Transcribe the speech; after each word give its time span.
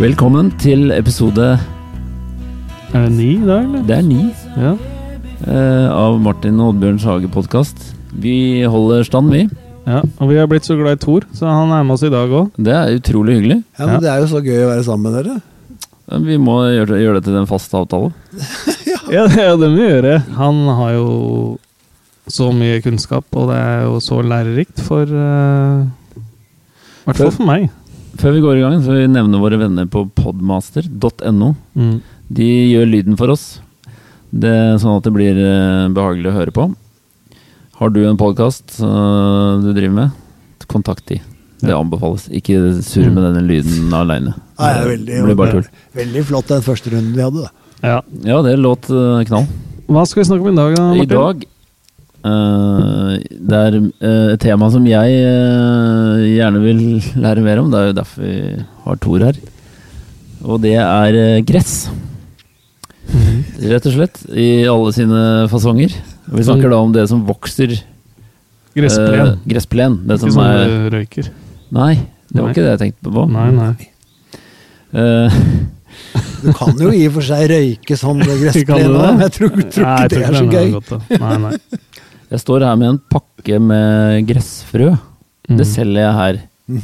Velkommen 0.00 0.48
til 0.60 0.90
episode 0.94 1.52
Er 2.92 3.04
det 3.04 3.12
ni 3.14 3.28
i 3.36 3.44
dag, 3.44 3.64
eller? 3.66 3.82
Det 3.86 3.96
er 3.98 4.02
ni 4.06 4.22
Ja. 4.56 4.72
eh, 5.46 5.88
av 5.90 6.18
Martin 6.20 6.58
og 6.60 6.74
Oddbjørns 6.74 7.04
hage-podkast. 7.04 7.76
Vi 8.14 8.62
holder 8.64 9.04
stand, 9.04 9.30
vi. 9.32 9.48
ja. 9.86 10.00
Og 10.20 10.28
vi 10.28 10.36
har 10.36 10.46
blitt 10.46 10.64
så 10.64 10.76
glad 10.76 10.92
i 10.98 11.04
Thor, 11.04 11.22
så 11.34 11.46
han 11.46 11.70
er 11.72 11.82
med 11.84 11.94
oss 11.94 12.02
i 12.02 12.10
dag 12.10 12.28
òg. 12.30 12.50
Det 12.56 12.72
er 12.72 12.98
utrolig 12.98 13.36
hyggelig. 13.40 13.64
Ja, 13.78 13.86
men 13.86 13.94
Ja. 13.94 14.00
Det 14.00 14.08
er 14.10 14.18
jo 14.20 14.26
så 14.26 14.42
gøy 14.44 14.62
å 14.64 14.70
være 14.70 14.84
sammen 14.84 15.12
med 15.12 15.24
dere. 15.24 15.40
Men 16.10 16.24
Vi 16.26 16.36
må 16.38 16.56
gjøre, 16.68 17.00
gjøre 17.00 17.14
det 17.14 17.24
til 17.24 17.36
en 17.36 17.46
fast 17.46 17.72
avtale. 17.74 18.12
Ja, 19.12 19.26
det 19.26 19.36
er 19.44 19.50
jo 19.50 19.56
det 19.60 19.70
vi 19.76 19.82
gjør. 19.82 20.22
Han 20.38 20.66
har 20.68 20.92
jo 20.92 21.58
så 22.28 22.50
mye 22.54 22.80
kunnskap, 22.80 23.24
og 23.36 23.48
det 23.50 23.58
er 23.58 23.82
jo 23.84 23.98
så 24.00 24.22
lærerikt 24.24 24.80
for 24.80 25.02
eh, 25.02 25.82
I 26.16 27.04
hvert 27.04 27.16
fall 27.18 27.30
for 27.34 27.44
meg. 27.44 27.68
Før 28.20 28.34
vi 28.36 28.42
går 28.44 28.58
i 28.58 28.62
gang, 28.64 28.78
så 28.84 28.92
vil 28.92 29.06
vi 29.06 29.12
nevne 29.14 29.40
våre 29.40 29.58
venner 29.60 29.86
på 29.90 30.04
podmaster.no. 30.18 31.52
Mm. 31.78 31.94
De 32.32 32.48
gjør 32.72 32.90
lyden 32.90 33.16
for 33.18 33.32
oss. 33.32 33.46
Det 34.32 34.48
er 34.52 34.78
sånn 34.80 34.96
at 34.98 35.04
det 35.06 35.12
blir 35.16 35.36
eh, 35.40 35.88
behagelig 35.92 36.30
å 36.30 36.36
høre 36.36 36.54
på. 36.56 36.66
Har 37.80 37.90
du 37.90 38.02
en 38.06 38.18
podkast 38.20 38.76
du 38.78 39.68
driver 39.74 39.94
med, 39.96 40.10
kontakt 40.70 41.06
de. 41.10 41.18
Det 41.62 41.70
Ja. 41.72 41.78
anbefales. 41.80 42.28
Ikke 42.30 42.58
surr 42.82 43.10
med 43.14 43.22
denne 43.24 43.42
lyden 43.46 43.92
aleine. 43.94 44.34
Det 44.58 44.68
er 44.70 44.86
veldig, 44.92 45.18
blir 45.26 45.36
bare 45.38 45.52
tull. 45.56 45.66
veldig 45.94 46.22
flott 46.28 46.48
den 46.52 46.62
første 46.62 46.90
runden 46.92 47.14
vi 47.16 47.22
hadde. 47.22 47.42
da. 47.42 47.50
Ja. 47.82 47.98
Ja, 48.22 48.42
det 48.42 48.56
låt 48.58 48.88
eh, 48.90 49.24
knall. 49.26 49.46
Hva 49.88 50.04
skal 50.06 50.22
vi 50.22 50.28
snakke 50.28 50.46
om 50.46 50.52
i 50.52 50.56
dag, 50.60 50.76
da, 50.76 50.84
I 50.92 50.98
Martin? 51.02 51.08
dag 51.16 51.44
eh, 52.24 53.18
Det 53.50 53.58
er 53.58 53.76
uh, 53.78 54.32
et 54.34 54.40
tema 54.42 54.68
som 54.70 54.84
jeg 54.86 55.16
uh, 55.22 56.22
gjerne 56.26 56.60
vil 56.62 56.82
lære 57.24 57.42
mer 57.44 57.58
om. 57.62 57.70
Det 57.72 57.80
er 57.80 57.86
jo 57.90 57.96
derfor 58.00 58.22
vi 58.26 58.36
har 58.86 58.96
Tor 59.02 59.18
her. 59.28 59.40
Og 60.42 60.60
det 60.64 60.74
er 60.78 61.42
gress, 61.46 61.88
Mhm. 63.12 63.42
rett 63.68 63.86
og 63.86 63.92
slett. 63.92 64.20
I 64.32 64.64
alle 64.70 64.92
sine 64.94 65.22
fasonger. 65.50 65.92
Og 66.30 66.38
Vi 66.38 66.44
snakker 66.46 66.70
da 66.70 66.76
om 66.80 66.92
det 66.94 67.08
som 67.10 67.24
vokser 67.26 67.74
Gressplen. 68.74 69.40
gressplen. 69.46 69.96
Det 70.06 70.16
Ikke 70.16 70.20
som 70.20 70.30
sånn 70.30 70.46
er 70.48 70.70
det 70.70 70.92
røyker. 70.94 71.28
Nei, 71.76 71.94
det 72.32 72.38
var 72.40 72.46
Nei. 72.48 72.52
ikke 72.54 72.62
det 72.64 72.70
jeg 72.72 72.80
tenkte 72.80 73.12
på. 73.12 73.24
Nei, 73.28 73.50
nei. 73.50 73.74
Eh, 74.94 75.38
Du 76.42 76.52
kan 76.56 76.74
jo 76.80 76.88
i 76.90 77.04
og 77.06 77.12
for 77.18 77.22
seg 77.26 77.50
røyke 77.52 77.98
sånn 78.00 78.22
gressplen 78.42 78.96
òg, 78.96 79.12
men 79.12 79.20
jeg 79.26 79.32
tror, 79.36 79.50
tror 79.50 79.90
ikke 79.92 80.08
det 80.08 80.22
er 80.22 80.38
så 80.38 80.48
gøy. 80.50 80.72
godt. 80.72 81.20
Nei, 81.20 81.36
nei. 81.44 81.52
Jeg 82.32 82.40
står 82.42 82.60
her 82.64 82.76
med 82.80 82.88
en 82.94 83.00
pakke 83.12 83.56
med 83.60 84.24
gressfrø. 84.28 84.88
Det 85.48 85.66
Mhm. 85.66 85.68
selger 85.68 86.02
jeg 86.06 86.14
her. 86.18 86.34
Mm. 86.68 86.82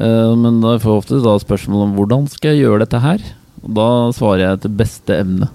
Eh, 0.00 0.32
men 0.38 0.60
da 0.62 0.68
får 0.78 0.90
jeg 0.92 1.00
ofte 1.02 1.22
da 1.24 1.32
spørsmål 1.42 1.80
om 1.88 1.94
hvordan 1.98 2.22
skal 2.30 2.48
jeg 2.54 2.62
gjøre 2.64 2.82
dette 2.84 3.00
her. 3.02 3.20
Og 3.64 3.70
da 3.74 3.88
svarer 4.16 4.40
jeg 4.44 4.52
etter 4.58 4.76
beste 4.78 5.12
evne. 5.18 5.48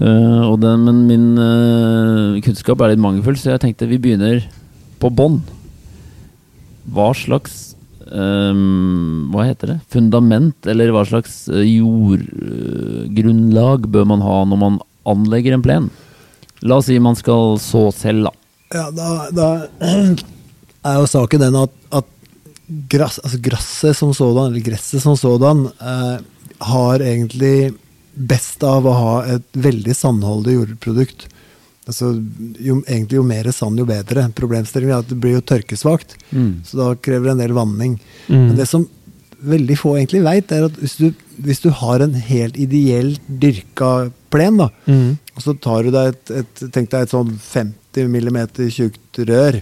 Uh, 0.00 0.42
og 0.48 0.56
det, 0.62 0.70
men 0.80 1.02
min 1.06 1.26
uh, 1.36 2.40
kunnskap 2.40 2.80
er 2.80 2.88
litt 2.94 3.02
mangelfull, 3.02 3.36
så 3.36 3.50
jeg 3.52 3.60
tenkte 3.60 3.88
vi 3.90 3.98
begynner 4.00 4.40
på 4.98 5.10
bånn. 5.12 5.42
Hva 6.88 7.10
slags 7.14 7.74
eh, 8.10 8.54
Hva 9.32 9.44
heter 9.46 9.66
det? 9.74 9.78
Fundament, 9.92 10.56
eller 10.66 10.90
hva 10.94 11.04
slags 11.06 11.44
eh, 11.52 11.62
jordgrunnlag 11.78 13.80
bør 13.92 14.04
man 14.10 14.20
ha 14.24 14.38
når 14.48 14.58
man 14.58 14.78
anlegger 15.08 15.52
en 15.56 15.62
plen? 15.64 15.86
La 16.62 16.76
oss 16.78 16.86
si 16.86 16.98
man 17.02 17.16
skal 17.18 17.56
så 17.62 17.88
selv, 17.94 18.28
da. 18.28 18.32
Ja, 18.72 18.86
da, 18.94 19.08
da 19.34 19.48
er 20.88 20.98
jo 21.00 21.08
saken 21.10 21.42
den 21.42 21.56
at, 21.62 21.74
at 21.92 22.08
grass, 22.92 23.18
altså 23.22 23.40
gresset 23.42 23.96
som 23.98 24.14
sådan, 24.16 24.52
eller 24.52 24.64
gresset 24.64 25.02
som 25.04 25.16
sådan, 25.18 25.66
eh, 25.80 26.16
har 26.62 27.02
egentlig 27.04 27.74
best 28.14 28.62
av 28.64 28.86
å 28.86 28.94
ha 28.96 29.12
et 29.34 29.44
veldig 29.56 29.94
sandholdig 29.96 30.54
jordprodukt. 30.58 31.26
Altså, 31.88 32.12
jo, 32.62 32.76
egentlig 32.86 33.18
jo 33.18 33.24
mer 33.26 33.48
sand, 33.50 33.80
jo 33.80 33.86
bedre. 33.88 34.28
Problemstillingen 34.38 34.94
er 34.94 35.02
at 35.02 35.08
det 35.10 35.16
blir 35.18 35.34
jo 35.40 35.44
tørkesvakt, 35.50 36.14
så 36.68 36.78
da 36.78 36.90
krever 37.02 37.26
det 37.26 37.32
en 37.34 37.40
del 37.42 37.54
vanning. 37.56 37.96
Men 38.28 38.52
Mm. 38.52 38.56
det 38.60 38.68
som 38.70 38.84
veldig 39.42 39.76
få 39.80 39.96
egentlig 39.98 40.22
veit, 40.22 40.52
er 40.54 40.68
at 40.68 40.76
hvis 40.78 40.94
du, 41.00 41.08
hvis 41.42 41.60
du 41.64 41.70
har 41.74 42.04
en 42.04 42.14
helt 42.14 42.54
ideelt 42.56 43.18
dyrka 43.26 44.12
plen, 44.30 44.60
da, 44.62 44.68
Mm. 44.86 45.18
Og 45.34 45.44
så 45.44 45.54
tar 45.56 45.86
du 45.86 45.90
deg 45.94 46.10
et, 46.12 46.32
et 46.42 46.64
tenk 46.74 46.90
deg 46.92 47.06
et 47.06 47.12
sånn 47.14 47.30
50 47.40 48.08
mm 48.08 48.38
tjukt 48.72 49.22
rør, 49.28 49.60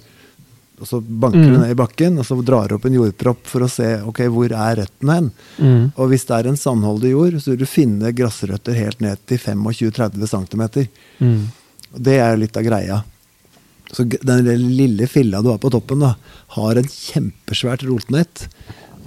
og 0.80 0.88
så 0.88 0.98
banker 1.04 1.44
du 1.44 1.56
Mm. 1.58 1.60
ned 1.60 1.70
i 1.74 1.76
bakken, 1.76 2.18
og 2.18 2.24
så 2.24 2.38
drar 2.42 2.68
du 2.68 2.74
opp 2.78 2.86
en 2.88 2.94
jordpropp 2.96 3.42
for 3.44 3.60
å 3.66 3.68
se 3.68 3.88
ok, 4.00 4.22
hvor 4.32 4.48
er 4.56 4.78
røttene 4.80 5.16
hen. 5.18 5.30
Mm. 5.60 5.82
Og 5.94 6.08
hvis 6.08 6.24
det 6.24 6.36
er 6.38 6.48
en 6.48 6.56
sandholdig 6.56 7.10
jord, 7.12 7.36
så 7.42 7.52
vil 7.52 7.60
du 7.60 7.66
finne 7.68 8.12
grasrøtter 8.16 8.78
helt 8.78 9.00
ned 9.04 9.20
til 9.28 9.38
25-30 9.38 10.24
cm. 10.32 10.64
Mm. 11.20 11.42
Og 11.92 12.00
det 12.08 12.16
er 12.16 12.32
jo 12.32 12.40
litt 12.46 12.56
av 12.56 12.64
greia. 12.64 13.02
Så 13.92 14.06
den 14.08 14.46
lille 14.72 15.06
filla 15.10 15.42
du 15.42 15.50
har 15.50 15.58
på 15.60 15.70
toppen, 15.74 16.00
da, 16.00 16.14
har 16.56 16.78
en 16.80 16.88
kjempesvært 16.88 17.84
rotnett. 17.84 18.46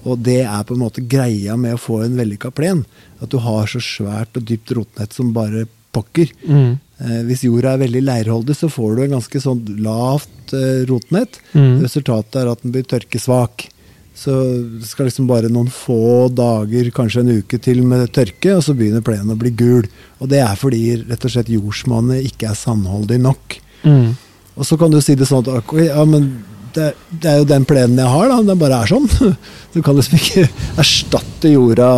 Og 0.03 0.19
det 0.19 0.43
er 0.43 0.63
på 0.67 0.75
en 0.75 0.83
måte 0.83 1.01
greia 1.09 1.55
med 1.57 1.73
å 1.73 1.81
få 1.81 2.03
en 2.05 2.17
vellykka 2.19 2.51
plen. 2.53 2.83
At 3.23 3.31
du 3.33 3.39
har 3.41 3.65
så 3.71 3.81
svært 3.81 4.37
og 4.37 4.45
dypt 4.45 4.75
rotnett 4.77 5.15
som 5.15 5.33
bare 5.33 5.65
pokker. 5.93 6.31
Mm. 6.47 6.71
Eh, 7.03 7.19
hvis 7.27 7.45
jorda 7.47 7.73
er 7.73 7.83
veldig 7.83 8.03
leirholdig, 8.07 8.55
så 8.57 8.69
får 8.71 8.95
du 8.95 9.03
en 9.05 9.15
ganske 9.17 9.43
sånn 9.43 9.61
lavt 9.83 10.55
eh, 10.55 10.83
rotnett. 10.89 11.39
Mm. 11.53 11.81
Resultatet 11.83 12.41
er 12.41 12.51
at 12.51 12.63
den 12.63 12.75
blir 12.75 12.87
tørkesvak. 12.87 13.67
Så 14.13 14.31
det 14.77 14.85
skal 14.85 15.09
liksom 15.09 15.25
bare 15.27 15.49
noen 15.49 15.71
få 15.73 16.29
dager, 16.29 16.91
kanskje 16.93 17.23
en 17.23 17.33
uke 17.41 17.57
til 17.57 17.81
med 17.87 18.11
tørke, 18.13 18.53
og 18.53 18.61
så 18.61 18.75
begynner 18.77 19.01
plenen 19.05 19.33
å 19.33 19.39
bli 19.39 19.51
gul. 19.57 19.87
Og 20.21 20.29
det 20.29 20.43
er 20.45 20.59
fordi 20.59 20.83
rett 21.01 21.25
og 21.25 21.33
slett 21.33 21.49
jordsmonnet 21.51 22.27
ikke 22.29 22.51
er 22.51 22.59
sandholdig 22.59 23.17
nok. 23.23 23.57
Mm. 23.83 24.13
Og 24.53 24.69
så 24.69 24.77
kan 24.77 24.93
du 24.93 24.99
si 25.01 25.17
det 25.17 25.25
sånn 25.27 25.41
at 25.41 25.49
okay, 25.49 25.87
ja, 25.89 26.05
men 26.05 26.29
det, 26.75 26.91
det 27.09 27.31
er 27.31 27.41
jo 27.41 27.49
den 27.49 27.65
plenen 27.69 27.99
jeg 28.01 28.13
har, 28.13 28.29
da. 28.29 28.39
Den 28.45 28.61
bare 28.61 28.83
er 28.83 28.93
sånn. 28.93 29.09
Du 29.73 29.81
kan 29.81 29.97
liksom 29.97 30.19
ikke 30.19 30.45
erstatte 30.81 31.49
jorda 31.49 31.89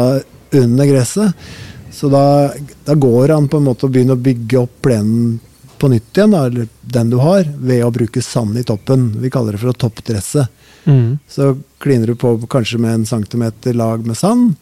under 0.56 0.88
gresset. 0.88 1.48
Så 1.96 2.10
da, 2.12 2.52
da 2.86 2.94
går 3.00 3.28
det 3.28 3.36
an 3.36 3.48
på 3.48 3.62
en 3.62 3.68
måte 3.70 3.88
å 3.88 3.92
begynne 3.92 4.18
å 4.18 4.20
bygge 4.20 4.60
opp 4.60 4.82
plenen 4.84 5.38
på 5.80 5.88
nytt 5.92 6.18
igjen, 6.18 6.34
da, 6.36 6.46
eller 6.50 6.68
den 6.82 7.12
du 7.12 7.18
har, 7.24 7.48
ved 7.58 7.84
å 7.86 7.92
bruke 7.96 8.24
sand 8.24 8.58
i 8.60 8.64
toppen. 8.68 9.10
Vi 9.22 9.32
kaller 9.32 9.56
det 9.56 9.62
for 9.64 9.72
å 9.72 9.80
toppdresse. 9.86 10.48
Mm. 10.86 11.18
Så 11.28 11.54
kliner 11.84 12.12
du 12.12 12.20
på 12.20 12.36
kanskje 12.52 12.80
med 12.84 13.00
en 13.00 13.08
centimeter 13.08 13.76
lag 13.76 14.06
med 14.08 14.18
sand, 14.18 14.56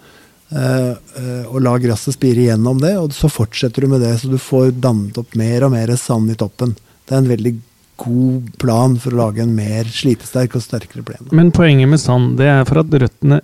eh, 0.54 0.94
eh, 0.94 1.44
og 1.50 1.62
la 1.66 1.76
gresset 1.82 2.18
spire 2.18 2.48
gjennom 2.48 2.82
det, 2.82 2.96
og 3.02 3.14
så 3.18 3.30
fortsetter 3.32 3.86
du 3.86 3.94
med 3.96 4.06
det, 4.06 4.16
så 4.22 4.30
du 4.32 4.40
får 4.42 4.74
dannet 4.84 5.18
opp 5.22 5.34
mer 5.40 5.66
og 5.66 5.74
mer 5.74 5.94
sand 5.98 6.34
i 6.34 6.38
toppen. 6.40 6.76
Det 7.04 7.16
er 7.18 7.24
en 7.24 7.34
veldig 7.34 7.56
god 8.04 8.54
plan 8.62 8.96
for 9.00 9.14
å 9.14 9.22
lage 9.26 9.44
en 9.44 9.54
mer 9.58 9.90
slitesterk 9.90 10.58
og 10.58 10.66
sterkere 10.66 11.06
plen. 11.06 11.28
Men 11.32 11.54
poenget 11.56 11.90
med 11.90 12.02
sand, 12.02 12.38
det 12.38 12.50
er 12.50 12.66
for 12.70 12.82
at 12.82 12.94
røttene 13.06 13.42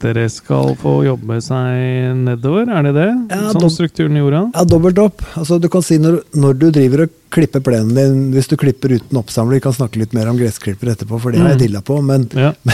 lettere 0.00 0.28
skal 0.32 0.72
få 0.80 0.92
jobbe 1.04 1.36
seg 1.44 2.14
nedover, 2.24 2.68
er 2.72 2.82
det 2.86 2.92
det? 2.96 3.08
Ja, 3.30 3.50
dob- 3.52 3.70
strukturen 3.70 4.16
i 4.16 4.20
jorda? 4.22 4.50
Ja, 4.54 4.64
dobbelt 4.64 4.98
opp. 4.98 5.22
Altså, 5.36 5.58
du 5.60 5.68
kan 5.68 5.82
si 5.82 5.98
når, 6.00 6.22
når 6.34 6.54
du 6.58 6.70
driver 6.72 7.02
og 7.04 7.10
klipper 7.30 7.60
plenen 7.62 7.94
din, 7.94 8.22
hvis 8.34 8.48
du 8.50 8.56
klipper 8.58 8.94
uten 8.96 9.18
oppsamler, 9.20 9.58
vi 9.58 9.60
kan 9.60 9.72
snakke 9.76 10.00
litt 10.00 10.14
mer 10.16 10.28
om 10.32 10.38
gressklipper 10.40 10.90
etterpå, 10.94 11.20
for 11.20 11.30
det 11.32 11.40
har 11.40 11.50
jeg 11.52 11.58
Mm. 11.60 11.64
dilla 11.66 11.80
på, 11.82 12.00
men 12.02 12.28
Ja. 12.34 12.52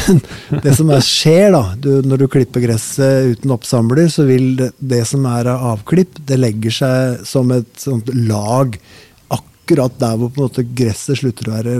Men 0.50 0.60
det 0.62 0.76
som 0.76 0.88
er, 0.90 1.00
skjer 1.02 1.50
da, 1.52 1.74
du, 1.76 2.02
når 2.06 2.18
du 2.18 2.28
klipper 2.28 2.60
gresset 2.62 3.36
uten 3.36 3.50
oppsamler, 3.50 4.06
så 4.08 4.24
vil 4.26 4.56
det, 4.56 4.70
det 4.78 5.02
som 5.06 5.26
er 5.26 5.46
av 5.50 5.66
avklipp, 5.78 6.22
det 6.26 6.38
legger 6.38 6.70
seg 6.70 7.26
som 7.26 7.50
et 7.52 7.66
sånt 7.76 8.08
lag 8.14 8.78
akkurat 9.30 9.98
der 9.98 10.16
hvor 10.16 10.30
på 10.30 10.40
en 10.40 10.46
måte 10.48 10.64
gresset 10.78 11.18
slutter 11.18 11.50
å 11.50 11.56
være 11.58 11.76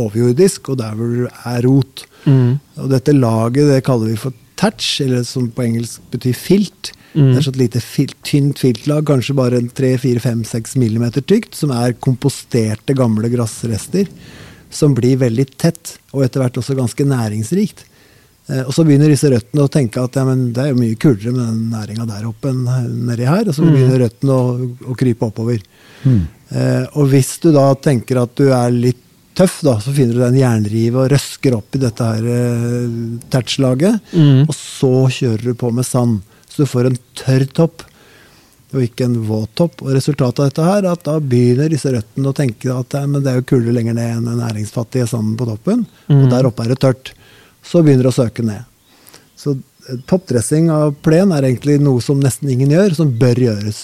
overjordisk, 0.00 0.70
og 0.72 0.78
der 0.80 0.94
hvor 0.96 1.10
det 1.26 1.32
er 1.46 1.62
rot. 1.68 2.06
Mm. 2.24 2.58
Og 2.80 2.88
dette 2.90 3.12
laget 3.14 3.68
det 3.68 3.82
kaller 3.84 4.08
vi 4.14 4.16
for 4.16 4.32
tatch, 4.60 5.00
eller 5.04 5.24
som 5.26 5.48
på 5.56 5.64
engelsk 5.64 6.04
betyr 6.12 6.36
filt. 6.36 6.92
Mm. 7.14 7.32
Det 7.32 7.38
er 7.40 7.44
så 7.48 7.50
et 7.54 7.62
lite 7.64 7.80
fil, 7.82 8.12
tynt 8.26 8.60
filtlag, 8.62 9.02
kanskje 9.08 9.34
bare 9.38 9.58
3-4-5-6 9.74 10.76
millimeter 10.78 11.24
tykt, 11.26 11.56
som 11.58 11.72
er 11.74 11.96
komposterte 11.98 12.94
gamle 12.94 13.30
gressrester, 13.32 14.06
som 14.70 14.92
blir 14.94 15.16
veldig 15.18 15.46
tett, 15.58 15.96
og 16.14 16.22
etter 16.26 16.44
hvert 16.44 16.60
også 16.60 16.76
ganske 16.78 17.06
næringsrikt. 17.10 17.82
Eh, 18.50 18.62
og 18.62 18.70
så 18.76 18.84
begynner 18.86 19.10
disse 19.10 19.30
røttene 19.32 19.64
å 19.66 19.70
tenke 19.72 20.02
at 20.04 20.14
ja, 20.20 20.22
men 20.28 20.52
det 20.54 20.62
er 20.62 20.70
jo 20.70 20.78
mye 20.78 20.98
kulere 21.02 21.34
med 21.34 21.42
den 21.42 21.64
næringa 21.74 22.06
der 22.12 22.28
oppe 22.30 22.52
enn 22.52 22.62
nedi 23.08 23.26
her, 23.26 23.48
og 23.50 23.54
så 23.56 23.64
Mm. 23.66 23.72
begynner 23.74 24.04
røttene 24.04 24.36
å, 24.38 24.70
å 24.92 24.96
krype 24.98 25.26
oppover. 25.26 25.60
Eh, 26.06 26.84
og 26.94 27.10
hvis 27.12 27.36
du 27.42 27.50
da 27.54 27.68
tenker 27.74 28.22
at 28.22 28.36
du 28.38 28.48
er 28.54 28.70
litt 28.74 29.02
tøff, 29.40 29.60
da, 29.66 29.76
så 29.80 29.92
finner 29.96 30.14
du 30.16 30.20
deg 30.20 30.28
en 30.34 30.40
jernrive 30.42 31.00
og 31.04 31.10
røsker 31.14 31.54
opp 31.56 31.76
i 31.78 31.80
dette 31.82 32.08
her 32.12 32.26
eh, 32.28 32.98
tertslaget, 33.32 34.00
Mm. 34.12 34.42
og 34.48 34.54
så 34.56 34.90
kjører 35.16 35.48
du 35.50 35.54
på 35.56 35.70
med 35.72 35.86
sand. 35.88 36.20
Så 36.50 36.64
du 36.64 36.68
får 36.68 36.90
en 36.90 36.98
tørr 37.16 37.46
topp, 37.56 37.86
og 38.74 38.82
ikke 38.84 39.06
en 39.08 39.16
våt 39.26 39.50
topp. 39.58 39.80
Og 39.82 39.94
resultatet 39.96 40.38
av 40.44 40.50
dette 40.50 40.62
her 40.66 40.84
er 40.84 40.92
at 40.92 41.02
da 41.08 41.16
begynner 41.18 41.70
disse 41.72 41.90
røttene 41.90 42.30
å 42.30 42.36
tenke 42.36 42.70
at 42.70 42.94
men 43.08 43.22
det 43.24 43.32
er 43.32 43.40
jo 43.40 43.48
kulere 43.50 43.72
lenger 43.74 43.96
ned 43.98 44.12
enn 44.18 44.28
den 44.28 44.38
næringsfattige 44.44 45.08
sanden 45.10 45.36
på 45.40 45.48
toppen, 45.48 45.86
Mm. 46.08 46.20
og 46.24 46.30
der 46.30 46.46
oppe 46.46 46.64
er 46.64 46.74
det 46.74 46.80
tørt. 46.84 47.12
Så 47.64 47.82
begynner 47.82 48.06
det 48.06 48.12
å 48.14 48.18
søke 48.20 48.44
ned. 48.46 48.64
Så 49.36 49.56
toppdressing 50.06 50.68
av 50.70 50.94
plen 51.02 51.32
er 51.32 51.42
egentlig 51.48 51.80
noe 51.82 52.00
som 52.04 52.20
nesten 52.22 52.50
ingen 52.52 52.70
gjør, 52.70 52.94
som 52.94 53.10
bør 53.18 53.34
gjøres. 53.46 53.80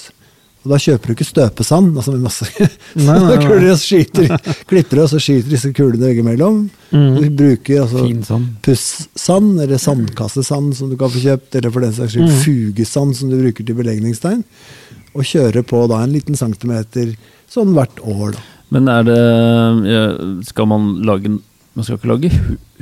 Og 0.66 0.72
da 0.74 0.78
kjøper 0.82 1.06
du 1.06 1.14
ikke 1.14 1.26
støpesand, 1.28 1.92
altså 1.94 2.10
med 2.16 2.24
masse 2.26 2.46
Nei, 3.06 3.18
nei, 3.22 3.36
kuler 3.38 3.68
og 3.70 3.78
skyter, 3.78 4.32
klipper 4.66 5.02
og 5.04 5.10
så 5.12 5.20
skyter 5.22 5.52
disse 5.52 5.70
kulene 5.76 6.08
veggimellom. 6.10 6.56
Mm. 6.90 7.12
Du 7.22 7.26
bruker 7.38 7.84
altså 7.84 8.40
pussand, 8.66 9.60
eller 9.62 9.78
sandkassesand 9.78 10.74
som 10.74 10.90
du 10.90 10.96
kan 10.98 11.12
få 11.14 11.22
kjøpt, 11.22 11.54
eller 11.60 11.70
for 11.74 11.86
den 11.86 11.94
saks 11.96 12.16
skyld 12.16 12.26
Mm. 12.26 12.42
fugesand 12.42 13.14
som 13.16 13.30
du 13.30 13.38
bruker 13.38 13.64
til 13.68 13.78
belegningstegn, 13.78 14.42
og 15.14 15.22
kjøre 15.30 15.62
på 15.70 15.84
da 15.88 16.02
en 16.02 16.12
liten 16.18 16.36
centimeter 16.36 17.14
sånn 17.48 17.70
hvert 17.76 18.02
år. 18.02 18.32
da. 18.34 18.44
Men 18.74 18.88
er 18.90 19.04
det 19.06 20.46
Skal 20.48 20.66
man 20.66 20.96
lage 21.06 21.30
Man 21.76 21.84
skal 21.84 21.98
ikke 22.00 22.08
lage 22.10 22.30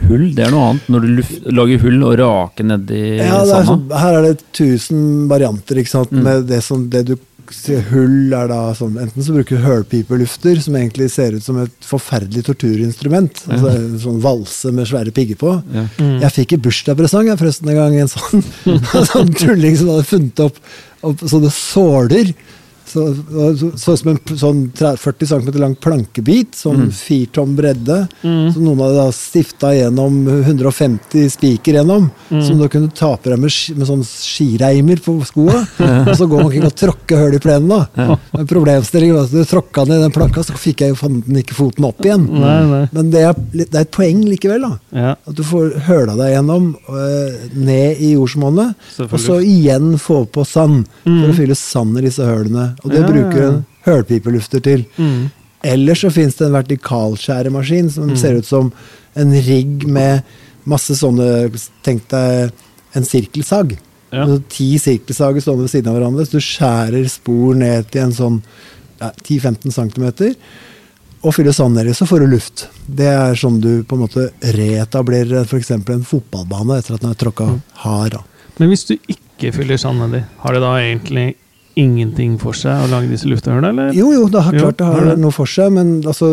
hull, 0.08 0.28
det 0.34 0.46
er 0.46 0.50
noe 0.54 0.68
annet. 0.70 0.84
Når 0.88 1.00
du 1.02 1.08
luft, 1.18 1.46
lager 1.50 1.80
hull 1.82 2.02
og 2.06 2.12
raker 2.20 2.64
nedi 2.64 3.00
Ja, 3.18 3.40
sanda. 3.44 3.64
sånn, 3.66 3.84
her 3.98 4.18
er 4.20 4.22
det 4.28 4.44
tusen 4.54 5.28
varianter, 5.28 5.74
ikke 5.82 5.90
sant, 5.90 6.12
Mm. 6.12 6.22
med 6.22 6.46
det 6.46 6.62
som 6.62 6.88
det 6.88 7.04
du 7.06 7.16
Hull 7.90 8.32
er 8.34 8.48
da 8.50 8.58
sånn 8.76 8.96
Enten 9.00 9.24
så 9.24 9.34
bruker 9.34 9.58
du 9.58 9.64
hølpipelufter, 9.64 10.58
som 10.62 10.76
egentlig 10.78 11.10
ser 11.12 11.36
ut 11.36 11.44
som 11.44 11.58
et 11.62 11.86
forferdelig 11.86 12.44
torturinstrument. 12.48 13.42
Altså 13.48 13.72
en 13.74 13.98
sånn 14.02 14.22
valse 14.24 14.72
med 14.74 14.88
svære 14.90 15.14
pigger 15.14 15.38
på. 15.40 15.52
Ja. 15.74 15.84
Mm. 15.98 16.16
Jeg 16.24 16.34
fikk 16.38 16.56
i 16.56 16.60
bursdagspresang 16.64 17.30
forresten 17.40 17.72
en 17.72 17.80
gang 17.80 17.98
en 18.00 18.12
sånn, 18.12 18.44
en 18.74 19.08
sånn 19.10 19.32
tulling 19.36 19.78
som 19.80 19.92
hadde 19.94 20.08
funnet 20.08 20.44
opp, 20.46 20.60
opp 21.04 21.24
sånne 21.28 21.52
såler. 21.54 22.34
Så 22.86 23.14
så, 23.58 23.70
så 23.78 23.96
som 23.98 24.08
en 24.12 24.18
sånn 24.36 24.60
40 24.76 25.26
cm 25.26 25.48
lang 25.60 25.74
plankebit, 25.76 26.52
sånn 26.54 26.84
Mm. 26.84 26.90
firtom 26.92 27.54
bredde, 27.56 28.08
Mm. 28.22 28.52
som 28.52 28.62
noen 28.64 28.78
hadde 28.78 28.94
da 28.96 29.10
stifta 29.12 29.70
gjennom 29.72 30.26
150 30.44 31.30
spiker 31.30 31.74
gjennom, 31.78 32.10
Mm. 32.30 32.42
som 32.46 32.58
du 32.58 32.68
kunne 32.68 32.92
ta 32.94 33.16
på 33.16 33.30
deg 33.30 33.38
med, 33.38 33.50
med 33.78 33.86
sånn 33.88 34.04
skireimer 34.04 34.96
på 35.00 35.24
skoa. 35.24 35.66
og 36.08 36.14
så 36.16 36.26
går 36.28 36.42
man 36.42 36.52
ikke 36.52 36.66
og 36.66 36.76
tråkker 36.76 37.16
hull 37.18 37.34
i 37.34 37.38
plenen, 37.38 37.68
da. 37.68 37.86
Ja. 37.96 38.44
Problemstillingen 38.44 39.14
var 39.16 39.24
at 39.24 39.30
du 39.30 39.44
tråkka 39.44 39.86
ned 39.88 40.00
den 40.04 40.12
planka, 40.14 40.42
så 40.44 40.52
fikk 40.58 40.80
jeg 40.84 40.90
jo 40.94 40.98
fanden 41.00 41.36
ikke 41.40 41.54
foten 41.56 41.84
opp 41.88 42.00
igjen. 42.04 42.26
Nei, 42.30 42.64
nei. 42.70 42.88
Men 42.92 43.10
det 43.10 43.22
er, 43.22 43.34
det 43.52 43.74
er 43.74 43.80
et 43.86 43.90
poeng 43.94 44.22
likevel, 44.28 44.60
da. 44.68 44.78
Ja, 44.92 45.14
At 45.26 45.34
du 45.34 45.42
får 45.42 45.74
høla 45.88 46.16
deg 46.16 46.34
gjennom, 46.36 46.74
øh, 46.88 47.54
ned 47.54 47.96
i 48.00 48.12
jordsmonnet, 48.14 48.74
og 49.00 49.18
så 49.20 49.40
igjen 49.42 49.94
få 49.98 50.24
på 50.28 50.44
sand. 50.46 50.86
For 51.04 51.10
Mm. 51.10 51.30
å 51.30 51.34
fylle 51.36 51.56
sand 51.56 51.98
i 51.98 52.02
disse 52.02 52.22
hølene. 52.24 52.73
Og 52.82 52.90
det 52.90 53.00
Ja, 53.02 53.06
bruker 53.08 53.42
en 53.48 53.64
hølpipelufter 53.86 54.62
til. 54.64 54.84
Mm. 54.98 55.30
Eller 55.64 55.94
så 55.94 56.10
fins 56.12 56.34
det 56.36 56.46
en 56.46 56.52
vertikalskjæremaskin 56.58 57.90
som 57.90 58.08
Mm. 58.10 58.16
ser 58.16 58.34
ut 58.38 58.44
som 58.46 58.72
en 59.16 59.30
rigg 59.32 59.86
med 59.86 60.22
masse 60.66 60.92
sånne 60.96 61.50
Tenk 61.82 62.08
deg 62.08 62.52
en 62.94 63.02
sirkelsag. 63.04 63.76
Ja. 64.12 64.24
Altså 64.24 64.42
Ti 64.48 64.78
sirkelsager 64.78 65.40
stående 65.40 65.62
ved 65.66 65.70
siden 65.70 65.88
av 65.88 65.96
hverandre, 65.98 66.24
så 66.26 66.30
du 66.32 66.38
skjærer 66.40 67.08
spor 67.10 67.54
ned 67.54 67.90
til 67.90 68.02
en 68.02 68.12
sånn 68.12 68.42
ja, 69.00 69.10
10-15 69.24 69.72
cm. 69.72 70.36
Og 71.24 71.32
fyller 71.34 71.52
sand 71.52 71.74
nedi, 71.74 71.90
så 71.96 72.04
får 72.06 72.20
du 72.20 72.26
luft. 72.26 72.68
Det 72.86 73.06
er 73.08 73.32
sånn 73.34 73.58
du 73.60 73.82
på 73.82 73.96
en 73.96 74.02
måte 74.06 74.30
reetablerer 74.42 75.44
f.eks. 75.46 75.70
en 75.70 76.04
fotballbane 76.04 76.78
etter 76.78 76.94
at 76.94 77.00
den 77.00 77.10
er 77.10 77.14
tråkka 77.14 77.46
Mm. 77.48 77.62
hard. 77.82 78.18
Men 78.58 78.68
hvis 78.68 78.86
du 78.86 78.96
ikke 79.08 79.52
fyller 79.52 79.76
sand 79.78 79.98
nedi, 79.98 80.22
har 80.38 80.52
det 80.52 80.60
da 80.60 80.74
egentlig 80.78 81.34
ingenting 81.76 82.36
for 82.38 82.52
seg 82.56 82.84
å 82.84 82.90
lage 82.90 83.08
disse 83.10 83.26
luftørene, 83.30 83.70
eller? 83.72 83.92
Jo, 83.96 84.12
jo, 84.14 84.26
det 84.30 84.42
har 84.46 84.54
Jo, 84.54 84.60
klart 84.66 84.78
det 84.78 84.86
har 84.90 85.04
det. 85.10 85.14
noe 85.22 85.34
for 85.34 85.46
seg, 85.50 85.72
men 85.74 85.94
altså, 86.06 86.28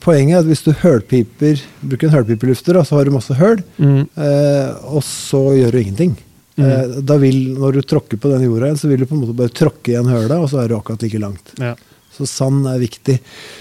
poenget 0.00 0.36
er 0.38 0.44
at 0.44 0.46
hvis 0.50 0.64
du 0.64 0.72
hølpiper, 0.82 1.60
bruker 1.82 2.08
en 2.08 2.14
hølpipelufter, 2.16 2.78
så 2.84 2.96
har 2.98 3.04
du 3.04 3.10
masse 3.16 3.34
høl, 3.36 3.62
Mm. 3.78 4.08
eh, 4.16 4.70
og 4.88 5.02
så 5.04 5.42
gjør 5.58 5.72
du 5.72 5.78
ingenting. 5.82 6.16
Mm. 6.56 6.64
Eh, 6.64 7.00
da 7.04 7.16
vil, 7.20 7.36
når 7.58 7.72
du 7.72 7.82
tråkker 7.82 8.16
på 8.16 8.30
den 8.32 8.46
jorda, 8.48 8.66
igjen, 8.70 8.78
så 8.80 8.88
vil 8.88 8.98
du 9.00 9.06
på 9.06 9.14
en 9.18 9.20
måte 9.26 9.36
bare 9.36 9.52
tråkke 9.52 9.92
igjen 9.92 10.08
høla, 10.08 10.40
og 10.40 10.48
så 10.48 10.62
er 10.64 10.68
du 10.68 10.76
akkurat 10.78 11.02
like 11.02 11.18
langt. 11.20 11.52
Ja. 11.60 11.74
Så 12.16 12.24
sand 12.24 12.64
er 12.66 12.78
viktig. 12.80 13.18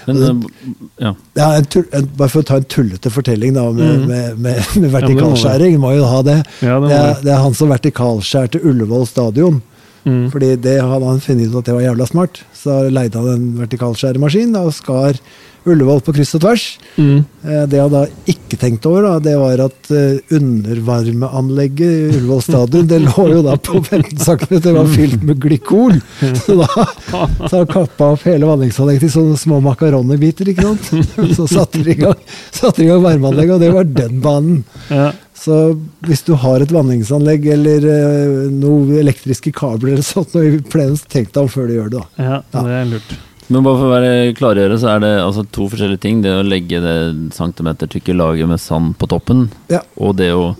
Men 0.07 0.23
eh, 0.23 0.69
ja. 1.03 1.09
Ja, 1.35 1.49
en 1.57 1.65
tull, 1.65 1.83
en, 1.91 2.05
bare 2.15 2.29
for 2.31 2.39
å 2.39 2.47
ta 2.47 2.55
en 2.61 2.63
tullete 2.71 3.11
fortelling 3.11 3.51
da, 3.57 3.65
med, 3.75 3.99
Mm. 3.99 4.07
med, 4.07 4.39
med, 4.39 4.55
med 4.79 4.91
Ja, 4.95 5.09
må 5.11 5.79
må 5.83 5.95
jo 5.97 6.05
ha 6.05 6.21
det. 6.23 6.37
Ja, 6.63 6.79
det 6.79 6.87
det, 6.87 6.95
er, 6.95 7.13
det. 7.15 7.23
det 7.25 7.31
er 7.35 7.41
han 7.43 7.53
som 7.53 7.67
vertikalskjærte 7.75 8.63
Ullevål 8.63 9.05
stadion. 9.11 9.61
Mm. 10.05 10.29
Fordi 10.33 10.51
det 10.61 10.77
hadde 10.81 11.09
han 11.09 11.23
funnet 11.23 11.49
ut 11.49 11.59
at 11.59 11.67
det 11.67 11.75
var 11.75 11.85
jævla 11.87 12.07
smart. 12.09 12.43
Så 12.53 12.85
leide 12.93 13.21
han 13.21 13.31
en 13.33 13.47
vertikalskjæremaskin 13.63 14.55
og 14.59 14.73
skar 14.77 15.19
Ullevål 15.65 16.01
på 16.05 16.13
kryss 16.13 16.35
og 16.37 16.43
tvers. 16.43 16.63
Mm. 17.01 17.23
Eh, 17.43 17.63
Det 17.71 17.79
jeg 17.79 17.91
da 17.93 18.01
ikke 18.31 18.59
tenkte 18.61 18.89
over, 18.91 19.07
da, 19.07 19.13
det 19.25 19.35
var 19.41 19.63
at 19.65 19.89
eh, 19.91 20.19
undervarmeanlegget 20.37 21.81
i 21.81 22.05
Ullevål 22.19 22.43
stadion 22.45 22.87
det 22.89 22.99
lå 23.07 23.25
jo 23.31 23.41
da 23.45 23.55
på 23.57 23.81
15 23.83 24.17
cm 24.21 24.61
det 24.65 24.73
var 24.77 24.91
fylt 24.93 25.23
med 25.25 25.41
glykol. 25.41 25.99
Så 26.45 26.57
da 26.61 26.87
så 27.51 27.63
kappa 27.69 28.11
opp 28.15 28.25
hele 28.29 28.47
vanningsanlegget 28.49 29.07
til 29.07 29.13
sånne 29.17 29.37
små 29.41 29.59
makaronibiter. 29.65 30.49
ikke 30.53 30.69
sant? 30.69 31.35
Så 31.37 31.47
satte 31.51 31.81
de 31.85 31.95
i 31.95 31.99
gang, 32.05 32.17
satte 32.55 32.83
i 32.85 32.89
gang 32.89 33.03
varmeanlegget, 33.03 33.57
og 33.57 33.63
det 33.65 33.73
var 33.75 33.93
den 34.01 34.21
banen. 34.23 34.63
Ja. 34.89 35.11
Så 35.35 35.75
hvis 36.07 36.23
du 36.25 36.33
har 36.41 36.63
et 36.63 36.71
vanningsanlegg 36.73 37.43
eller 37.57 37.83
eh, 37.91 38.49
noe 38.55 38.97
elektriske 39.01 39.51
kabler 39.55 39.97
eller 39.97 40.05
sånt 40.07 40.33
i 40.39 40.55
plenen, 40.71 40.97
tenk 41.11 41.33
deg 41.35 41.41
om 41.43 41.51
før 41.51 41.67
du 41.69 41.75
gjør 41.75 41.91
det. 41.97 42.01
da. 42.17 42.23
ja, 42.29 42.37
det 42.55 42.77
er 42.79 42.91
lurt. 42.95 43.15
Men 43.47 43.63
bare 43.63 43.77
for 43.77 43.85
å 43.85 43.93
være 43.93 44.33
klargjøre, 44.37 44.77
så 44.81 44.95
er 44.95 44.99
det 45.03 45.11
altså 45.21 45.43
to 45.53 45.67
forskjellige 45.69 46.01
ting. 46.01 46.21
Det 46.23 46.31
å 46.33 46.41
legge 46.45 46.79
det 46.81 46.95
centimetertykke 47.35 48.15
laget 48.17 48.47
med 48.49 48.59
sand 48.59 48.95
på 48.97 49.07
toppen, 49.11 49.49
Ja. 49.69 49.81
og 49.97 50.15
det 50.17 50.31
å 50.33 50.55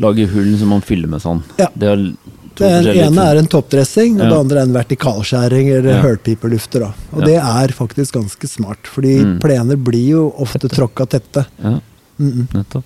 lage 0.00 0.26
hull 0.32 0.56
som 0.56 0.68
man 0.72 0.80
fyller 0.80 1.08
med 1.08 1.20
sand. 1.20 1.42
Ja. 1.58 1.66
Det 1.76 1.88
er 1.88 1.96
to 1.96 2.64
Det 2.64 2.70
forskjellige 2.70 3.04
ene 3.06 3.16
ting. 3.16 3.18
er 3.28 3.36
en 3.36 3.46
toppdressing, 3.46 4.14
og 4.14 4.24
Ja. 4.24 4.28
det 4.30 4.38
andre 4.38 4.56
er 4.58 4.62
en 4.62 4.72
vertikalskjæring 4.72 5.68
eller 5.78 5.90
Ja. 5.96 6.02
hølpipelufter. 6.02 6.82
Og 7.12 7.20
Ja. 7.20 7.26
det 7.26 7.36
er 7.36 7.68
faktisk 7.76 8.12
ganske 8.14 8.48
smart, 8.48 8.82
fordi 8.84 9.20
Mm. 9.22 9.38
plener 9.40 9.76
blir 9.76 10.08
jo 10.08 10.34
ofte 10.38 10.68
tråkka 10.68 11.06
tette. 11.08 11.46
Ja, 11.62 11.80
Mm 12.18 12.32
-mm. 12.32 12.48
nettopp. 12.54 12.84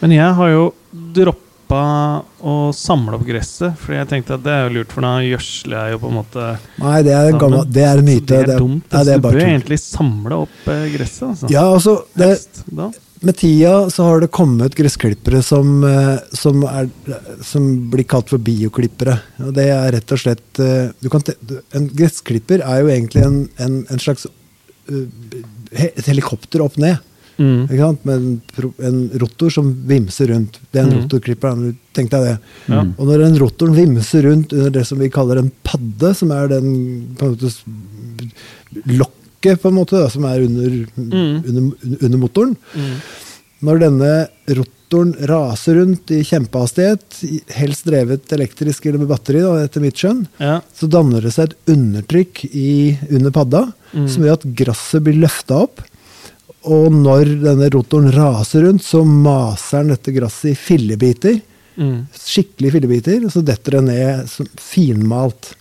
Men 0.00 0.10
jeg 0.12 0.34
har 0.34 0.48
jo 0.50 0.74
droppa 1.14 1.38
å 1.76 2.54
samle 2.72 3.18
opp 3.18 3.26
gresset, 3.26 3.74
fordi 3.82 3.98
jeg 3.98 4.08
tenkte 4.12 4.36
at 4.38 4.44
det 4.44 4.54
er 4.54 4.62
jo 4.66 4.74
lurt, 4.78 4.94
for 4.94 5.04
da 5.04 5.10
gjødsler 5.24 5.76
jeg 5.76 5.94
jo 5.94 5.98
på 6.02 6.08
en 6.08 6.16
måte 6.16 6.46
Nei, 6.80 6.94
det 7.06 7.12
er 7.16 7.32
en, 7.32 7.40
gammel, 7.42 7.66
det 7.68 7.84
er 7.84 8.00
en 8.00 8.00
Så 8.00 8.06
myte. 8.08 8.28
Det 8.30 8.38
er 8.38 8.62
dumt. 8.62 8.86
Nei, 8.86 8.98
Altså, 8.98 9.04
det 9.04 9.12
er 9.12 9.20
du 9.20 9.26
bør 9.28 9.42
egentlig 9.44 9.78
samle 9.82 10.40
opp 10.46 10.70
eh, 10.72 10.86
gresset. 10.94 11.26
Altså. 11.28 11.50
Ja, 11.52 11.66
altså, 11.68 11.94
det, 12.14 12.30
Helst, 12.32 12.62
med 13.28 13.36
tida 13.40 13.74
så 13.90 14.06
har 14.06 14.20
det 14.22 14.30
kommet 14.30 14.76
gressklippere 14.78 15.42
som, 15.42 15.72
eh, 15.84 16.14
som, 16.38 16.62
er, 16.70 16.88
som 17.44 17.66
blir 17.90 18.06
kalt 18.08 18.30
for 18.30 18.42
bioklippere. 18.42 19.18
Og 19.48 19.52
det 19.56 19.68
er 19.74 19.92
rett 19.98 20.14
og 20.14 20.22
slett 20.22 20.62
eh, 20.62 20.92
du 21.02 21.10
kan 21.12 21.26
te, 21.26 21.34
En 21.76 21.88
gressklipper 21.90 22.62
er 22.62 22.84
jo 22.84 22.92
egentlig 22.94 23.26
en, 23.26 23.40
en, 23.58 23.80
en 23.90 24.02
slags 24.02 24.28
et 24.88 26.06
helikopter 26.08 26.62
opp 26.64 26.78
ned. 26.80 26.96
Mm. 27.38 27.68
Ikke 27.68 27.78
sant? 27.84 28.04
Med 28.08 28.84
en 28.88 28.98
rotor 29.22 29.50
som 29.54 29.68
vimser 29.86 30.32
rundt. 30.32 30.58
Det 30.72 30.80
er 30.80 30.86
en 30.88 30.92
mm. 30.92 31.02
rotorklipper. 31.04 31.60
Tenk 31.94 32.10
deg 32.10 32.24
det. 32.26 32.36
Ja. 32.66 32.82
Mm. 32.82 32.90
Og 32.98 33.06
når 33.06 33.22
den 33.24 33.38
rotoren 33.42 33.76
vimser 33.78 34.26
rundt 34.26 34.52
under 34.56 34.70
det 34.74 34.84
som 34.88 34.98
vi 34.98 35.10
kaller 35.14 35.38
en 35.42 35.52
padde, 35.66 36.14
som 36.18 36.32
er 36.34 36.50
den 36.50 36.72
på 37.18 37.28
en 37.28 37.36
måte, 37.36 37.52
lokket 38.98 39.62
på 39.62 39.70
en 39.70 39.78
måte, 39.78 39.96
da, 40.02 40.10
som 40.10 40.24
er 40.28 40.42
under, 40.46 40.76
Mm. 40.98 41.42
under, 41.46 41.72
under 42.02 42.18
motoren 42.18 42.56
Mm. 42.74 42.94
Når 43.60 43.78
denne 43.80 44.28
rotoren 44.54 45.14
raser 45.26 45.74
rundt 45.80 46.10
i 46.14 46.22
kjempehastighet, 46.22 47.16
helst 47.50 47.84
drevet 47.84 48.30
elektrisk 48.32 48.86
eller 48.86 48.98
med 49.02 49.08
batteri, 49.10 49.40
da, 49.42 49.64
etter 49.64 49.80
mitt 49.82 49.96
skjønn, 49.98 50.26
Ja. 50.38 50.60
så 50.72 50.86
danner 50.88 51.20
det 51.20 51.32
seg 51.34 51.50
et 51.50 51.56
undertrykk 51.66 52.44
i, 52.54 52.98
under 53.10 53.30
padda 53.30 53.72
Mm. 53.94 54.08
som 54.08 54.22
gjør 54.22 54.32
at 54.32 54.54
gresset 54.54 55.02
blir 55.02 55.18
løfta 55.18 55.62
opp. 55.64 55.80
Og 56.68 56.90
når 56.92 57.30
denne 57.44 57.70
rotoren 57.72 58.10
raser 58.12 58.66
rundt, 58.66 58.84
så 58.84 59.04
maser 59.06 59.84
den 59.84 59.94
dette 59.94 60.14
gresset 60.16 60.52
i 60.52 60.58
fillebiter. 60.58 61.38
Mm. 61.78 62.08
Skikkelig 62.12 62.74
fillebiter, 62.74 63.22
og 63.24 63.32
så 63.32 63.44
detter 63.46 63.78
det 63.78 63.86
ned 63.88 64.28
som 64.32 64.48
finmalt. 64.60 65.54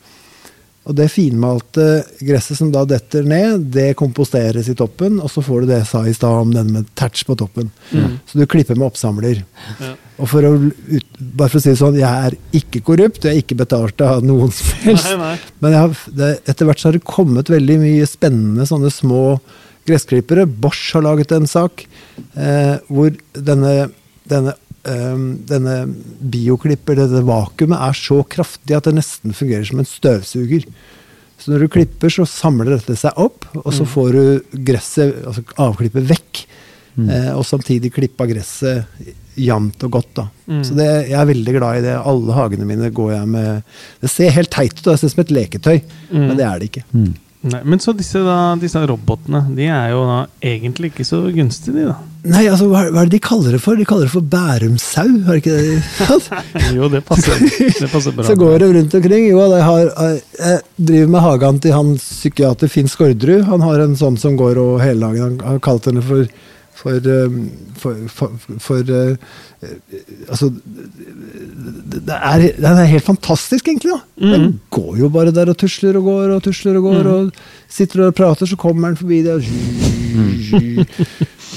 Og 0.87 0.95
det 0.95 1.09
finmalte 1.11 1.85
gresset 2.23 2.55
som 2.61 2.69
da 2.71 2.85
detter 2.87 3.25
ned, 3.27 3.65
det 3.75 3.89
komposteres 3.99 4.69
i 4.71 4.75
toppen, 4.77 5.17
og 5.19 5.27
så 5.31 5.43
får 5.43 5.63
du 5.63 5.71
det 5.71 5.81
jeg 5.81 5.89
sa 5.89 6.03
i 6.07 6.15
stad 6.15 6.43
om 6.45 6.53
den 6.55 6.71
med 6.71 6.87
tatch 6.95 7.25
på 7.27 7.35
toppen. 7.39 7.67
Mm. 7.91 8.13
Så 8.23 8.39
du 8.39 8.45
klipper 8.47 8.79
med 8.79 8.87
oppsamler. 8.87 9.41
Ja. 9.83 9.91
Og 10.17 10.31
for 10.31 10.47
å, 10.47 10.53
ut, 10.55 11.19
bare 11.19 11.51
for 11.51 11.59
å 11.59 11.63
si 11.65 11.73
det 11.73 11.81
sånn, 11.81 11.99
jeg 11.99 12.29
er 12.29 12.37
ikke 12.55 12.81
korrupt, 12.87 13.27
jeg 13.27 13.35
er 13.35 13.43
ikke 13.43 13.59
betalt 13.59 14.01
av 14.01 14.23
noen 14.25 14.53
som 14.55 14.71
helst. 14.85 15.11
Nei, 15.11 15.19
nei. 15.19 15.33
Men 15.59 15.75
jeg 15.75 15.83
har, 15.83 16.05
det, 16.21 16.31
etter 16.53 16.69
hvert 16.69 16.81
så 16.81 16.89
har 16.89 16.97
det 16.97 17.03
kommet 17.11 17.51
veldig 17.51 17.77
mye 17.83 18.07
spennende 18.09 18.69
sånne 18.69 18.93
små 18.93 19.25
gressklippere. 19.87 20.45
Bosch 20.47 20.93
har 20.95 21.05
laget 21.05 21.31
en 21.35 21.47
sak 21.49 21.85
eh, 22.35 22.77
hvor 22.91 23.15
denne, 23.33 23.89
denne, 24.29 24.53
eh, 24.87 25.17
denne 25.49 25.77
bioklipper, 26.21 26.99
dette 26.99 27.23
vakuumet, 27.27 27.79
er 27.89 27.97
så 27.97 28.21
kraftig 28.27 28.77
at 28.77 28.89
det 28.89 28.95
nesten 28.99 29.35
fungerer 29.37 29.65
som 29.69 29.79
en 29.83 29.89
støvsuger. 29.89 30.67
Så 31.37 31.51
når 31.53 31.65
du 31.67 31.67
klipper, 31.75 32.09
så 32.09 32.25
samler 32.25 32.73
dette 32.77 32.95
seg 32.97 33.13
opp, 33.21 33.45
og 33.63 33.69
så 33.71 33.83
Mm. 33.85 33.91
får 33.93 34.11
du 34.15 34.57
gresset, 34.65 35.19
altså 35.25 35.43
avklippet 35.57 36.07
vekk. 36.09 36.45
Mm. 36.97 37.09
Eh, 37.13 37.31
og 37.37 37.43
samtidig 37.45 37.91
klippa 37.93 38.25
gresset 38.25 38.87
jevnt 39.37 39.83
og 39.85 39.91
godt. 39.91 40.13
da. 40.17 40.23
Mm. 40.49 40.63
Så 40.65 40.73
det, 40.73 40.87
jeg 41.11 41.13
er 41.19 41.27
veldig 41.29 41.53
glad 41.59 41.77
i 41.77 41.81
det. 41.85 41.93
Alle 42.09 42.33
hagene 42.33 42.65
mine 42.65 42.89
går 42.89 43.11
jeg 43.13 43.27
med 43.29 43.63
Det 44.01 44.09
ser 44.09 44.31
helt 44.33 44.49
teit 44.49 44.73
ut, 44.73 44.81
det 44.83 44.97
ser 44.99 45.05
ut 45.07 45.13
som 45.13 45.21
et 45.21 45.35
leketøy, 45.37 45.81
Mm. 46.09 46.27
men 46.27 46.37
det 46.37 46.45
er 46.47 46.57
det 46.59 46.71
ikke. 46.71 46.83
Nei, 47.45 47.59
men 47.69 47.79
så 47.79 47.93
disse, 47.93 48.17
da, 48.25 48.55
disse 48.57 48.81
robotene, 48.89 49.43
de 49.53 49.67
er 49.69 49.91
jo 49.93 49.99
da 50.07 50.15
egentlig 50.41 50.89
ikke 50.89 51.05
så 51.05 51.19
gunstige, 51.29 51.75
de, 51.75 51.83
da. 51.91 51.97
Nei, 52.27 52.41
altså, 52.49 52.65
hva, 52.71 52.81
hva 52.89 53.03
er 53.03 53.11
det 53.11 53.19
de 53.19 53.21
kaller 53.23 53.53
det 53.55 53.61
for? 53.61 53.77
De 53.77 53.85
kaller 53.87 54.09
det 54.09 54.13
for 54.15 54.25
bærumsau, 54.25 55.11
det 55.27 55.37
ikke 55.43 55.53
det? 55.53 55.77
Jo, 56.77 56.89
det 56.91 57.03
passer, 57.07 57.37
det 57.37 57.91
passer 57.91 58.15
bra. 58.17 58.25
Så 58.27 58.35
går 58.39 58.57
det 58.63 58.71
rundt 58.73 58.97
omkring. 58.99 59.29
Jo, 59.29 59.45
jeg, 59.53 59.63
har, 59.69 60.17
jeg 60.41 60.59
driver 60.89 61.13
med 61.13 61.25
hagen 61.27 61.61
til 61.63 61.77
han 61.77 61.93
psykiater 62.01 62.73
Finn 62.73 62.89
Skårderud. 62.91 63.45
Han 63.51 63.63
har 63.63 63.85
en 63.85 63.95
sånn 63.99 64.17
som 64.19 64.35
går 64.39 64.59
og 64.61 64.81
hele 64.83 65.05
dagen 65.05 65.37
Han 65.45 65.55
har 65.55 65.63
kalt 65.63 65.87
henne 65.87 66.03
for 66.03 66.25
for, 66.77 66.93
um, 67.09 67.37
for, 67.81 67.95
for, 68.13 68.35
for 68.61 68.83
uh, 68.93 69.15
uh, 69.17 69.71
Altså 70.29 70.51
det 70.53 72.03
det 72.07 72.13
er, 72.17 72.43
Den 72.61 72.77
er 72.77 72.85
helt 72.91 73.03
fantastisk, 73.07 73.67
egentlig. 73.67 73.91
da. 73.95 73.99
Den 74.21 74.41
Mhm. 74.45 74.59
går 74.71 74.97
jo 74.99 75.09
bare 75.09 75.31
der 75.33 75.49
og 75.49 75.57
tusler 75.57 75.97
og 75.97 76.03
går 76.05 76.35
og 76.35 76.43
tusler 76.45 76.77
og 76.77 76.83
går. 76.83 77.01
Mm. 77.03 77.09
Og 77.13 77.31
sitter 77.69 78.05
og 78.07 78.15
prater, 78.15 78.45
så 78.45 78.55
kommer 78.55 78.87
den 78.93 78.97
forbi 78.97 79.21
det. 79.25 79.39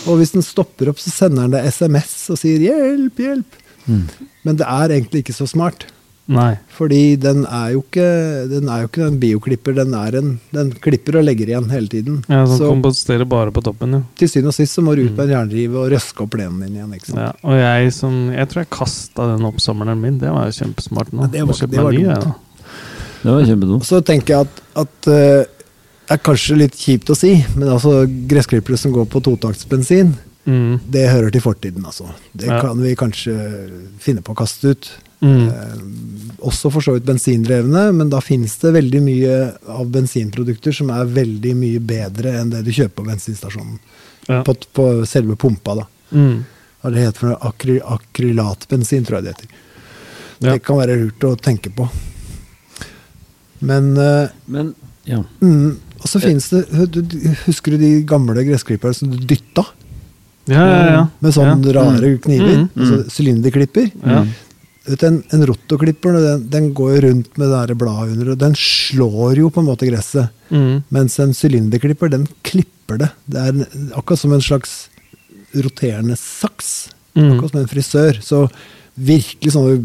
Og 0.09 0.17
hvis 0.17 0.33
den 0.35 0.43
stopper 0.45 0.89
opp, 0.91 0.99
så 1.01 1.11
sender 1.13 1.47
den 1.47 1.55
deg 1.59 1.69
SMS 1.73 2.31
og 2.33 2.39
sier 2.41 2.59
'hjelp, 2.65 3.19
hjelp'. 3.21 3.59
Mm. 3.87 4.03
Men 4.45 4.57
det 4.57 4.67
er 4.67 4.89
egentlig 4.97 5.19
ikke 5.25 5.37
så 5.37 5.47
smart. 5.47 5.87
Nei. 6.31 6.53
Fordi 6.77 7.17
den 7.19 7.41
er 7.45 7.73
jo 7.75 7.81
ikke, 7.83 8.05
den 8.53 8.69
er 8.71 8.85
jo 8.85 8.89
ikke 8.91 9.07
en 9.09 9.17
bioklipper, 9.19 9.75
den, 9.81 9.95
er 9.99 10.15
en, 10.21 10.29
den 10.55 10.69
klipper 10.79 11.19
og 11.19 11.25
legger 11.27 11.51
igjen 11.51 11.67
hele 11.73 11.91
tiden. 11.91 12.21
Ja, 12.31 12.45
Den 12.47 12.57
så 12.61 12.69
komposterer 12.71 13.27
bare 13.27 13.51
på 13.51 13.65
toppen, 13.67 13.97
ja. 13.99 14.01
til 14.21 14.31
syvende 14.31 14.53
og 14.53 14.55
sist 14.61 14.79
så 14.79 14.85
må 14.87 14.95
du 14.95 15.03
ut 15.09 15.17
med 15.17 15.25
en 15.27 15.35
jernrive 15.35 15.81
og 15.83 15.91
røske 15.91 16.23
opp 16.23 16.31
plenen 16.37 16.61
din 16.63 16.77
igjen. 16.79 16.95
ikke 16.95 17.11
sant? 17.11 17.19
ja. 17.25 17.33
Og 17.43 17.59
jeg 17.59 17.93
som 17.99 18.21
Jeg 18.31 18.49
tror 18.53 18.63
jeg 18.63 18.71
kasta 18.79 19.27
den 19.33 19.49
oppsamleren 19.51 20.01
min. 20.01 20.19
Det 20.23 20.31
var 20.31 20.47
jo 20.47 20.57
kjempesmart 20.61 21.11
nå. 21.13 21.27
Ja, 21.27 21.33
det 21.35 21.43
var- 21.51 21.67
det 21.75 21.83
var 21.83 21.93
ny, 21.99 22.05
dumt. 22.07 22.47
Det 23.23 23.31
var 23.35 23.45
kjempedumt. 23.51 23.85
Så 23.85 24.01
tenker 24.07 24.35
jeg 24.37 24.47
at, 24.47 24.63
at 24.87 25.09
eh, 25.11 25.45
det 26.07 26.17
er 26.17 26.25
kanskje 26.31 26.57
litt 26.57 26.75
kjipt 26.79 27.11
å 27.11 27.17
si, 27.19 27.35
men 27.57 27.69
altså 27.75 28.07
gressklippere 28.07 28.79
som 28.79 28.93
går 28.95 29.07
på 29.11 29.21
totaktsbensin, 29.23 30.15
Mm. 30.49 30.81
det 30.91 31.03
hører 31.11 31.31
til 31.31 31.43
fortiden, 31.45 31.85
altså. 31.85 32.07
Det 32.35 32.47
Ja. 32.49 32.61
kan 32.63 32.81
vi 32.81 32.95
kanskje 32.97 33.35
finne 34.01 34.23
på 34.25 34.33
å 34.33 34.39
kaste 34.41 34.71
ut. 34.73 34.89
Mm. 35.21 35.49
Eh, 35.49 35.81
også 36.41 36.71
for 36.73 36.85
så 36.85 36.95
vidt 36.97 37.05
bensindrevne, 37.09 37.91
men 37.93 38.13
da 38.13 38.21
finnes 38.25 38.55
det 38.63 38.73
veldig 38.73 39.01
mye 39.05 39.35
av 39.69 39.91
bensinprodukter 39.93 40.73
som 40.73 40.93
er 40.95 41.11
veldig 41.13 41.53
mye 41.59 41.83
bedre 41.85 42.39
enn 42.41 42.53
det 42.55 42.63
du 42.65 42.73
kjøper 42.73 43.03
på 43.03 43.09
bensinstasjonen. 43.11 43.77
Ja. 44.29 44.41
På, 44.47 44.55
på 44.55 44.87
selve 45.09 45.37
pumpa, 45.41 45.75
da. 45.83 45.87
Mm. 46.17 46.39
Hva 46.81 46.93
det 46.95 47.03
heter 47.05 47.21
for 47.21 47.33
noe? 47.33 47.41
Akry, 47.51 47.77
akrylatbensin, 47.97 49.05
tror 49.05 49.21
jeg 49.21 49.27
det 49.27 49.35
heter. 49.35 49.59
Ja. 50.41 50.55
Det 50.55 50.63
kan 50.65 50.81
være 50.81 50.97
lurt 51.03 51.29
å 51.29 51.35
tenke 51.37 51.73
på. 51.77 51.89
Men 53.61 53.93
eh, 54.01 54.31
Men 54.49 54.73
ja. 55.05 55.19
mm, 55.43 55.75
Og 56.01 56.07
så 56.09 56.17
finnes 56.23 56.47
det 56.49 56.63
Husker 57.45 57.75
du 57.75 57.83
de 57.83 57.91
gamle 58.09 58.41
gressklipperne 58.47 58.97
som 58.97 59.11
du 59.13 59.19
dytta? 59.21 59.67
Ja, 60.49 60.63
ja, 60.65 60.79
ja. 60.95 61.03
Med 61.21 61.35
sånne 61.37 61.59
ja. 61.69 61.75
rare 61.77 62.15
kniver? 62.25 62.63
Mm, 62.63 62.71
Altså 62.73 63.03
sylinderklipper? 63.13 63.91
Vet 64.91 65.03
en, 65.07 65.21
en 65.31 65.45
rotoklipper 65.47 66.17
den, 66.19 66.45
den 66.51 66.69
går 66.75 66.95
jo 66.97 67.01
rundt 67.07 67.37
med 67.39 67.53
det 67.71 67.77
bladet 67.79 68.15
under, 68.17 68.33
og 68.35 68.39
den 68.41 68.55
slår 68.59 69.39
jo 69.39 69.51
på 69.55 69.63
en 69.63 69.69
måte 69.71 69.87
gresset. 69.89 70.31
Mm. 70.51 70.83
Mens 70.91 71.19
en 71.23 71.35
sylinderklipper, 71.37 72.11
den 72.11 72.27
klipper 72.47 72.99
det. 73.05 73.11
Det 73.31 73.45
er 73.45 73.61
akkurat 73.95 74.19
som 74.25 74.33
en 74.35 74.43
slags 74.43 74.89
roterende 75.55 76.17
saks. 76.19 76.89
Mm. 77.15 77.33
Akkurat 77.37 77.55
som 77.55 77.61
en 77.63 77.71
frisør. 77.71 78.19
Så 78.25 78.43
virkelig 78.99 79.55
sånne 79.55 79.79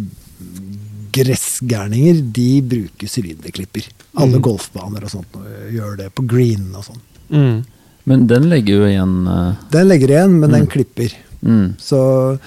gressgærninger, 1.15 2.19
de 2.35 2.49
bruker 2.61 3.07
sylinderklipper. 3.07 3.85
Alle 4.17 4.37
Mm. 4.39 4.41
golfbaner 4.41 5.03
og 5.03 5.09
sånt 5.11 5.35
og 5.35 5.45
gjør 5.71 5.97
det, 5.97 6.09
på 6.15 6.25
green 6.27 6.73
og 6.75 6.83
sånn. 6.85 7.01
Mm. 7.29 7.65
Men 8.05 8.27
den 8.27 8.49
legger 8.49 8.75
jo 8.81 8.85
igjen 8.89 9.27
uh... 9.27 9.55
Den 9.71 9.87
legger 9.87 10.09
igjen, 10.09 10.39
men 10.39 10.51
den 10.51 10.65
Mm. 10.65 10.71
klipper. 10.71 11.13
mm. 11.43 11.75
Så 11.79 12.39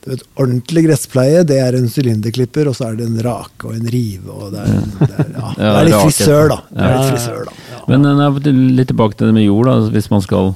du 0.00 0.10
vet, 0.14 0.22
ordentlig 0.40 0.86
gresspleie, 0.86 1.42
det 1.44 1.58
er 1.60 1.76
en 1.76 1.88
sylinderklipper, 1.92 2.70
og 2.70 2.76
så 2.76 2.88
er 2.88 2.96
det 2.96 3.08
en 3.10 3.20
rake 3.24 3.68
og 3.68 3.76
en 3.76 3.90
rive, 3.92 4.32
og 4.32 4.54
det 4.54 4.62
er, 4.64 4.80
det 4.96 5.10
er, 5.10 5.30
ja, 5.34 5.52
det 5.58 5.70
er 5.70 5.88
litt 5.90 6.00
frisør, 6.06 6.52
da. 6.54 6.58
Det 6.70 6.86
er 6.86 6.94
litt 6.94 7.10
frisør, 7.10 7.44
da. 7.50 7.56
Ja. 7.74 7.80
Men 7.90 8.08
eh, 8.08 8.50
litt 8.80 8.90
tilbake 8.92 9.18
til 9.18 9.28
det 9.28 9.36
med 9.36 9.44
jord. 9.44 9.68
Da. 9.68 9.76
Altså, 9.76 9.92
Hvis 9.96 10.10
man 10.12 10.24
skal 10.24 10.52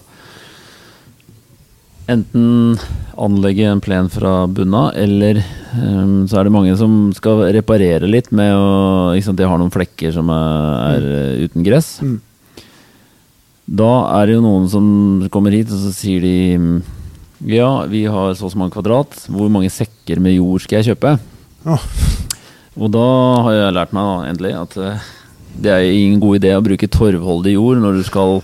enten 2.14 2.78
anlegge 3.20 3.68
en 3.68 3.84
plen 3.84 4.08
fra 4.12 4.32
bunna, 4.50 4.88
eller 4.96 5.40
um, 5.76 6.24
så 6.28 6.40
er 6.40 6.48
det 6.48 6.54
mange 6.56 6.74
som 6.80 6.96
skal 7.16 7.46
reparere 7.54 8.08
litt 8.10 8.32
med 8.34 8.52
å 8.56 9.12
sant, 9.24 9.38
De 9.38 9.48
har 9.48 9.60
noen 9.60 9.72
flekker 9.72 10.12
som 10.16 10.32
er, 10.32 10.96
er 10.96 11.06
mm. 11.06 11.44
uten 11.44 11.66
gress. 11.66 11.96
Mm. 12.04 12.18
Da 13.64 13.92
er 14.18 14.28
det 14.28 14.36
jo 14.36 14.44
noen 14.44 14.68
som 14.72 14.86
kommer 15.32 15.54
hit, 15.56 15.72
og 15.72 15.80
så 15.86 15.92
sier 15.96 16.24
de 16.24 16.36
mm, 16.60 16.76
Ja, 17.44 17.84
vi 17.90 18.04
har 18.08 18.32
så 18.38 18.46
og 18.48 18.54
så 18.54 18.60
mange 18.60 18.72
kvadrat. 18.72 19.16
Hvor 19.28 19.50
mange 19.52 19.70
sekker 19.72 20.20
med 20.22 20.36
jord 20.38 20.64
skal 20.64 20.80
jeg 20.80 20.94
kjøpe? 20.94 21.16
Oh. 21.68 21.84
Og 22.80 22.90
da 22.94 23.04
har 23.46 23.52
jeg 23.58 23.76
lært 23.76 23.92
meg 23.94 24.08
da, 24.08 24.16
endelig 24.32 24.54
at 24.58 24.76
eh, 24.80 25.04
det 25.64 25.70
er 25.74 25.84
ingen 25.92 26.22
god 26.22 26.40
idé 26.40 26.54
å 26.56 26.64
bruke 26.64 26.88
torvholdig 26.90 27.54
jord 27.54 27.82
når 27.84 28.00
du 28.00 28.06
skal 28.08 28.40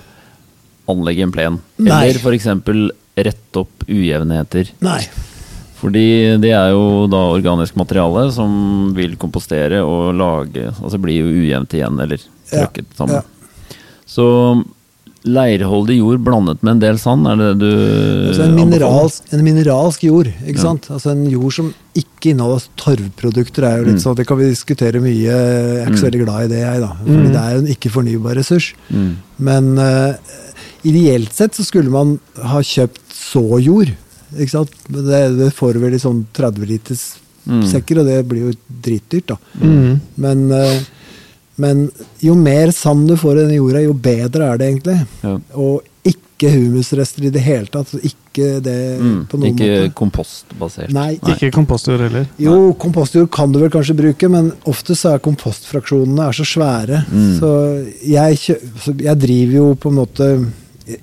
anlegge 0.91 1.25
en 1.27 1.33
plen. 1.35 1.59
Eller 1.81 2.21
f.eks. 2.21 2.47
rette 3.21 3.63
opp 3.65 3.85
ujevnheter. 3.89 4.71
Nei. 4.85 5.01
Fordi 5.81 6.37
det 6.43 6.53
er 6.53 6.75
jo 6.75 7.07
da 7.11 7.23
organisk 7.33 7.79
materiale 7.81 8.27
som 8.37 8.91
vil 8.97 9.15
kompostere 9.17 9.79
og 9.81 10.11
lage 10.13 10.67
Altså 10.75 10.99
blir 11.01 11.23
jo 11.23 11.31
ujevnt 11.41 11.73
igjen, 11.79 11.97
eller 12.05 12.21
Ja, 12.21 12.67
trøkket 12.67 12.91
sammen. 12.99 13.23
ja. 13.23 13.77
Så 14.11 14.27
leirholdig 15.25 15.99
jord 15.99 16.23
blandet 16.25 16.63
med 16.65 16.73
en 16.77 16.81
del 16.81 16.99
sand, 16.99 17.27
er 17.29 17.37
det 17.37 17.49
det 17.61 17.71
du 17.71 18.29
Altså 18.31 18.45
en, 18.47 18.55
mineralsk, 18.57 19.23
en 19.37 19.43
mineralsk 19.45 20.05
jord, 20.07 20.27
ikke 20.47 20.57
Ja. 20.57 20.63
sant? 20.63 20.89
Altså 20.91 21.11
en 21.13 21.27
jord 21.31 21.53
som 21.53 21.75
ikke 21.95 22.31
inneholder 22.33 22.65
torvprodukter, 22.81 23.65
er 23.65 23.79
jo 23.79 23.85
litt 23.85 23.95
Mm. 24.01 24.05
sånn, 24.05 24.17
det 24.17 24.27
kan 24.27 24.39
vi 24.39 24.49
diskutere 24.49 25.01
mye. 25.01 25.21
Jeg 25.29 25.85
er 25.85 25.87
ikke 25.91 25.99
så 25.99 26.07
Mm. 26.07 26.11
veldig 26.11 26.25
glad 26.25 26.45
i 26.45 26.49
det, 26.49 26.61
jeg, 26.61 26.81
da. 26.81 26.93
Fordi 27.05 27.27
Mm. 27.27 27.33
det 27.33 27.41
er 27.43 27.53
jo 27.53 27.59
en 27.59 27.75
ikke-fornybar 27.75 28.35
ressurs. 28.37 28.73
Mm. 28.91 29.17
Men 29.39 29.79
uh, 29.79 30.15
ideelt 30.85 31.33
sett 31.33 31.53
så 31.53 31.65
skulle 31.65 31.91
man 31.91 32.19
ha 32.43 32.61
kjøpt 32.61 33.01
såjord, 33.13 33.93
ikke 34.39 34.51
sant? 34.51 34.71
Det, 34.89 35.37
det 35.39 35.53
får 35.55 35.75
vel 35.81 35.95
i 35.95 35.99
sånn 35.99 36.25
30 36.33 36.67
liters 36.67 37.17
Mm. 37.49 37.63
sekker, 37.65 38.01
og 38.01 38.07
det 38.07 38.29
blir 38.29 38.51
jo 38.51 38.53
dritdyrt, 38.83 39.27
da. 39.27 39.37
Mm. 39.63 40.01
Men, 40.19 40.53
eh, 40.53 40.81
men 41.61 41.87
jo 42.25 42.35
mer 42.39 42.73
sand 42.77 43.09
du 43.11 43.17
får 43.21 43.39
i 43.39 43.47
den 43.47 43.57
jorda, 43.59 43.83
jo 43.85 43.93
bedre 43.95 44.49
er 44.55 44.59
det 44.61 44.69
egentlig. 44.73 44.99
Ja. 45.23 45.37
Og 45.61 45.83
ikke 46.11 46.49
humusrester 46.55 47.27
i 47.29 47.31
det 47.35 47.43
hele 47.45 47.67
tatt. 47.69 47.91
så 47.93 48.01
Ikke 48.01 48.17
det 48.65 48.77
Mm. 49.01 49.27
på 49.29 49.37
noen 49.39 49.51
Ikke 49.53 49.67
måte. 49.69 49.95
kompostbasert. 49.99 50.93
Nei, 50.95 51.19
Ikke 51.29 51.51
kompostjord 51.53 52.01
heller. 52.01 52.27
Jo, 52.39 52.73
kompostjord 52.79 53.29
kan 53.31 53.51
du 53.53 53.59
vel 53.59 53.69
kanskje 53.71 53.97
bruke, 53.99 54.31
men 54.31 54.53
ofte 54.71 54.95
så 54.97 55.15
er 55.15 55.19
kompostfraksjonene 55.19 56.29
er 56.29 56.33
så 56.39 56.47
svære. 56.47 57.03
Mm. 57.11 57.39
Så, 57.41 57.51
jeg 58.07 58.39
kjø, 58.39 58.57
så 58.81 58.95
jeg 59.03 59.19
driver 59.21 59.53
jo 59.59 59.75
på 59.75 59.91
en 59.93 59.99
måte 60.01 60.31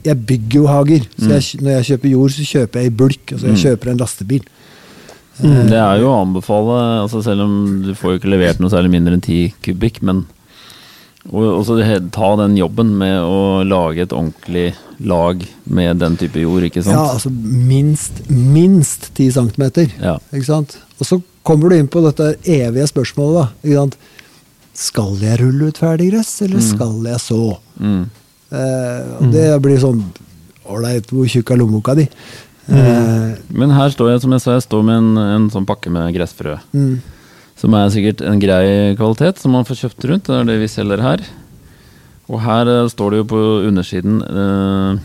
Jeg 0.03 0.17
bygger 0.27 0.55
jo 0.59 0.65
hager. 0.67 1.03
Så 1.19 1.29
jeg, 1.29 1.61
når 1.63 1.71
jeg 1.77 1.85
kjøper 1.91 2.09
jord, 2.11 2.31
så 2.31 2.43
kjøper 2.43 2.81
jeg 2.81 2.85
i 2.89 2.95
bulk. 2.97 3.25
Altså 3.31 3.45
jeg 3.47 3.55
Mm. 3.55 3.63
kjøper 3.63 3.91
en 3.91 3.97
lastebil. 4.01 4.41
Mm. 5.39 5.69
Det 5.69 5.77
er 5.77 5.99
jo 6.01 6.07
å 6.09 6.21
anbefale, 6.25 6.77
altså 7.03 7.21
selv 7.23 7.41
om 7.45 7.83
du 7.85 7.93
får 7.93 8.11
jo 8.15 8.19
ikke 8.19 8.31
levert 8.33 8.59
noe 8.59 8.69
særlig 8.73 8.89
mindre 8.89 9.13
enn 9.13 9.21
10 9.21 9.53
kubikk, 9.63 10.01
men 10.01 10.25
og 11.31 11.59
også 11.61 11.77
ta 12.15 12.35
den 12.39 12.55
jobben 12.57 12.93
med 12.97 13.19
å 13.21 13.63
lage 13.67 14.01
et 14.05 14.13
ordentlig 14.15 14.73
lag 14.99 15.41
med 15.65 15.99
den 15.99 16.15
type 16.17 16.39
jord, 16.41 16.63
ikke 16.63 16.83
sant? 16.83 16.95
Ja, 16.95 17.13
altså 17.13 17.29
minst, 17.31 18.21
minst 18.29 19.09
10 19.17 19.31
centimeter. 19.35 19.91
Ja. 20.01 20.17
Ikke 20.33 20.45
sant? 20.49 20.77
Og 20.99 21.05
så 21.09 21.19
kommer 21.43 21.69
du 21.69 21.77
inn 21.77 21.87
på 21.91 22.01
dette 22.05 22.35
evige 22.43 22.87
spørsmålet, 22.89 23.35
da. 23.37 23.45
Ikke 23.67 23.81
sant? 23.81 23.97
Skal 24.77 25.15
jeg 25.21 25.39
rulle 25.41 25.67
ut 25.71 25.77
ferdig 25.81 26.11
gress, 26.13 26.35
eller 26.45 26.57
Mm. 26.61 26.67
skal 26.69 27.03
jeg 27.11 27.19
så? 27.23 27.57
Mm. 27.79 28.09
Eh, 28.51 29.03
og 29.19 29.31
det 29.33 29.61
blir 29.61 29.79
sånn 29.81 30.03
Ålreit, 30.67 31.07
hvor 31.11 31.25
tjukk 31.31 31.51
er 31.51 31.57
lommeboka 31.61 31.95
di? 31.95 32.07
Mm. 32.67 32.75
Eh, 32.75 33.35
Men 33.55 33.69
her 33.71 33.89
står 33.89 34.11
jeg, 34.11 34.21
som 34.21 34.31
jeg 34.35 34.41
sa, 34.43 34.51
jeg 34.57 34.65
står 34.67 34.83
med 34.83 34.97
en, 34.97 35.17
en 35.17 35.49
sånn 35.49 35.65
pakke 35.65 35.89
med 35.89 36.13
gressfrø. 36.15 36.57
mm, 36.73 36.97
Som 37.57 37.73
er 37.73 37.89
sikkert 37.89 38.21
en 38.21 38.39
grei 38.41 38.95
kvalitet, 38.99 39.39
som 39.41 39.51
man 39.57 39.65
får 39.65 39.79
kjøpt 39.81 40.05
rundt. 40.11 40.27
Det 40.29 40.35
er 40.37 40.45
det 40.45 40.59
vi 40.61 40.67
selger 40.69 41.01
her. 41.01 41.23
Og 42.29 42.41
her 42.43 42.69
uh, 42.69 42.89
står 42.91 43.13
det 43.15 43.21
jo 43.23 43.29
på 43.31 43.39
undersiden 43.69 44.19
uh, 44.21 44.99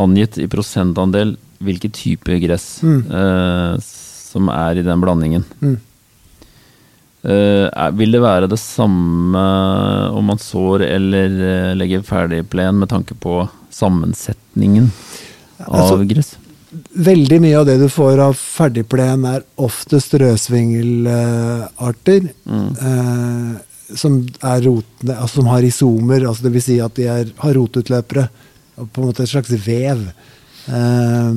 angitt 0.00 0.36
i 0.42 0.48
prosentandel 0.50 1.36
hvilken 1.60 1.92
type 1.92 2.36
gress 2.42 2.80
Mm. 2.82 3.00
uh, 3.12 3.76
som 3.80 4.48
er 4.48 4.78
i 4.80 4.82
den 4.86 5.00
blandingen. 5.02 5.44
mm. 5.60 5.78
Er- 7.22 7.92
vil 7.92 8.12
det 8.14 8.20
være 8.22 8.46
det 8.48 8.56
samme 8.58 9.40
om 10.16 10.24
man 10.24 10.38
sår 10.40 10.80
eller 10.86 11.74
legger 11.76 12.00
ferdig 12.06 12.46
plen 12.48 12.78
med 12.80 12.88
tanke 12.88 13.12
på 13.20 13.42
sammensetningen 13.70 14.86
av 15.66 15.74
Altså, 15.82 15.98
gress? 16.08 16.30
Veldig 16.70 17.40
mye 17.42 17.58
av 17.58 17.66
det 17.68 17.78
du 17.80 17.88
får 17.90 18.20
av 18.22 18.34
ferdigplen, 18.38 19.24
er 19.26 19.42
oftest 19.60 20.14
rødsvingelarter. 20.20 22.28
Eh, 22.50 23.54
som 23.90 24.20
er 24.46 24.60
rotende, 24.62 25.16
altså 25.16 25.40
som 25.40 25.48
har 25.50 25.62
isomer, 25.66 26.22
altså 26.28 26.42
det 26.46 26.52
vil 26.54 26.62
si 26.62 26.76
at 26.82 26.94
de 26.94 27.04
er, 27.10 27.26
har 27.42 27.54
rotutløpere. 27.58 28.28
og 28.78 28.86
På 28.94 29.02
en 29.02 29.08
måte 29.10 29.22
et 29.26 29.32
slags 29.32 29.50
vev. 29.66 30.00
Eh, 30.70 31.32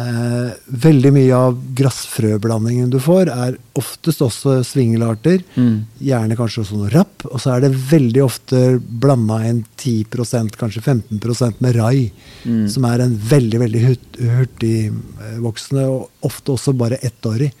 eh, 0.00 0.50
veldig 0.84 1.10
mye 1.14 1.36
av 1.36 1.58
gressfrøblandingen 1.78 2.90
du 2.92 2.98
får, 3.02 3.28
er 3.30 3.56
oftest 3.78 4.22
også 4.24 4.58
svingelarter. 4.66 5.42
Mm. 5.56 5.84
Gjerne 6.08 6.38
kanskje 6.38 6.64
også 6.64 6.78
noe 6.80 6.90
rapp. 6.94 7.26
Og 7.30 7.38
så 7.42 7.52
er 7.54 7.64
det 7.66 7.72
veldig 7.90 8.22
ofte 8.24 8.62
blanda 8.80 9.40
inn 9.48 9.62
10% 9.80 10.56
kanskje 10.60 10.82
15% 10.86 11.60
med 11.64 11.76
rai. 11.78 12.08
Mm. 12.44 12.64
Som 12.72 12.88
er 12.90 13.04
en 13.06 13.14
veldig 13.30 13.62
veldig 13.66 13.84
hurt- 13.86 14.20
hurtigvoksende, 14.40 15.86
og 15.90 16.26
ofte 16.30 16.56
også 16.56 16.74
bare 16.76 17.00
ettårig, 17.06 17.52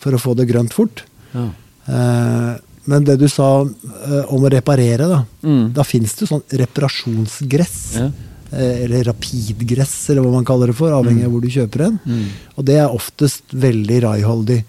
for 0.00 0.16
å 0.16 0.22
få 0.22 0.34
det 0.38 0.48
grønt 0.50 0.72
fort. 0.76 1.04
Ja. 1.34 1.48
Eh, 1.90 2.56
men 2.90 3.04
det 3.06 3.18
du 3.20 3.26
sa 3.30 3.60
eh, 3.62 4.24
om 4.32 4.42
å 4.46 4.50
reparere, 4.50 5.06
da. 5.10 5.20
Mm. 5.44 5.72
Da 5.76 5.84
fins 5.86 6.14
det 6.18 6.30
sånn 6.30 6.42
reparasjonsgress. 6.62 7.78
Ja. 8.00 8.08
Eh, 8.52 8.84
Eller 8.84 9.04
rapidgress, 9.04 10.10
eller 10.10 10.22
hva 10.22 10.32
man 10.32 10.44
kaller 10.48 10.66
det 10.72 10.76
for, 10.78 10.90
avhengig 10.92 11.24
av 11.26 11.30
hvor 11.34 11.40
du 11.44 11.48
kjøper 11.48 11.86
en. 11.86 11.98
Mm. 12.04 12.26
Og 12.56 12.64
det 12.64 12.76
er 12.80 12.90
oftest 12.96 13.44
veldig 13.52 14.02
raiholdig 14.04 14.64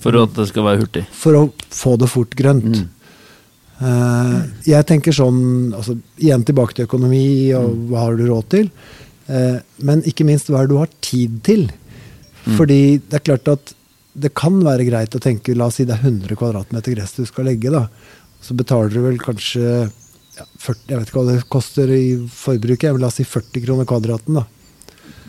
For 0.00 0.16
at 0.22 0.34
det 0.38 0.48
skal 0.48 0.64
være 0.64 0.80
hurtig. 0.84 1.04
for 1.12 1.32
å 1.36 1.52
få 1.70 1.96
det 2.00 2.08
fort 2.08 2.34
grønt. 2.38 2.64
Mm. 2.82 2.88
Uh, 3.82 4.44
jeg 4.68 4.86
tenker 4.86 5.10
sånn 5.16 5.72
altså, 5.74 5.96
Igjen 6.22 6.44
tilbake 6.46 6.76
til 6.76 6.86
økonomi, 6.86 7.52
og 7.58 7.70
Mm. 7.72 7.86
hva 7.90 7.98
har 8.04 8.16
du 8.16 8.26
råd 8.28 8.48
til? 8.48 8.70
Uh, 9.28 9.58
men 9.82 10.02
ikke 10.06 10.24
minst 10.28 10.46
hva 10.48 10.60
er 10.62 10.66
det 10.68 10.74
du 10.74 10.78
har 10.78 10.90
tid 11.00 11.40
til? 11.42 11.64
Mm. 12.46 12.56
Fordi 12.58 12.80
det 13.08 13.14
er 13.18 13.24
klart 13.26 13.48
at 13.48 13.74
det 14.14 14.34
kan 14.34 14.60
være 14.62 14.84
greit 14.86 15.14
å 15.16 15.20
tenke 15.22 15.54
La 15.56 15.66
oss 15.66 15.76
si 15.80 15.84
det 15.88 15.94
er 15.96 16.04
100 16.04 16.36
kvadratmeter 16.36 16.94
gress 16.94 17.14
du 17.16 17.24
skal 17.26 17.44
legge. 17.48 17.70
da. 17.70 17.88
Så 18.42 18.54
betaler 18.54 18.90
du 18.92 19.00
vel 19.02 19.18
kanskje 19.18 19.90
ja, 20.38 20.44
40, 20.58 20.80
Jeg 20.88 20.98
vet 20.98 21.08
ikke 21.10 21.20
hva 21.22 21.32
det 21.32 21.48
koster 21.52 21.90
i 21.92 22.04
forbruket, 22.28 22.92
men 22.92 23.00
la 23.02 23.06
oss 23.12 23.18
si 23.20 23.24
40 23.28 23.64
kroner 23.66 23.84
kvadraten, 23.88 24.34
da, 24.40 24.44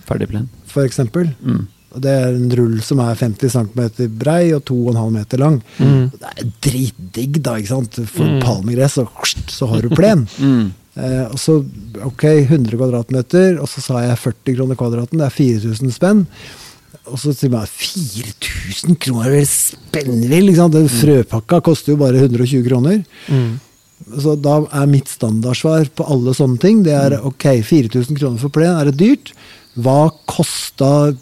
Ferdigplen. 0.07 0.49
for 0.67 0.83
eksempel. 0.87 1.29
Mm. 1.43 1.67
Og 1.93 2.01
det 2.01 2.09
er 2.09 2.33
en 2.33 2.49
rull 2.57 2.79
som 2.81 2.99
er 3.03 3.13
50 3.19 3.51
cm 3.53 4.07
brei 4.17 4.51
og 4.55 4.63
2,5 4.65 5.11
meter 5.13 5.37
lang. 5.37 5.59
Mm. 5.77 6.07
Det 6.17 6.31
er 6.31 6.47
dritdigg, 6.65 7.41
da. 7.45 7.53
ikke 7.61 7.69
sant? 7.69 7.99
For 8.09 8.25
Mm. 8.25 8.39
palmegress, 8.41 8.97
og 8.97 9.09
så 9.47 9.67
har 9.69 9.81
du 9.81 9.89
plen. 9.93 10.27
Mm. 10.39 10.71
eh, 10.97 11.25
og 11.29 11.37
så, 11.37 11.59
ok, 12.05 12.23
100 12.49 12.77
kvadratmeter, 12.77 13.59
og 13.61 13.67
så 13.69 13.81
sa 13.81 14.01
jeg 14.01 14.17
40 14.17 14.55
kroner 14.57 14.75
kvadraten. 14.75 15.17
Det 15.21 15.25
er 15.25 15.37
4000 15.37 15.91
spenn. 15.93 16.25
Og 17.05 17.17
så 17.19 17.33
sier 17.35 17.51
man 17.51 17.67
4000 17.67 18.95
kroner, 19.03 19.33
er 19.41 19.45
spennvill? 19.45 20.49
frøpakka 20.55 21.61
koster 21.61 21.93
jo 21.93 21.97
bare 21.97 22.17
120 22.21 22.63
kroner. 22.67 23.03
Mm. 23.29 23.59
Så 24.19 24.33
da 24.43 24.57
er 24.67 24.87
mitt 24.91 25.07
standardsvar 25.07 25.87
på 25.95 26.05
alle 26.11 26.33
sånne 26.35 26.59
ting 26.59 26.81
det 26.83 26.91
er 26.97 27.17
ok, 27.23 27.45
4000 27.63 28.17
kroner 28.19 28.41
for 28.41 28.49
plen, 28.53 28.75
er 28.75 28.91
det 28.91 28.97
dyrt? 28.99 29.31
Hva 29.79 30.09
kosta 30.29 31.13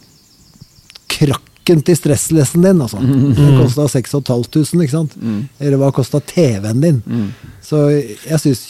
krakken 1.12 1.84
til 1.86 1.96
stresslessen 2.00 2.64
din, 2.66 2.82
altså? 2.82 2.98
Den 3.04 3.58
kosta 3.60 3.86
6500, 3.92 4.82
ikke 4.88 4.96
sant? 4.96 5.14
Mm. 5.22 5.44
Eller 5.62 5.78
hva 5.82 5.92
kosta 5.96 6.20
TV-en 6.26 6.82
din? 6.84 7.02
Mm. 7.06 7.28
Så 7.64 7.84
jeg 7.92 8.40
syns 8.42 8.64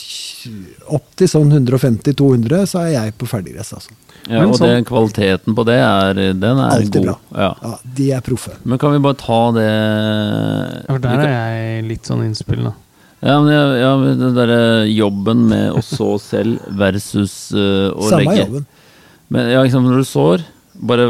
opp 0.92 1.06
til 1.18 1.30
sånn 1.30 1.50
150-200, 1.56 2.66
så 2.68 2.82
er 2.84 2.92
jeg 2.98 3.14
på 3.18 3.28
ferdiggress, 3.30 3.72
altså. 3.78 3.96
Ja, 4.28 4.44
og 4.44 4.52
sånn- 4.54 4.68
det, 4.76 4.84
kvaliteten 4.86 5.56
på 5.56 5.64
det 5.66 5.78
er, 5.82 6.14
den 6.36 6.60
er 6.62 6.76
Alltid 6.76 6.92
god. 7.00 7.08
bra. 7.08 7.16
Ja. 7.34 7.48
Ja, 7.62 7.72
de 7.96 8.10
er 8.18 8.20
proffe. 8.22 8.52
Men 8.62 8.78
kan 8.78 8.92
vi 8.94 9.00
bare 9.02 9.18
ta 9.18 9.40
det 9.56 9.66
Ja, 9.66 10.92
For 10.92 10.98
der 11.02 11.24
er 11.26 11.32
jeg 11.32 11.84
litt 11.88 12.06
sånn 12.06 12.22
innspill, 12.28 12.62
da. 12.68 12.74
Ja, 13.22 13.36
men 13.40 13.52
jeg- 13.52 13.80
ja, 13.80 13.90
den 14.18 14.34
derre 14.34 14.62
jobben 14.90 15.44
med 15.48 15.70
å 15.78 15.82
så 15.86 16.16
selv 16.20 16.58
versus 16.74 17.52
uh, 17.54 17.92
å 17.94 18.08
Samme 18.10 18.24
legge 18.26 18.46
jobben. 18.48 18.66
Men 19.30 19.50
ja, 19.52 19.62
liksom, 19.62 19.84
når 19.86 20.02
du 20.02 20.04
sår 20.08 20.42
bare 20.82 21.04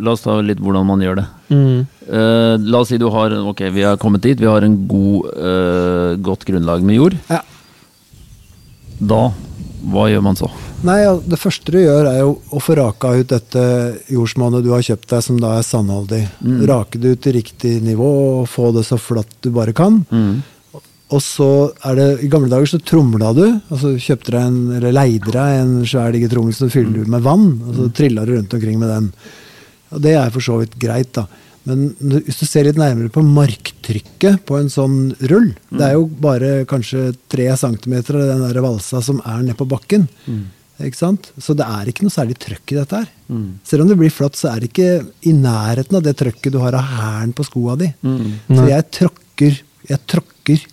La 0.00 0.12
oss 0.14 0.22
ta 0.22 0.38
litt 0.40 0.60
hvordan 0.62 0.86
man 0.88 1.00
gjør 1.04 1.18
det. 1.20 1.24
Mm. 1.50 1.86
Uh, 2.08 2.56
la 2.72 2.78
oss 2.80 2.88
si 2.88 2.96
du 2.98 3.08
har 3.12 3.34
Ok, 3.50 3.60
vi 3.74 3.82
har 3.84 3.98
kommet 4.00 4.22
dit. 4.24 4.38
Vi 4.40 4.46
har 4.48 4.62
en 4.64 4.76
god, 4.88 5.26
uh, 5.36 6.14
godt 6.24 6.46
grunnlag 6.48 6.82
med 6.86 6.96
jord. 6.96 7.16
Ja. 7.28 7.42
Da 9.02 9.32
Hva 9.92 10.06
gjør 10.08 10.22
man 10.22 10.36
så? 10.38 10.48
Nei, 10.86 11.00
Det 11.26 11.38
første 11.38 11.70
du 11.74 11.78
gjør, 11.82 12.06
er 12.10 12.20
jo 12.22 12.32
å 12.54 12.60
få 12.62 12.74
raka 12.78 13.12
ut 13.18 13.28
dette 13.30 13.62
jordsmonnet 14.10 14.64
du 14.64 14.70
har 14.72 14.82
kjøpt 14.82 15.08
deg, 15.12 15.22
som 15.22 15.38
da 15.42 15.56
er 15.58 15.66
sandholdig. 15.66 16.22
Mm. 16.42 16.60
Rake 16.70 16.98
det 17.02 17.12
ut 17.16 17.22
til 17.22 17.36
riktig 17.38 17.74
nivå 17.82 18.08
og 18.40 18.48
få 18.50 18.72
det 18.74 18.84
så 18.88 18.98
flatt 18.98 19.30
du 19.42 19.50
bare 19.54 19.74
kan. 19.76 20.00
Mm. 20.10 20.40
Og 21.12 21.20
så 21.20 21.50
er 21.84 21.98
det 21.98 22.08
I 22.24 22.30
gamle 22.32 22.48
dager 22.52 22.70
så 22.70 22.80
tromla 22.80 23.32
du. 23.36 23.44
altså 23.72 23.94
Kjøpte 24.00 24.32
deg 24.34 24.48
en, 24.48 24.58
eller 24.78 24.96
leide 24.96 25.34
deg 25.34 25.60
en 25.60 25.74
svær 25.88 26.14
digetrommel 26.14 26.56
som 26.56 26.70
du 26.70 26.74
fyller 26.74 27.08
med 27.10 27.24
vann. 27.26 27.48
Og 27.66 27.78
så 27.78 27.88
trilla 27.96 28.24
du 28.28 28.34
rundt 28.36 28.56
omkring 28.56 28.78
med 28.80 28.92
den. 28.92 29.10
Og 29.92 30.04
det 30.04 30.16
er 30.16 30.32
for 30.32 30.44
så 30.44 30.56
vidt 30.62 30.78
greit, 30.80 31.12
da. 31.18 31.26
Men 31.68 31.92
hvis 32.00 32.40
du 32.40 32.46
ser 32.48 32.66
litt 32.66 32.80
nærmere 32.80 33.12
på 33.12 33.22
marktrykket 33.22 34.40
på 34.48 34.56
en 34.58 34.70
sånn 34.72 34.96
rull 35.30 35.52
Det 35.70 35.84
er 35.86 35.92
jo 35.94 36.08
bare 36.24 36.64
kanskje 36.66 37.12
tre 37.30 37.46
centimeter 37.60 38.18
av 38.18 38.32
den 38.32 38.42
der 38.48 38.58
valsa 38.64 38.98
som 39.04 39.20
er 39.22 39.44
ned 39.46 39.54
på 39.60 39.68
bakken. 39.70 40.08
Ikke 40.82 40.98
sant? 40.98 41.30
Så 41.38 41.54
det 41.54 41.66
er 41.68 41.90
ikke 41.90 42.06
noe 42.06 42.14
særlig 42.14 42.34
trøkk 42.42 42.74
i 42.74 42.78
dette 42.80 43.02
her. 43.02 43.08
Mm. 43.28 43.46
Selv 43.68 43.84
om 43.84 43.92
det 43.92 43.98
blir 44.00 44.10
flatt, 44.10 44.38
så 44.38 44.50
er 44.50 44.62
det 44.62 44.72
ikke 44.72 44.90
i 45.28 45.34
nærheten 45.36 45.98
av 45.98 46.02
det 46.02 46.16
trøkket 46.18 46.54
du 46.54 46.58
har 46.62 46.74
av 46.74 46.88
hælen 46.96 47.34
på 47.36 47.46
skoa 47.46 47.76
di. 47.78 47.92
Mm. 48.02 48.30
Så 48.48 48.64
jeg 48.72 48.88
tråkker, 48.98 49.60
jeg 49.92 50.02
tråkker, 50.10 50.64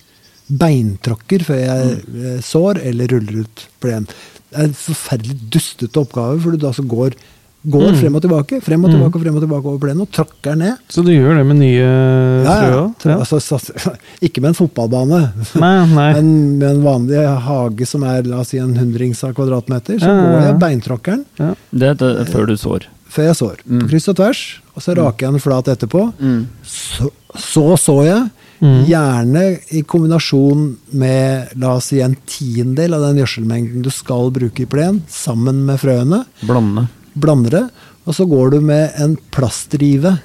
beintråkker 0.50 1.44
før 1.46 1.60
jeg 1.62 1.98
eh, 2.10 2.40
sår 2.46 2.82
eller 2.90 3.12
ruller 3.14 3.44
ut 3.46 3.66
plen. 3.84 4.08
Det 4.50 4.58
er 4.58 4.70
en 4.72 4.78
forferdelig 4.78 5.38
dustete 5.54 6.02
oppgave, 6.02 6.40
for 6.42 6.56
du 6.56 6.58
da 6.64 6.72
så 6.74 6.82
går, 6.90 7.14
går 7.70 7.90
Mm. 7.92 7.98
frem 8.00 8.16
og 8.16 8.22
tilbake, 8.24 8.58
frem 8.66 8.86
og 8.88 8.90
tilbake 8.94 9.16
og 9.20 9.22
frem 9.26 9.36
og 9.38 9.44
tilbake 9.44 9.68
over 9.70 9.80
plenen 9.84 10.02
og 10.06 10.12
tråkker 10.16 10.56
ned. 10.58 10.78
Så 10.90 11.04
du 11.06 11.12
gjør 11.12 11.38
det 11.38 11.46
med 11.46 11.58
nye 11.60 11.84
Ja, 12.46 12.56
frø 12.56 12.70
ja. 12.72 12.80
òg? 12.82 13.06
Ja. 13.06 13.18
Altså, 13.20 13.60
ikke 14.26 14.42
med 14.42 14.54
en 14.54 14.58
fotballbane, 14.58 15.20
Nei, 15.60 15.74
nei. 15.94 16.08
men 16.18 16.32
med 16.58 16.70
en 16.72 16.82
vanlig 16.88 17.20
hage 17.46 17.86
som 17.86 18.04
er 18.08 18.24
la 18.24 18.40
oss 18.42 18.54
si 18.56 18.58
en 18.64 18.74
hundrings 18.80 19.22
av 19.28 19.36
kvadratmeter, 19.38 20.00
så 20.00 20.08
Ja, 20.08 20.16
ja, 20.16 20.32
går 20.32 20.48
jeg 20.48 20.60
beintråkkeren 20.66 21.26
Ja. 21.38 21.54
Det 21.72 21.92
er 22.02 22.26
før 22.32 22.48
du 22.48 22.56
sår. 22.58 22.88
før 23.10 23.24
jeg 23.30 23.36
sår. 23.36 23.62
Mm. 23.68 23.80
På 23.84 23.88
kryss 23.92 24.08
og 24.10 24.16
tvers, 24.16 24.42
og 24.76 24.82
så 24.82 24.96
raker 24.98 25.26
jeg 25.28 25.32
den 25.34 25.42
flat 25.44 25.66
etterpå. 25.68 26.14
Mm. 26.20 26.48
Så, 26.64 27.12
så 27.38 27.68
så 27.78 27.96
jeg, 28.06 28.30
Mm. 28.60 28.80
gjerne 28.90 29.44
i 29.72 29.82
kombinasjon 29.88 30.64
med 31.00 31.54
la 31.62 31.78
oss 31.78 31.94
si 31.94 32.02
en 32.04 32.18
tiendedel 32.28 32.98
av 32.98 33.06
den 33.08 33.22
gjødselmengden 33.22 33.86
du 33.86 33.92
skal 33.94 34.34
bruke 34.36 34.66
i 34.66 34.68
plen, 34.70 35.02
sammen 35.08 35.62
med 35.68 35.80
frøene. 35.80 36.26
Blande. 36.44 36.88
Blander 37.16 37.56
det, 37.56 37.64
og 38.04 38.18
så 38.18 38.28
går 38.28 38.56
du 38.56 38.60
med 38.68 38.98
en 39.00 39.16
plastrive. 39.32 40.18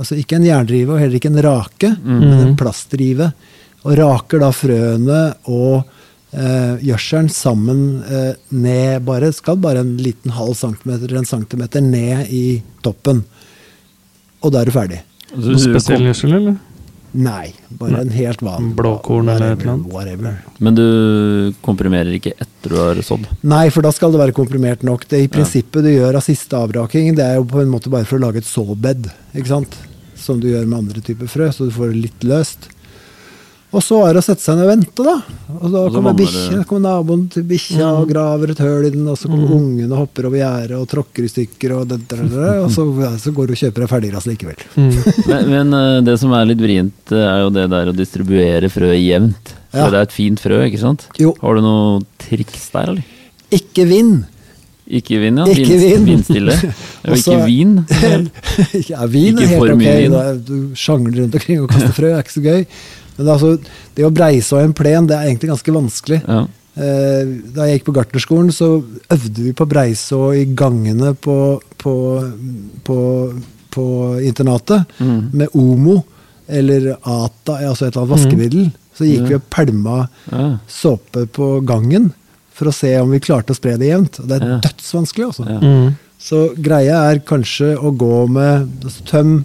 Altså 0.00 0.16
ikke 0.16 0.38
en 0.38 0.48
jerndrive 0.48 0.94
og 0.94 1.02
heller 1.02 1.18
ikke 1.20 1.32
en 1.34 1.42
rake, 1.44 1.92
men 2.00 2.38
en 2.38 2.56
plastrive. 2.56 3.32
Og 3.82 3.96
raker 3.98 4.40
da 4.40 4.48
frøene 4.54 5.20
og 5.50 5.82
eh, 6.32 6.80
gjødselen 6.86 7.28
sammen 7.34 7.80
eh, 8.06 8.34
ned 8.54 9.02
bare 9.04 9.32
Skal 9.34 9.58
bare 9.60 9.82
en 9.82 9.96
liten 10.00 10.32
halv 10.32 10.54
centimeter 10.56 11.10
eller 11.10 11.24
en 11.24 11.32
centimeter 11.34 11.84
ned 11.84 12.30
i 12.30 12.62
toppen. 12.80 13.24
Og 14.42 14.54
da 14.54 14.62
er 14.62 14.70
du 14.70 14.74
ferdig. 14.74 15.02
Så 15.32 15.42
Noe 15.42 15.58
du 15.58 15.64
spesiell 15.66 16.06
gjødsel, 16.08 16.38
eller? 16.38 16.60
Nei, 17.12 17.52
bare 17.76 18.00
en 18.06 18.12
helt 18.14 18.40
vanlig 18.40 18.72
Blåkorn 18.78 19.28
eller 19.28 19.52
et 19.52 19.60
eller 19.60 19.72
annet? 19.74 19.92
Whatever. 19.92 20.36
Men 20.64 20.76
du 20.78 20.86
komprimerer 21.64 22.16
ikke 22.16 22.32
etter 22.40 22.72
du 22.72 22.78
har 22.80 23.00
sådd? 23.04 23.26
Nei, 23.44 23.66
for 23.74 23.84
da 23.84 23.92
skal 23.92 24.14
det 24.14 24.20
være 24.22 24.36
komprimert 24.36 24.84
nok. 24.86 25.04
Det 25.10 25.20
i 25.26 25.30
prinsippet 25.32 25.84
du 25.84 25.90
gjør 25.92 26.16
av 26.20 26.24
siste 26.24 26.56
avraking, 26.56 27.12
det 27.18 27.26
er 27.26 27.40
jo 27.40 27.48
på 27.50 27.60
en 27.60 27.72
måte 27.72 27.92
bare 27.92 28.08
for 28.08 28.16
å 28.16 28.24
lage 28.24 28.40
et 28.40 28.48
såbed, 28.48 29.10
ikke 29.36 29.52
sant? 29.52 29.76
Som 30.16 30.40
du 30.40 30.48
gjør 30.52 30.64
med 30.70 30.78
andre 30.84 31.04
typer 31.04 31.28
frø, 31.28 31.50
så 31.52 31.68
du 31.68 31.74
får 31.74 31.92
det 31.92 32.04
litt 32.06 32.24
løst. 32.28 32.70
Og 33.72 33.80
så 33.80 34.02
er 34.04 34.12
det 34.12 34.20
å 34.20 34.24
sette 34.26 34.44
seg 34.44 34.58
ned 34.58 34.66
og 34.66 34.70
vente, 34.72 35.04
da. 35.06 35.14
Og 35.56 35.70
da 35.72 35.80
Og 35.86 35.94
kommer 35.94 36.12
bikkja, 36.18 36.58
kommer 36.68 36.82
naboen 36.90 37.22
til 37.32 37.44
bikkja 37.48 37.86
og 38.02 38.10
graver 38.10 38.50
et 38.52 38.58
høl 38.60 38.84
i 38.84 38.90
den, 38.92 39.06
og 39.08 39.16
så 39.16 39.30
kommer 39.32 39.54
ungen 39.56 39.88
og 39.94 40.02
hopper 40.02 40.28
over 40.28 40.36
gjerdet 40.42 40.76
og 40.76 40.84
tråkker 40.90 41.24
i 41.24 41.30
stykker, 41.32 41.72
og, 41.78 41.86
det, 41.88 41.98
det, 42.10 42.18
det, 42.34 42.50
og 42.60 42.68
så, 42.74 42.84
så 43.22 43.32
går 43.32 43.48
du 43.48 43.54
og 43.56 43.62
kjøper 43.62 43.84
deg 43.86 43.92
ferdiggrass 43.94 44.28
likevel. 44.28 44.60
Mm. 44.76 44.90
Men, 45.30 45.48
men 45.54 45.78
eh, 45.78 45.96
det 46.10 46.18
som 46.20 46.34
er 46.36 46.50
litt 46.52 46.60
vrient, 46.60 47.14
eh, 47.16 47.24
er 47.32 47.40
jo 47.46 47.54
det 47.56 47.64
der 47.72 47.92
å 47.92 47.96
distribuere 47.96 48.68
frø 48.72 48.92
jevnt. 48.92 49.54
For 49.72 49.80
Ja. 49.86 49.88
det 49.88 50.02
er 50.02 50.04
et 50.10 50.12
fint 50.18 50.40
frø, 50.44 50.58
ikke 50.68 50.82
sant? 50.82 51.06
Jo. 51.16 51.32
Har 51.40 51.56
du 51.56 51.62
noe 51.64 52.02
triks 52.20 52.68
der, 52.74 52.92
eller? 52.92 53.08
Ikke 53.56 53.88
vinn! 53.88 54.18
Ikke 54.92 55.16
vin, 55.22 55.38
ja. 55.40 55.44
Ikke 55.48 55.76
Vin- 55.80 56.02
vin. 56.04 56.08
Vindstille. 56.10 56.56
Ja, 56.60 57.14
ikke 57.16 57.36
vin. 57.46 57.78
ja, 58.90 59.06
vin 59.08 59.38
er 59.40 59.46
helt 59.54 59.72
ok. 59.72 59.80
vin. 59.80 60.16
Du 60.44 60.56
sjangler 60.76 61.22
rundt 61.22 61.38
omkring 61.38 61.62
og 61.64 61.70
kaster 61.72 61.94
frø, 61.96 62.10
er 62.12 62.20
ikke 62.26 62.34
så 62.34 62.42
gøy. 62.44 62.66
Men 63.18 63.28
altså, 63.28 63.58
det 63.94 64.04
å 64.06 64.10
breise 64.14 64.52
av 64.56 64.64
en 64.64 64.72
plen, 64.72 65.06
det 65.06 65.16
er 65.16 65.28
egentlig 65.28 65.50
ganske 65.52 65.72
vanskelig. 65.74 66.20
Ja. 66.26 66.46
Eh, 66.74 67.24
Da 67.54 67.66
jeg 67.68 67.80
gikk 67.80 67.88
på 67.90 67.94
gartnerskolen, 67.98 68.52
så 68.52 68.82
øvde 69.12 69.42
vi 69.44 69.52
på 69.52 69.66
breiså 69.68 70.32
i 70.34 70.46
gangene 70.56 71.14
på, 71.14 71.60
på, 71.78 71.94
på, 72.84 72.98
på 73.70 73.84
internatet 74.24 74.86
Mm. 74.98 75.30
med 75.32 75.48
Omo 75.54 76.02
eller 76.48 76.96
Ata, 77.02 77.58
altså 77.68 77.86
et 77.86 77.94
eller 77.96 78.02
annet 78.06 78.14
vaskemiddel. 78.16 78.70
Så 78.96 79.04
gikk 79.08 79.28
vi 79.28 79.34
og 79.34 79.42
pælma 79.50 80.08
Ja. 80.30 80.58
såpe 80.68 81.26
på 81.32 81.64
gangen 81.64 82.12
for 82.52 82.66
å 82.68 82.72
se 82.74 82.98
om 83.00 83.10
vi 83.10 83.20
klarte 83.20 83.52
å 83.52 83.56
spre 83.56 83.76
det 83.78 83.88
jevnt. 83.88 84.20
Og 84.20 84.28
det 84.28 84.40
er 84.42 84.48
Ja. 84.48 84.58
dødsvanskelig, 84.60 85.26
altså. 85.26 85.44
Ja. 85.48 85.60
Mm. 85.60 85.96
Så 86.18 86.54
greia 86.56 87.10
er 87.12 87.18
kanskje 87.20 87.76
å 87.76 87.90
gå 87.96 88.28
med 88.28 88.68
altså, 88.84 89.04
Tøm 89.04 89.44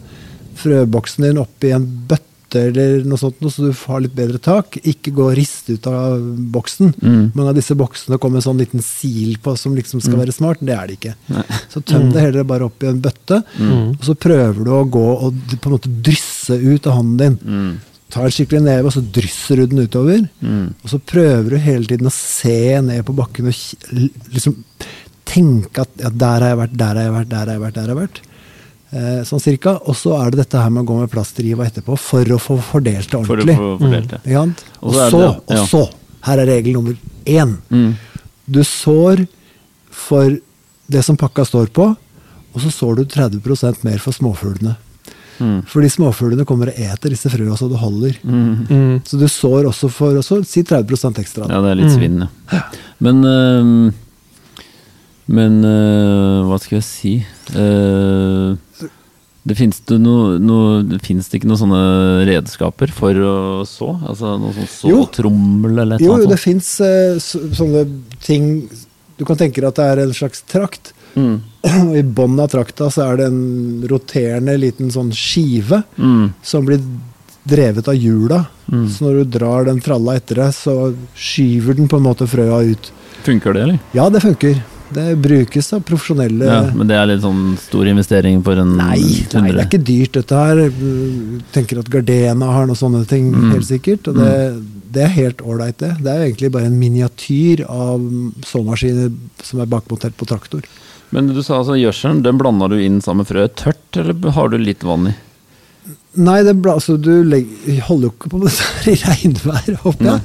frøboksen 0.56 1.23
din 1.23 1.38
oppi 1.38 1.71
en 1.73 1.86
bøtte 2.08 2.23
eller 2.55 3.03
noe 3.03 3.17
sånt, 3.19 3.41
så 3.51 3.65
du 3.67 3.73
har 3.88 3.99
litt 4.01 4.13
bedre 4.15 4.39
tak. 4.39 4.77
Ikke 4.88 5.12
gå 5.12 5.25
og 5.31 5.36
riste 5.38 5.73
ut 5.75 5.88
av 5.91 6.21
boksen. 6.53 6.93
Mm. 7.01 7.31
Mange 7.36 7.49
av 7.49 7.55
disse 7.60 7.75
boksene 7.75 8.17
kommer 8.17 8.39
med 8.39 8.45
sånn 8.45 8.62
liten 8.62 8.79
sil 8.86 9.36
på 9.43 9.55
som 9.60 9.75
liksom 9.75 9.99
skal 10.01 10.21
være 10.21 10.31
smart. 10.36 10.62
Det 10.62 10.73
er 10.77 10.88
det 10.88 10.95
ikke. 10.99 11.15
Nei. 11.33 11.43
Så 11.73 11.81
tøm 11.83 12.12
det 12.13 12.21
heller 12.23 12.47
bare 12.47 12.69
opp 12.69 12.83
i 12.83 12.88
en 12.88 13.01
bøtte, 13.03 13.43
Mm. 13.57 13.97
og 13.99 14.03
så 14.05 14.15
prøver 14.15 14.63
du 14.63 14.71
å 14.71 14.83
gå 14.89 15.05
og 15.27 15.33
på 15.60 15.67
en 15.69 15.75
måte 15.75 15.91
drysse 16.01 16.55
ut 16.55 16.88
av 16.88 16.93
hånden 17.01 17.17
din. 17.17 17.38
Mm. 17.43 17.77
Ta 18.10 18.21
en 18.23 18.31
skikkelig 18.31 18.62
neve, 18.63 18.86
og 18.88 18.93
så 18.95 19.01
drysser 19.03 19.57
du 19.57 19.65
den 19.67 19.83
utover. 19.88 20.29
Mm. 20.41 20.73
Og 20.83 20.89
så 20.89 20.99
prøver 21.03 21.49
du 21.49 21.57
hele 21.57 21.86
tiden 21.86 22.07
å 22.07 22.13
se 22.15 22.79
ned 22.81 23.03
på 23.05 23.15
bakken 23.17 23.49
og 23.51 23.53
liksom 24.31 24.55
tenke 25.27 25.83
at 25.83 25.89
ja, 25.99 26.10
der 26.10 26.39
har 26.45 26.53
jeg 26.53 26.60
vært, 26.62 26.77
der 26.79 26.93
har 26.95 27.03
jeg 27.03 27.15
vært, 27.17 27.29
der 27.33 27.38
har 27.43 27.51
jeg 27.57 27.62
vært. 27.65 27.73
der 27.75 27.81
har 27.81 27.93
jeg 27.95 28.01
vært. 28.07 28.21
Eh, 28.91 29.21
sånn 29.28 29.41
cirka. 29.43 29.73
Og 29.89 29.95
så 30.00 30.13
er 30.15 30.32
det 30.32 30.38
dette 30.45 30.62
her 30.63 30.69
med 30.71 30.86
å 30.86 30.88
gå 30.88 31.00
med 31.02 31.12
plasterriva 31.12 31.65
etterpå 31.67 31.97
for 32.00 32.23
å 32.23 32.38
få 32.39 32.56
fordelt 32.63 33.10
det 33.12 33.17
ordentlig. 33.19 33.56
For 33.58 33.65
å 33.65 33.78
få 33.78 33.84
fordelt 33.84 34.10
det. 34.13 34.21
Mm. 34.23 34.54
Og 34.82 34.93
så 34.93 35.10
det- 35.12 35.56
ja. 35.56 35.62
og 35.62 35.67
så, 35.67 35.82
her 36.23 36.38
er 36.39 36.45
regel 36.47 36.73
nummer 36.78 36.95
én. 37.26 37.58
Mm. 37.69 37.95
Du 38.50 38.62
sår 38.63 39.28
for 39.91 40.38
det 40.88 41.04
som 41.04 41.17
pakka 41.17 41.43
står 41.45 41.67
på, 41.76 41.89
og 42.54 42.62
så 42.63 42.71
sår 42.71 42.95
du 42.95 43.06
30% 43.06 43.84
mer 43.84 43.97
for 44.00 44.13
småfuglene. 44.13 44.78
Mm. 45.39 45.65
Fordi 45.67 45.89
småfuglene 45.91 46.45
kommer 46.47 46.71
og 46.71 46.80
eter 46.80 47.10
disse 47.13 47.30
frøa 47.30 47.58
så 47.60 47.67
det 47.69 47.78
holder. 47.78 48.15
Mm. 48.23 49.02
Så 49.06 49.19
du 49.19 49.28
sår 49.28 49.67
også 49.69 49.91
for 49.91 50.15
også, 50.15 50.39
si 50.47 50.63
30% 50.63 51.19
ekstra. 51.21 51.45
Ja, 51.52 51.60
det 51.62 51.71
er 51.71 51.76
litt 51.76 51.91
Mm. 51.91 52.00
svinn, 52.00 52.30
ja. 52.54 52.62
Men 53.00 53.21
øhm, 53.21 53.93
Men 55.27 55.59
uh, 55.65 56.45
hva 56.47 56.57
skal 56.61 56.77
jeg 56.77 56.85
si 56.87 57.13
uh, 57.57 58.55
Det 59.47 59.57
finnes 59.59 59.81
det 59.89 59.97
no, 59.99 60.37
no, 60.39 60.59
det 60.87 61.01
ikke 61.03 61.49
noen 61.49 61.59
sånne 61.59 61.81
redskaper 62.29 62.93
for 62.95 63.19
å 63.27 63.33
så? 63.67 63.89
Altså 64.07 64.37
noe 64.39 64.55
sånn 64.55 64.69
såtrommel 64.71 65.83
eller 65.83 65.99
et 65.99 66.05
Jo, 66.05 66.15
jo, 66.21 66.29
det 66.31 66.39
fins 66.39 66.69
sånne 66.79 67.83
ting 68.23 68.69
Du 69.19 69.25
kan 69.27 69.39
tenke 69.39 69.59
deg 69.59 69.69
at 69.71 69.81
det 69.81 69.89
er 69.91 70.03
en 70.05 70.15
slags 70.15 70.43
trakt. 70.47 70.93
Mm. 71.17 71.37
Og 71.67 71.93
i 71.99 72.05
bunnen 72.05 72.43
av 72.43 72.51
trakta 72.53 72.89
så 72.93 73.07
er 73.09 73.21
det 73.21 73.29
en 73.31 73.85
roterende 73.89 74.55
liten 74.59 74.91
sånn 74.93 75.11
skive 75.15 75.83
Mm. 75.97 76.33
som 76.45 76.65
blir 76.67 76.79
drevet 77.47 77.87
av 77.87 77.95
hjula. 77.95 78.43
Mm. 78.71 78.87
Så 78.91 79.05
når 79.05 79.21
du 79.21 79.37
drar 79.39 79.65
den 79.65 79.79
tralla 79.81 80.17
etter 80.19 80.43
deg, 80.43 80.53
så 80.53 80.91
skyver 81.15 81.77
den 81.77 81.87
på 81.89 81.97
en 81.97 82.05
måte 82.05 82.27
frøa 82.29 82.59
ut. 82.67 82.91
Funker 83.25 83.55
det, 83.55 83.63
eller? 83.63 83.79
Ja, 83.97 84.09
det 84.13 84.21
funker. 84.23 84.59
Det 84.93 85.17
brukes 85.19 85.67
av 85.76 85.82
profesjonelle 85.84 86.45
Ja, 86.47 86.60
men 86.73 86.88
det 86.88 86.95
er 86.95 87.10
litt 87.10 87.21
sånn 87.26 87.58
stor 87.60 87.88
investering 87.91 88.39
for 88.45 88.56
en 88.62 88.76
Nei, 88.80 89.02
nei, 89.34 89.52
det 89.52 89.60
er 89.60 89.65
ikke 89.67 89.82
dyrt 89.84 90.13
dette 90.15 90.39
her. 90.39 90.62
Tenker 91.56 91.82
at 91.82 91.89
Gardena 91.91 92.52
har 92.56 92.69
noen 92.69 92.80
sånne 92.80 93.04
ting, 93.10 93.32
Mm. 93.34 93.52
helt 93.52 93.67
sikkert. 93.67 94.08
Og 94.08 94.15
det, 94.15 94.32
det 94.95 95.04
er 95.04 95.13
helt 95.17 95.41
ålreit, 95.43 95.78
det. 95.84 95.91
Det 96.00 96.08
er 96.13 96.21
jo 96.21 96.28
egentlig 96.32 96.52
bare 96.56 96.69
en 96.71 96.80
miniatyr 96.80 97.65
av 97.67 98.00
såmaskiner 98.47 99.12
som 99.43 99.60
er 99.60 99.65
bakmontert 99.71 100.15
på 100.17 100.26
traktor. 100.30 100.63
Men 101.12 101.28
du 101.32 101.41
sa 101.43 101.60
altså 101.62 101.76
gjødselen, 101.80 102.23
den 102.23 102.38
blanda 102.39 102.67
du 102.71 102.78
inn 102.84 103.02
sammen 103.04 103.23
med 103.26 103.30
frøet 103.32 103.56
tørt, 103.60 104.00
eller 104.00 104.32
har 104.36 104.50
du 104.52 104.58
litt 104.60 104.84
vann 104.84 105.08
i? 105.12 105.15
Nei, 106.17 106.41
det 106.43 106.56
ble, 106.63 106.73
altså, 106.80 106.97
du 107.00 107.23
legger, 107.23 107.82
holder 107.88 108.10
jo 108.10 108.13
ikke 108.15 108.32
på 108.34 108.39
med 108.41 108.50
dette 108.50 108.71
her 108.71 108.89
i 108.91 108.97
regnvær, 109.04 109.69
håper 109.84 110.10
jeg. 110.10 110.21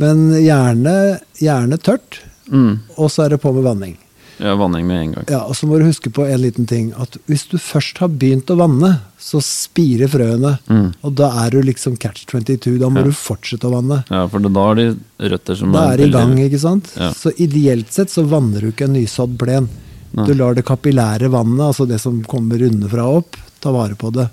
Men 0.00 0.26
gjerne, 0.40 0.94
gjerne 1.40 1.78
tørt, 1.80 2.18
Mm. 2.50 2.80
og 2.98 3.10
så 3.10 3.24
er 3.24 3.28
det 3.36 3.40
på 3.42 3.52
med 3.54 3.62
vanning. 3.64 3.96
Ja, 4.40 4.54
vanning 4.56 4.86
med 4.88 4.96
en 5.02 5.10
gang. 5.12 5.24
Ja, 5.28 5.42
og 5.44 5.52
så 5.54 5.66
må 5.68 5.76
du 5.78 5.84
huske 5.84 6.08
på 6.10 6.24
en 6.24 6.40
liten 6.40 6.64
ting. 6.66 6.94
At 6.96 7.18
hvis 7.28 7.42
du 7.50 7.58
først 7.60 7.98
har 8.00 8.08
begynt 8.08 8.48
å 8.48 8.56
vanne, 8.56 9.02
så 9.20 9.36
spirer 9.44 10.08
frøene. 10.08 10.54
Mm. 10.66 10.94
Og 11.04 11.12
da 11.14 11.28
er 11.44 11.50
du 11.52 11.58
liksom 11.60 11.98
catch 12.00 12.24
22. 12.26 12.78
Da 12.80 12.88
må 12.88 13.02
Ja. 13.02 13.10
du 13.10 13.12
fortsette 13.12 13.68
å 13.68 13.74
vanne. 13.74 13.98
Ja, 14.08 14.26
for 14.32 14.38
da 14.40 14.48
har 14.64 14.74
de 14.80 14.96
røtter 15.20 15.54
som 15.60 15.72
Da 15.72 15.92
er 15.92 15.98
det 15.98 16.08
i 16.08 16.10
gang, 16.16 16.32
ikke 16.38 16.58
sant? 16.58 16.88
Ja. 16.96 17.10
Så 17.12 17.34
ideelt 17.36 17.92
sett 17.92 18.08
så 18.08 18.24
vanner 18.26 18.60
du 18.64 18.72
ikke 18.72 18.88
en 18.88 18.94
nysådd 18.96 19.36
plen. 19.36 19.68
Nei. 20.14 20.26
Du 20.26 20.32
lar 20.34 20.54
det 20.54 20.64
kapillære 20.64 21.28
vannet, 21.30 21.60
altså 21.60 21.86
det 21.86 22.00
som 22.00 22.22
kommer 22.24 22.56
underfra 22.64 23.04
og 23.04 23.16
opp, 23.26 23.36
ta 23.60 23.70
vare 23.70 23.94
på 23.94 24.10
det. 24.10 24.30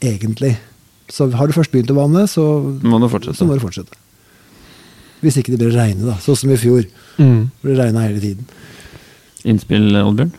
Egentlig. 0.00 0.56
Så 1.10 1.28
har 1.34 1.46
du 1.46 1.52
først 1.52 1.70
begynt 1.74 1.90
å 1.92 1.98
vanne, 2.00 2.24
så, 2.30 2.44
Må 2.82 2.98
du 2.98 3.08
fortsette. 3.12 3.36
så 3.36 3.44
må 3.46 3.58
du 3.58 3.60
fortsette. 3.60 3.92
Hvis 5.20 5.36
ikke 5.40 5.52
det 5.52 5.58
blir 5.60 5.74
regne, 5.76 6.06
da. 6.08 6.14
Sånn 6.24 6.36
som 6.36 6.50
i 6.50 6.56
fjor. 6.60 6.86
Mm. 7.18 7.50
Det 7.62 7.76
regna 7.76 8.06
hele 8.06 8.20
tiden. 8.22 8.46
Innspill, 9.44 9.90
Oddbjørn? 10.00 10.32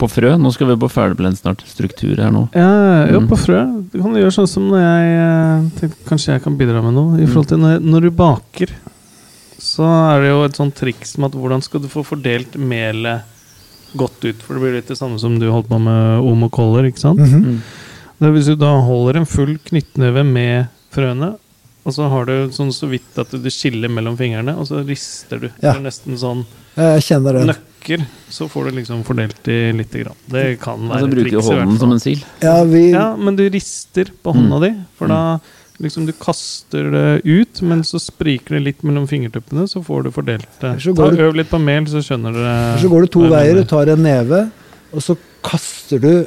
På 0.00 0.08
frø? 0.10 0.32
Nå 0.40 0.50
skal 0.52 0.66
vi 0.72 0.76
på 0.82 0.88
ferdigblend 0.90 1.38
snart. 1.38 1.60
Struktur 1.68 2.16
her 2.18 2.32
nå. 2.34 2.48
Ja, 2.56 3.06
ja, 3.06 3.18
Mm. 3.20 3.28
på 3.30 3.36
frø. 3.38 3.60
Du 3.92 4.00
kan 4.02 4.12
gjøre 4.18 4.32
sånn 4.34 4.48
som 4.48 4.68
når 4.68 4.80
jeg 4.80 5.70
tenker, 5.78 5.80
tenkte 5.80 6.08
Kanskje 6.08 6.32
jeg 6.34 6.42
kan 6.42 6.56
bidra 6.58 6.82
med 6.82 6.94
noe. 6.94 7.20
I 7.22 7.26
forhold 7.26 7.48
til 7.48 7.58
når, 7.58 7.78
når 7.80 8.00
du 8.02 8.10
baker, 8.10 8.72
så 9.62 9.84
er 10.16 10.20
det 10.22 10.30
jo 10.32 10.42
et 10.44 10.56
sånt 10.58 10.74
triks 10.74 11.16
med 11.18 11.30
at 11.32 11.38
hvordan 11.38 11.62
skal 11.62 11.80
du 11.80 11.88
få 11.88 12.02
fordelt 12.04 12.56
melet 12.58 13.22
godt 13.96 14.24
ut? 14.24 14.42
For 14.42 14.54
det 14.54 14.62
blir 14.62 14.74
litt 14.74 14.88
det 14.88 14.98
samme 14.98 15.20
som 15.20 15.38
du 15.38 15.46
holdt 15.52 15.68
på 15.68 15.78
med 15.80 16.18
om 16.26 16.42
og 16.48 16.50
koller, 16.50 16.84
ikke 16.90 16.98
sant? 16.98 17.20
Mhm. 17.20 17.44
Mm. 17.44 17.62
Det 18.18 18.28
er 18.28 18.32
hvis 18.32 18.46
du 18.46 18.56
da 18.56 18.72
holder 18.80 19.18
en 19.18 19.26
full 19.26 19.56
knyttneve 19.58 20.24
med 20.26 20.68
frøene, 20.94 21.36
og 21.84 21.94
så 21.96 22.08
har 22.12 22.26
du 22.28 22.34
sånn 22.54 22.72
så 22.74 22.86
vidt 22.90 23.16
at 23.18 23.30
du 23.34 23.48
skiller 23.50 23.90
mellom 23.90 24.16
fingrene, 24.18 24.54
og 24.58 24.68
så 24.68 24.82
rister 24.86 25.40
du. 25.42 25.48
Ja. 25.62 25.72
Det 25.72 25.80
er 25.80 25.86
nesten 25.88 26.18
sånn 26.20 26.44
Jeg 26.76 27.02
kjenner 27.08 27.32
det. 27.40 27.46
nøkker, 27.50 28.04
så 28.30 28.46
får 28.48 28.70
du 28.70 28.76
liksom 28.78 29.02
fordelt 29.04 29.40
de 29.44 29.56
lite 29.76 30.04
grann. 30.04 30.16
Det 30.30 30.60
kan 30.62 30.78
Og 30.86 30.92
være 30.94 31.00
så 31.02 31.10
bruker 31.10 31.24
du 31.24 31.30
triks 31.36 31.48
hvert 31.48 31.64
hånden 31.64 31.78
som 31.82 31.92
en 31.96 32.00
sil. 32.04 32.22
Ja, 32.44 32.62
vi, 32.64 32.84
Ja, 32.92 33.08
men 33.16 33.36
du 33.36 33.42
rister 33.50 34.12
på 34.22 34.32
hånda 34.36 34.60
di, 34.62 34.70
for 34.96 35.08
da 35.10 35.40
liksom 35.82 36.06
du 36.06 36.12
kaster 36.12 36.90
det 36.92 37.22
ut, 37.26 37.62
men 37.66 37.82
så 37.82 37.98
spriker 37.98 38.54
det 38.54 38.62
litt 38.62 38.82
mellom 38.86 39.08
fingertuppene, 39.10 39.66
så 39.66 39.82
får 39.82 40.04
du 40.04 40.10
fordelt 40.14 40.46
det. 40.60 40.76
Ta 40.78 40.92
går 40.94 41.16
du- 41.16 41.22
Øv 41.26 41.34
litt 41.34 41.50
på 41.50 41.58
mel, 41.58 41.84
så 41.90 41.98
skjønner 41.98 42.32
dere 42.32 42.78
så 42.78 42.88
går 42.88 43.00
du 43.00 43.06
to 43.08 43.20
veier. 43.28 43.54
Du 43.58 43.64
tar 43.64 43.88
en 43.90 44.02
neve, 44.02 44.50
og 44.92 45.00
så 45.02 45.16
kaster 45.42 45.98
du 45.98 46.26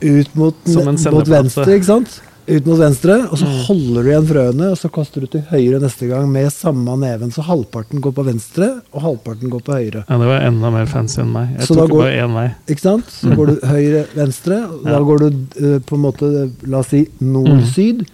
ut 0.00 0.34
mot, 0.34 0.54
mot 0.64 1.28
venstre, 1.28 1.66
ikke 1.76 1.84
sant? 1.84 2.20
Ut 2.48 2.64
mot 2.64 2.78
venstre, 2.80 3.28
og 3.30 3.36
så 3.36 3.44
Mm. 3.44 3.56
holder 3.66 4.02
du 4.02 4.08
igjen 4.08 4.26
frøene, 4.26 4.70
og 4.72 4.78
så 4.80 4.88
kaster 4.90 5.20
du 5.20 5.26
til 5.26 5.42
høyre 5.50 5.80
neste 5.82 6.08
gang 6.08 6.30
med 6.32 6.48
samme 6.50 6.94
neven. 6.98 7.30
Så 7.30 7.42
halvparten 7.44 8.00
går 8.00 8.12
på 8.16 8.24
venstre, 8.24 8.80
og 8.94 9.02
halvparten 9.02 9.50
går 9.50 9.60
på 9.66 9.72
høyre. 9.76 10.04
Ja, 10.08 10.16
det 10.18 10.26
var 10.30 10.40
enda 10.46 10.70
mer 10.70 10.86
fancy 10.86 11.20
enn 11.20 11.30
meg. 11.32 11.50
Jeg 11.58 11.66
Så 11.68 11.74
tok 11.76 11.90
går- 11.90 12.02
bare 12.06 12.22
én 12.24 12.32
vei. 12.34 12.54
Ikke 12.68 12.80
sant? 12.80 13.04
Så 13.06 13.28
Mm. 13.28 13.36
går 13.36 13.46
du 13.46 13.66
høyre-venstre, 13.66 14.64
og 14.72 14.84
da 14.84 14.98
går 14.98 15.18
du 15.18 15.26
eh, 15.74 15.78
på 15.80 15.92
en 15.94 16.02
måte, 16.02 16.52
la 16.66 16.78
oss 16.78 16.88
si, 16.88 17.06
nord-syd. 17.20 18.06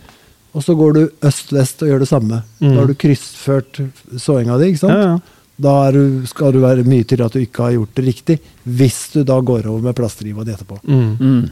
Og 0.55 0.63
så 0.63 0.77
går 0.77 0.93
du 0.95 1.09
øst-vest 1.23 1.83
og 1.83 1.89
gjør 1.89 1.99
det 2.01 2.09
samme. 2.09 2.43
Mm. 2.61 2.75
Da 2.75 2.81
har 2.81 2.87
du 2.87 2.95
kryssført 2.95 3.81
såinga 4.17 4.59
di, 4.59 4.73
ikke 4.73 4.79
sant? 4.79 4.93
Ja, 4.95 5.01
ja. 5.15 5.19
Da 5.61 5.89
er 5.89 5.93
du, 5.93 6.27
skal 6.27 6.51
du 6.53 6.59
være 6.61 6.83
mye 6.85 7.05
til 7.07 7.23
at 7.23 7.31
du 7.33 7.39
ikke 7.39 7.63
har 7.63 7.73
gjort 7.73 7.95
det 7.95 8.05
riktig, 8.05 8.41
hvis 8.67 9.13
du 9.13 9.23
da 9.23 9.41
går 9.41 9.67
over 9.67 9.81
med 9.83 9.95
plasterriva 9.95 10.45
di 10.45 10.51
etterpå. 10.53 10.81
Mm. 10.89 11.17
Mm. 11.21 11.51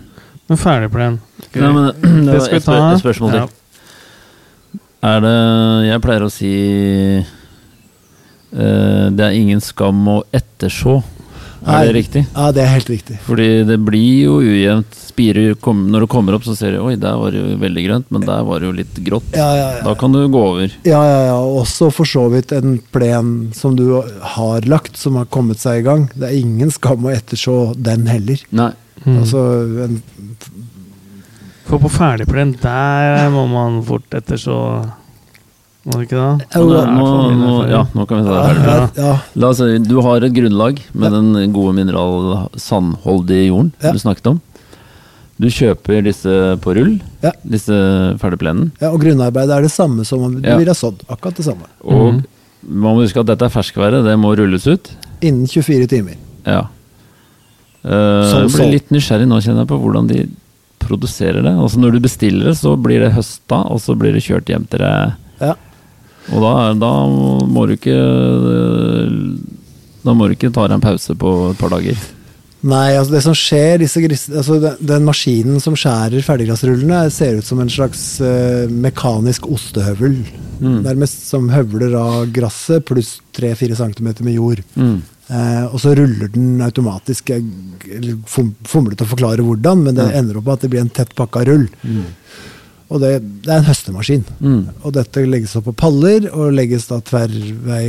Men 0.56 0.90
den. 1.00 1.18
Nei, 1.54 1.72
men, 1.72 1.86
det 2.26 2.32
Det 2.32 2.38
var 2.38 2.46
skal 2.46 2.52
vi 2.52 2.56
et, 2.56 2.62
spør 2.66 2.78
ta. 2.78 2.92
et 2.92 3.04
spørsmål 3.04 3.30
til. 3.30 3.40
Ja. 3.40 3.46
Er 5.02 5.18
det 5.24 5.38
Jeg 5.88 6.02
pleier 6.04 6.22
å 6.22 6.30
si 6.30 6.52
uh, 8.54 9.06
Det 9.10 9.24
er 9.26 9.34
ingen 9.34 9.60
skam 9.64 10.04
å 10.08 10.22
etterså. 10.30 11.00
Er 11.62 11.86
det 11.86 11.94
riktig? 11.94 12.24
Ja, 12.34 12.50
det 12.54 12.64
er 12.64 12.72
helt 12.72 12.90
riktig. 12.90 13.18
Fordi 13.22 13.62
det 13.66 13.78
blir 13.86 14.24
jo 14.26 14.40
ujevnt. 14.42 14.98
Spirer 15.12 15.54
kom, 15.60 15.84
Når 15.92 16.04
du 16.04 16.08
kommer 16.10 16.34
opp, 16.34 16.44
så 16.46 16.54
ser 16.58 16.74
du 16.74 16.80
Oi, 16.82 16.96
der 16.98 17.18
var 17.20 17.34
det 17.34 17.42
jo 17.42 17.58
veldig 17.60 17.84
grønt, 17.86 18.08
men 18.14 18.24
der 18.26 18.42
var 18.48 18.62
det 18.62 18.70
jo 18.70 18.74
litt 18.80 19.00
grått. 19.06 19.28
Ja, 19.36 19.48
ja, 19.54 19.68
ja. 19.76 19.82
Da 19.86 19.94
kan 19.98 20.14
du 20.14 20.22
gå 20.32 20.42
over. 20.54 20.74
Ja, 20.88 21.02
ja, 21.06 21.20
ja. 21.28 21.36
Også 21.38 21.90
for 21.94 22.08
så 22.08 22.24
vidt 22.32 22.54
en 22.56 22.78
plen 22.94 23.52
som 23.54 23.76
du 23.78 24.00
har 24.36 24.66
lagt, 24.70 24.96
som 24.98 25.20
har 25.20 25.28
kommet 25.30 25.62
seg 25.62 25.82
i 25.82 25.86
gang. 25.86 26.08
Det 26.16 26.30
er 26.30 26.38
ingen 26.40 26.72
skam 26.74 27.06
å 27.06 27.12
etterså 27.14 27.76
den 27.78 28.08
heller. 28.10 28.42
Nei. 28.50 28.72
Mm. 29.04 29.18
Altså, 29.18 29.40
en, 29.84 30.02
For 31.66 31.78
på 31.82 31.88
ferdigplen, 31.90 32.52
der 32.62 33.30
må 33.34 33.46
man 33.50 33.80
fort 33.86 34.14
etter 34.14 34.38
så 34.38 34.56
Må 35.84 35.96
du 35.98 36.04
ikke 36.04 36.14
det? 36.20 36.46
Så 36.54 36.62
da, 36.70 36.84
nå, 36.86 37.06
nå, 37.34 37.54
ja, 37.66 37.80
nå 37.96 38.04
kan 38.06 38.20
vi 38.20 38.28
ta 38.28 38.36
det 38.36 38.42
ja, 38.42 38.66
ferdig. 38.68 39.02
ja, 39.02 39.14
La 39.42 39.48
oss 39.50 39.58
si, 39.58 39.78
Du 39.82 39.96
har 40.06 40.22
et 40.22 40.32
grunnlag 40.36 40.78
med 40.94 41.16
den 41.16 41.52
gode 41.56 41.74
mineral-sandholdige 41.80 43.48
jorden 43.48 43.72
Ja. 43.82 43.90
du 43.92 43.98
snakket 43.98 44.26
om. 44.30 44.40
Du 45.42 45.48
kjøper 45.50 46.04
disse 46.06 46.30
på 46.62 46.74
rull, 46.76 47.00
Ja. 47.24 47.32
disse 47.42 47.72
ferdigplenene. 48.22 48.70
ja, 48.80 48.90
og 48.92 49.00
grunnarbeidet 49.02 49.56
er 49.56 49.62
det 49.62 49.72
samme 49.74 50.04
som 50.06 50.22
om 50.22 50.40
du 50.40 50.48
Ja. 50.48 50.56
ville 50.56 50.70
ha 50.70 50.74
sådd. 50.78 51.02
Akkurat 51.10 51.34
det 51.34 51.44
samme. 51.44 51.66
Og 51.82 52.14
mm. 52.14 52.22
Man 52.68 52.94
må 52.94 53.02
huske 53.02 53.18
at 53.18 53.26
dette 53.26 53.42
er 53.42 53.50
ferskværet, 53.50 54.04
det 54.06 54.14
må 54.20 54.36
rulles 54.38 54.66
ut. 54.70 54.88
Innen 55.20 55.48
24 55.48 55.88
timer. 55.88 56.14
Ja. 56.46 56.68
Eh, 57.82 58.30
Sånn, 58.30 58.46
jeg 58.46 58.54
blir 58.54 58.72
litt 58.76 58.94
nysgjerrig 58.94 59.26
nå, 59.26 59.40
kjenner 59.42 59.64
jeg, 59.64 59.72
på 59.72 59.80
hvordan 59.82 60.08
de 60.10 60.22
produserer 60.82 61.42
det. 61.42 61.52
Altså 61.54 61.82
Når 61.82 61.96
du 61.96 62.00
bestiller 62.04 62.50
det, 62.50 62.56
så 62.60 62.76
blir 62.78 63.02
det 63.02 63.12
høsta, 63.16 63.62
og 63.70 63.82
så 63.82 63.96
blir 63.98 64.14
det 64.14 64.24
kjørt 64.24 64.50
hjem 64.50 64.66
til 64.70 64.84
deg. 64.84 65.18
Ja. 65.42 65.54
Og 66.32 66.42
da, 66.44 66.54
da 66.78 66.90
må 67.50 67.64
du 67.66 67.72
ikke 67.74 67.96
Da 70.06 70.12
må 70.14 70.28
du 70.28 70.36
ikke 70.36 70.52
ta 70.54 70.68
deg 70.68 70.76
en 70.76 70.84
pause 70.84 71.16
på 71.18 71.32
et 71.50 71.58
par 71.58 71.72
dager. 71.74 71.98
Nei, 72.62 72.92
altså 72.94 73.16
det 73.16 73.22
som 73.24 73.34
skjer, 73.34 73.80
disse 73.82 73.98
gris, 74.04 74.28
altså 74.30 74.60
den, 74.62 74.76
den 74.86 75.06
maskinen 75.06 75.58
som 75.62 75.74
skjærer 75.74 76.22
ferdiggrasrullene, 76.22 77.00
ser 77.10 77.40
ut 77.40 77.46
som 77.46 77.58
en 77.58 77.70
slags 77.70 78.04
uh, 78.22 78.70
mekanisk 78.70 79.48
ostehøvel. 79.50 80.20
Mm. 80.60 80.84
Nærmest 80.84 81.24
som 81.26 81.50
høvler 81.50 81.96
av 81.98 82.30
gresset 82.34 82.86
pluss 82.86 83.16
3-4 83.34 83.80
cm 83.80 84.12
med 84.22 84.36
jord. 84.36 84.62
Mm. 84.78 85.00
Eh, 85.32 85.64
og 85.72 85.78
så 85.80 85.94
ruller 85.96 86.28
den 86.34 86.58
automatisk. 86.60 87.30
Jeg 87.32 88.18
fomlet 88.68 89.00
å 89.00 89.06
forklare 89.08 89.40
hvordan, 89.46 89.84
men 89.86 89.94
det 89.96 90.10
Ja. 90.10 90.18
ender 90.18 90.36
opp 90.38 90.44
med 90.46 90.52
at 90.58 90.60
det 90.66 90.70
blir 90.70 90.80
en 90.82 90.90
tett 90.92 91.14
pakka 91.16 91.44
rull. 91.48 91.68
Og 92.92 93.00
det, 93.00 93.12
det 93.42 93.48
er 93.48 93.58
en 93.62 93.64
høstemaskin. 93.70 94.24
Mm. 94.42 94.66
Og 94.84 94.92
dette 94.92 95.22
legges 95.24 95.56
opp 95.56 95.64
på 95.70 95.72
paller, 95.80 96.26
og 96.34 96.52
legges 96.52 96.86
da 96.90 96.98
tverrvei, 97.00 97.86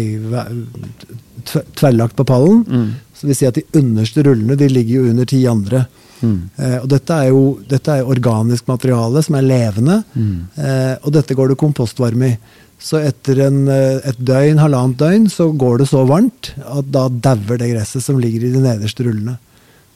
tver- 1.43 1.65
tverrlagt 1.75 2.15
på 2.15 2.25
pallen. 2.25 2.63
Mm. 2.63 2.93
Så 3.13 3.21
det 3.27 3.27
vil 3.33 3.35
si 3.41 3.45
at 3.49 3.55
de 3.59 3.65
underste 3.81 4.23
rullene 4.23 4.55
de 4.57 4.69
ligger 4.71 5.01
jo 5.03 5.09
under 5.11 5.25
ti 5.25 5.43
andre. 5.49 5.85
Mm. 6.23 6.37
Eh, 6.55 6.77
og 6.79 6.87
dette 6.93 7.11
er 7.19 7.29
jo 7.33 7.43
dette 7.67 7.97
er 7.99 8.07
organisk 8.07 8.67
materiale 8.71 9.23
som 9.25 9.35
er 9.35 9.41
levende, 9.49 10.03
Mm. 10.15 10.47
eh, 10.57 10.95
og 11.03 11.11
dette 11.11 11.35
går 11.35 11.49
det 11.49 11.57
kompostvarme 11.57 12.29
i. 12.31 12.37
Så 12.83 12.99
etter 12.99 13.39
en, 13.45 13.61
eh, 13.71 14.01
et 14.09 14.17
døgn, 14.19 14.59
halvannet 14.59 14.97
døgn, 14.99 15.29
så 15.31 15.47
går 15.55 15.79
det 15.79 15.87
så 15.87 16.03
varmt 16.07 16.51
at 16.59 16.89
da 16.91 17.07
dauer 17.07 17.57
det 17.61 17.71
gresset 17.71 18.03
som 18.03 18.19
ligger 18.19 18.43
i 18.43 18.51
de 18.51 18.59
nederste 18.63 19.05
rullene. 19.07 19.37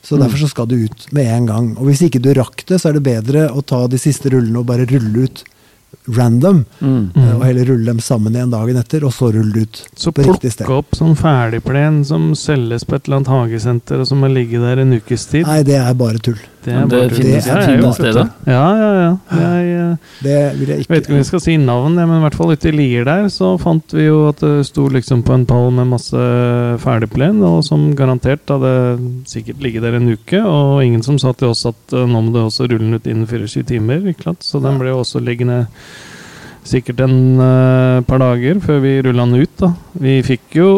Så 0.01 0.15
Mm. 0.15 0.21
derfor 0.23 0.37
så 0.37 0.49
skal 0.49 0.67
du 0.67 0.75
ut 0.85 1.07
med 1.11 1.25
en 1.27 1.45
gang. 1.45 1.77
Og 1.77 1.87
hvis 1.87 2.01
ikke 2.07 2.21
du 2.21 2.33
rakk 2.33 2.63
det, 2.65 2.79
så 2.79 2.89
er 2.89 2.93
det 2.93 3.03
bedre 3.03 3.49
å 3.51 3.65
ta 3.65 3.87
de 3.87 3.97
siste 3.97 4.31
rullene 4.31 4.59
og 4.59 4.67
bare 4.67 4.87
rulle 4.87 5.25
ut 5.27 5.43
random. 6.07 6.65
Mm. 6.81 7.11
eh, 7.15 7.35
Og 7.35 7.43
heller 7.45 7.65
rulle 7.71 7.85
dem 7.85 7.99
sammen 7.99 8.33
igjen 8.35 8.51
dagen 8.51 8.77
etter, 8.79 9.03
og 9.07 9.11
så 9.15 9.31
rulle 9.33 9.65
ut 9.65 9.81
Så 9.95 10.11
på 10.15 10.23
riktig 10.23 10.51
sted. 10.53 10.65
plukke 10.67 10.77
opp 10.85 10.95
sånn 10.95 11.15
ferdigplen 11.19 12.03
som 12.07 12.33
selges 12.35 12.83
på 12.87 12.95
et 12.95 13.07
eller 13.07 13.17
annet 13.21 13.33
hagesenter, 13.33 13.99
og 14.03 14.07
som 14.07 14.21
har 14.23 14.29
ligget 14.31 14.61
der 14.63 14.79
en 14.83 14.93
ukes 14.99 15.25
tid. 15.31 15.45
Nei, 15.47 15.63
det 15.63 15.75
er 15.81 15.93
bare 15.93 16.19
tull. 16.19 16.39
Det 16.67 16.73
er 16.75 16.81
det 16.87 16.89
bare 16.89 17.09
tull. 17.09 17.17
finnes- 17.17 17.45
jeg 17.47 17.81
det, 17.97 18.13
det. 18.13 18.29
Ja, 18.47 18.63
ja, 18.75 18.91
ja. 18.99 19.17
Jeg 19.31 19.67
eh, 19.77 19.95
Det 20.23 20.59
vil 20.59 20.67
jeg 20.67 20.79
ikke 20.83 20.89
vet 20.95 21.03
ikke 21.03 21.11
om 21.13 21.17
jeg 21.21 21.25
skal 21.25 21.39
si 21.39 21.57
navn, 21.57 21.95
men 21.95 22.17
i 22.17 22.23
hvert 22.25 22.35
fall 22.35 22.51
ute 22.51 22.67
i 22.67 22.71
Lier 22.75 23.05
der 23.05 23.27
så 23.31 23.53
fant 23.59 23.93
vi 23.93 24.07
jo 24.07 24.27
at 24.29 24.39
det 24.43 24.65
sto 24.67 24.87
liksom 24.89 25.23
på 25.23 25.33
en 25.33 25.45
pall 25.45 25.71
med 25.71 25.87
masse 25.87 26.11
ferdigplen, 26.83 27.41
og 27.43 27.63
som 27.63 27.93
garantert 27.95 28.47
hadde 28.51 28.73
sikkert 29.29 29.61
ligget 29.63 29.81
der 29.85 29.95
en 29.99 30.09
uke, 30.11 30.41
og 30.43 30.83
ingen 30.83 31.03
som 31.03 31.17
sa 31.19 31.31
til 31.33 31.49
oss 31.53 31.65
at 31.69 31.93
eh, 31.93 32.05
nå 32.07 32.21
må 32.27 32.33
du 32.33 32.39
også 32.43 32.67
rulle 32.67 32.83
den 32.83 32.93
ut 32.99 33.07
innen 33.07 33.27
24 33.27 33.63
timer, 33.63 34.03
ikke 34.11 34.23
sant? 34.29 34.43
Så 34.43 34.61
den 34.63 34.77
ble 34.81 34.89
jo 34.91 34.99
også 35.03 35.21
liggende 35.23 35.67
sikkert 36.67 36.99
en 37.05 37.17
uh, 37.39 38.01
par 38.07 38.19
dager 38.19 38.59
før 38.63 38.81
vi 38.83 38.95
rulla 39.05 39.25
den 39.25 39.41
ut, 39.45 39.53
da. 39.61 39.69
Vi 40.03 40.17
fikk 40.27 40.57
jo 40.59 40.69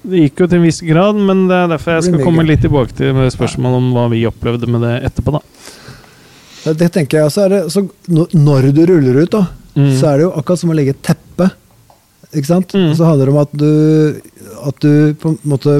det 0.00 0.22
gikk 0.22 0.38
jo 0.40 0.46
til 0.48 0.56
en 0.56 0.64
viss 0.64 0.78
grad, 0.80 1.18
men 1.20 1.42
det 1.50 1.56
er 1.58 1.66
derfor 1.74 1.98
jeg 1.98 2.06
skal 2.06 2.22
komme 2.24 2.44
litt 2.48 2.62
tilbake 2.64 2.94
til 2.96 3.18
spørsmålet 3.34 3.76
om 3.82 3.90
hva 3.92 4.06
vi 4.08 4.22
opplevde 4.24 4.68
med 4.72 4.80
det 4.86 4.94
etterpå, 5.10 5.34
da. 5.36 5.42
Det, 6.72 6.88
tenker 6.92 7.18
jeg 7.18 7.26
også 7.28 7.42
er 7.44 7.52
det, 7.52 7.60
så 7.72 7.82
når- 8.08 8.32
Når 8.36 8.72
du 8.72 8.80
ruller 8.86 9.22
ut, 9.22 9.30
da, 9.30 9.46
Mm. 9.76 9.92
så 10.00 10.06
er 10.08 10.16
det 10.16 10.24
jo 10.24 10.32
akkurat 10.32 10.58
som 10.58 10.70
å 10.70 10.74
legge 10.74 10.90
et 10.90 11.02
teppe. 11.02 11.50
Ikke 12.34 12.46
sant? 12.46 12.72
Mm. 12.74 12.94
Så 12.96 13.04
handler 13.04 13.26
det 13.26 13.34
om 13.34 13.40
at 13.40 13.52
du, 13.52 14.20
at 14.66 14.80
du 14.80 15.14
på 15.14 15.28
en 15.30 15.38
måte 15.46 15.76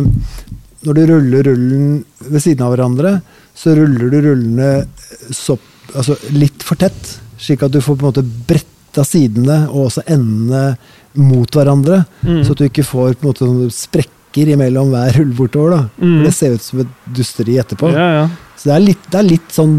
Når 0.84 0.94
du 0.94 1.06
ruller 1.06 1.42
rullen 1.44 2.04
ved 2.20 2.40
siden 2.40 2.62
av 2.64 2.72
hverandre, 2.76 3.22
så 3.54 3.74
ruller 3.76 4.08
du 4.10 4.20
rullene 4.20 4.86
så, 5.30 5.58
altså 5.94 6.16
litt 6.32 6.62
for 6.62 6.76
tett, 6.76 7.20
slik 7.40 7.62
at 7.66 7.72
du 7.74 7.80
får 7.80 7.96
på 7.96 8.04
en 8.06 8.10
måte 8.12 8.24
bretta 8.48 9.04
sidene 9.06 9.62
og 9.70 9.86
også 9.88 10.02
endene 10.10 10.76
mot 11.20 11.50
hverandre. 11.56 12.02
Mm. 12.22 12.42
Så 12.44 12.52
at 12.54 12.60
du 12.60 12.66
ikke 12.68 12.84
får 12.86 13.16
på 13.18 13.26
en 13.26 13.32
måte 13.32 13.72
sprekker 13.74 14.52
imellom 14.54 14.92
hver 14.92 15.16
hull 15.18 15.32
bortover. 15.38 15.70
da. 15.76 15.80
Mm. 16.04 16.20
Det 16.26 16.32
ser 16.36 16.54
ut 16.58 16.62
som 16.62 16.82
et 16.84 16.92
dusteri 17.16 17.56
etterpå. 17.62 17.90
Ja, 17.96 18.08
ja. 18.20 18.26
Så 18.60 18.68
det 18.70 18.74
er, 18.76 18.84
litt, 18.90 19.06
det 19.10 19.18
er 19.22 19.26
litt 19.26 19.54
sånn 19.56 19.78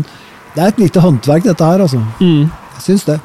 Det 0.56 0.60
er 0.63 0.71
et 0.74 0.80
lite 0.82 1.00
håndverk, 1.00 1.43
dette 1.45 1.63
her, 1.63 1.80
altså. 1.86 2.00
Mm. 2.19 2.50
Jeg 2.76 2.82
syns 2.88 3.06
det. 3.08 3.19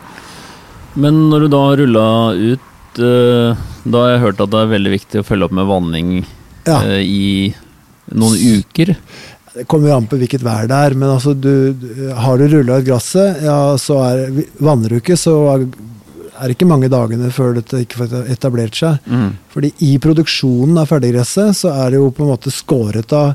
Men 0.94 1.16
når 1.32 1.46
du 1.46 1.48
da 1.56 1.62
har 1.64 1.80
rulla 1.80 2.04
ut 2.36 3.00
eh, 3.02 3.64
Da 3.88 4.02
har 4.04 4.12
jeg 4.14 4.20
hørt 4.22 4.42
at 4.44 4.52
det 4.52 4.60
er 4.62 4.70
veldig 4.76 4.92
viktig 4.94 5.20
å 5.22 5.26
følge 5.26 5.48
opp 5.48 5.56
med 5.58 5.66
vanning 5.66 6.12
Ja. 6.68 6.76
eh, 6.84 7.00
i 7.02 7.54
noen 8.14 8.36
uker. 8.60 8.92
Det 9.56 9.64
kommer 9.70 9.90
jo 9.90 9.96
an 9.96 10.06
på 10.10 10.18
hvilket 10.20 10.44
vær 10.44 10.68
det 10.68 10.78
er, 10.88 10.96
men 10.98 11.08
altså 11.08 11.32
du, 11.32 11.72
du 11.72 11.90
Har 12.12 12.38
du 12.38 12.46
rulla 12.52 12.80
ut 12.80 12.86
gresset, 12.86 13.42
ja, 13.46 13.58
så 13.80 14.00
er 14.04 14.26
Vanner 14.60 14.92
du 14.92 14.98
ikke, 15.00 15.16
så 15.20 15.36
er 15.54 15.68
er 16.36 16.50
det 16.50 16.56
ikke 16.56 16.68
mange 16.68 16.90
dagene 16.92 17.30
før 17.34 17.54
dette 17.56 17.82
ikke 17.82 18.02
får 18.02 18.30
etablert 18.32 18.76
seg. 18.78 19.04
Mm. 19.08 19.30
Fordi 19.52 19.70
i 19.86 19.92
produksjonen 20.02 20.80
av 20.80 20.90
ferdiggresset 20.90 21.56
så 21.62 21.72
er 21.84 21.94
det 21.94 22.00
jo 22.00 22.10
på 22.14 22.24
en 22.24 22.32
måte 22.32 22.52
skåret 22.54 23.14
av 23.16 23.32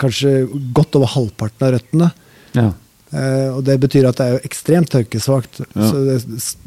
kanskje 0.00 0.46
godt 0.76 0.98
over 0.98 1.12
halvparten 1.14 1.66
av 1.66 1.74
røttene. 1.76 2.10
Ja. 2.56 2.66
Eh, 3.12 3.48
og 3.52 3.62
det 3.66 3.78
betyr 3.82 4.08
at 4.08 4.20
det 4.20 4.26
er 4.26 4.36
jo 4.36 4.44
ekstremt 4.48 4.92
tørkesvakt. 4.92 5.62
Ja. 5.66 5.88
Så 5.88 6.04
det, 6.06 6.20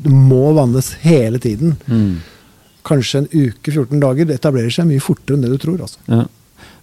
det 0.05 0.13
må 0.13 0.49
vannes 0.57 0.93
hele 1.03 1.41
tiden. 1.43 1.77
Mm. 1.85 2.19
Kanskje 2.87 3.23
en 3.23 3.31
uke, 3.33 3.71
14 3.71 4.01
dager. 4.01 4.29
Det 4.29 4.39
etablerer 4.39 4.73
seg 4.73 4.89
mye 4.89 5.03
fortere 5.03 5.37
enn 5.37 5.45
det 5.45 5.53
du 5.53 5.59
tror. 5.61 5.85
altså. 5.85 6.01
Ja. 6.09 6.25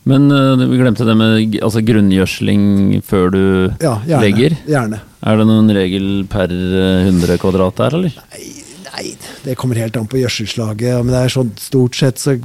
Men 0.07 0.29
uh, 0.31 0.55
vi 0.71 0.79
glemte 0.79 1.05
det 1.09 1.17
med 1.19 1.57
altså 1.67 1.81
grunngjødsling 1.83 3.01
før 3.07 3.31
du 3.35 3.41
Ja, 3.83 3.97
gjerne. 4.07 4.21
legger. 4.23 4.55
gjerne. 4.69 5.01
Er 5.27 5.41
det 5.41 5.47
noen 5.49 5.73
regel 5.75 6.07
per 6.31 6.53
eh, 6.53 7.09
100 7.09 7.41
kvadrat 7.43 7.81
der, 7.81 7.97
eller? 7.99 8.15
Nei, 8.31 8.45
nei, 8.93 9.07
det 9.43 9.57
kommer 9.59 9.81
helt 9.81 9.97
an 9.99 10.07
på 10.07 10.21
gjødselslaget. 10.21 11.01
Men 11.03 11.11
det 11.11 11.23
er 11.25 11.33
sånn 11.35 11.51
stort 11.59 11.99
sett 11.99 12.23
så 12.23 12.37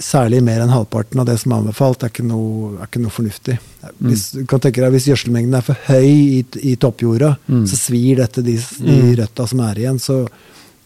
Særlig 0.00 0.40
mer 0.46 0.62
enn 0.64 0.72
halvparten 0.72 1.20
av 1.20 1.26
det 1.28 1.34
som 1.42 1.52
er 1.52 1.58
anbefalt, 1.60 2.02
er 2.06 2.08
ikke 2.14 2.24
noe, 2.24 2.70
er 2.80 2.88
ikke 2.88 3.02
noe 3.04 3.12
fornuftig. 3.12 3.58
Hvis, 4.00 4.22
du 4.38 4.46
kan 4.48 4.62
tenke 4.64 4.80
deg, 4.80 4.94
hvis 4.94 5.10
gjødselmengden 5.10 5.58
er 5.60 5.66
for 5.66 5.76
høy 5.90 6.08
i, 6.08 6.40
i 6.72 6.76
toppjorda, 6.80 7.34
Mm. 7.50 7.66
så 7.68 7.76
svir 7.76 8.16
dette 8.22 8.40
de, 8.46 8.56
de 8.56 8.96
Mm. 8.96 9.12
røtta 9.20 9.46
som 9.52 9.60
er 9.68 9.74
igjen. 9.84 9.98
Så 10.00 10.22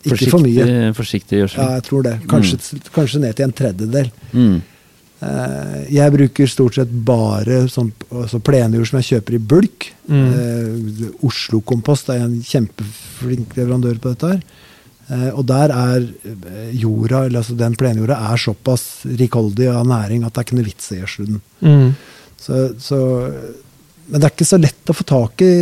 ikke 0.04 0.30
for 0.34 0.42
mye. 0.42 0.92
Forsiktig, 0.98 1.38
gjødsel. 1.44 1.62
Ja, 1.62 1.70
jeg 1.78 1.84
tror 1.86 2.02
det. 2.02 2.16
Kanskje, 2.28 2.58
kanskje 2.92 3.20
ned 3.22 3.36
til 3.38 3.44
en 3.46 3.52
tredjedel. 3.62 4.10
Mm. 4.34 4.62
Eh, 5.24 5.80
Jeg 5.94 6.12
bruker 6.14 6.50
stort 6.50 6.76
sett 6.78 6.92
bare 7.06 7.62
sånn, 7.70 7.90
altså 8.12 8.40
plenjord 8.44 8.88
som 8.90 9.00
jeg 9.00 9.10
kjøper 9.12 9.36
i 9.38 9.42
bulk. 9.54 9.88
Mm. 10.10 10.26
Eh, 10.34 11.08
Oslo 11.26 11.60
Kompost 11.64 12.10
er 12.12 12.24
en 12.24 12.38
kjempeflink 12.44 13.56
leverandør 13.58 14.00
på 14.02 14.14
dette. 14.14 14.34
her. 14.34 14.42
Eh, 15.04 15.30
og 15.34 15.44
der 15.48 15.72
er 15.76 16.06
eh, 16.24 16.70
jorda, 16.80 17.26
eller 17.26 17.42
altså 17.42 17.56
den 17.60 17.76
plenjorda 17.76 18.16
er 18.32 18.40
såpass 18.40 19.04
rikholdig 19.04 19.68
av 19.72 19.86
næring 19.88 20.24
at 20.24 20.32
det 20.32 20.40
er 20.42 20.48
ikke 20.48 20.58
noe 20.60 20.68
vits 20.70 20.90
i 20.92 20.96
å 20.98 21.02
gjødsle 21.02 21.26
den. 21.28 21.40
Mm. 21.60 21.90
Så, 22.44 22.60
så, 22.80 23.00
men 24.08 24.20
det 24.20 24.28
er 24.28 24.32
ikke 24.34 24.48
så 24.48 24.60
lett 24.60 24.90
å 24.92 24.96
få 24.96 25.04
tak 25.08 25.44
i 25.44 25.52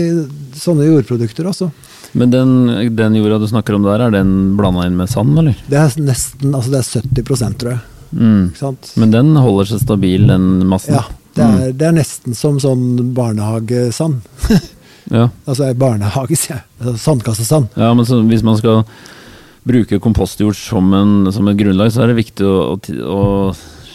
sånne 0.58 0.86
jordprodukter, 0.88 1.46
altså. 1.50 1.70
Men 2.18 2.30
den, 2.32 2.50
den 2.96 3.14
jorda 3.16 3.38
du 3.40 3.46
snakker 3.48 3.76
om 3.78 3.86
der, 3.86 4.02
er 4.06 4.12
den 4.14 4.32
blanda 4.58 4.84
inn 4.88 4.98
med 4.98 5.08
sand, 5.10 5.38
eller? 5.38 5.56
Det 5.70 5.78
er 5.80 5.94
nesten 6.02 6.52
altså 6.54 6.74
det 6.74 6.82
er 6.82 7.06
70% 7.22 7.60
tror 7.62 7.74
jeg. 7.76 7.82
Mm. 8.12 8.52
Men 9.00 9.10
den 9.14 9.32
holder 9.40 9.72
seg 9.72 9.82
stabil, 9.82 10.26
den 10.28 10.66
massen? 10.68 10.94
Ja, 10.98 11.04
det 11.36 11.48
er, 11.48 11.72
det 11.72 11.88
er 11.88 11.96
nesten 11.96 12.36
som 12.36 12.60
sånn 12.62 13.12
barnehagesand. 13.16 14.22
Ja. 15.10 15.26
Altså 15.50 15.66
barnehage, 15.74 16.36
sier 16.38 16.54
jeg. 16.60 16.64
Altså, 16.78 16.92
Sandkassesand. 17.02 17.72
Ja, 17.76 17.88
men 17.98 18.06
så, 18.06 18.20
hvis 18.22 18.44
man 18.46 18.54
skal 18.60 18.84
bruke 19.66 19.98
kompostjord 20.02 20.54
som, 20.56 20.92
en, 20.94 21.32
som 21.34 21.48
et 21.50 21.58
grunnlag, 21.58 21.90
så 21.92 22.04
er 22.04 22.12
det 22.12 22.20
viktig 22.20 22.46
å, 22.46 22.76
å, 22.78 22.94
å 23.10 23.22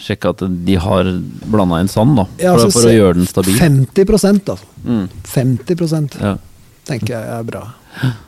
sjekke 0.08 0.32
at 0.34 0.44
de 0.68 0.76
har 0.80 1.08
blanda 1.48 1.80
inn 1.82 1.90
sand, 1.90 2.16
da. 2.20 2.26
Ja, 2.40 2.54
for, 2.54 2.66
altså, 2.68 2.76
for 2.76 2.90
å 2.90 2.94
gjøre 2.94 3.18
den 3.20 3.28
stabil. 3.28 3.58
50 3.60 4.14
altså. 4.38 4.58
Mm. 4.84 5.04
50% 5.32 6.20
Ja. 6.22 6.36
tenker 6.88 7.16
jeg 7.16 7.36
er 7.40 7.48
bra. 7.48 7.64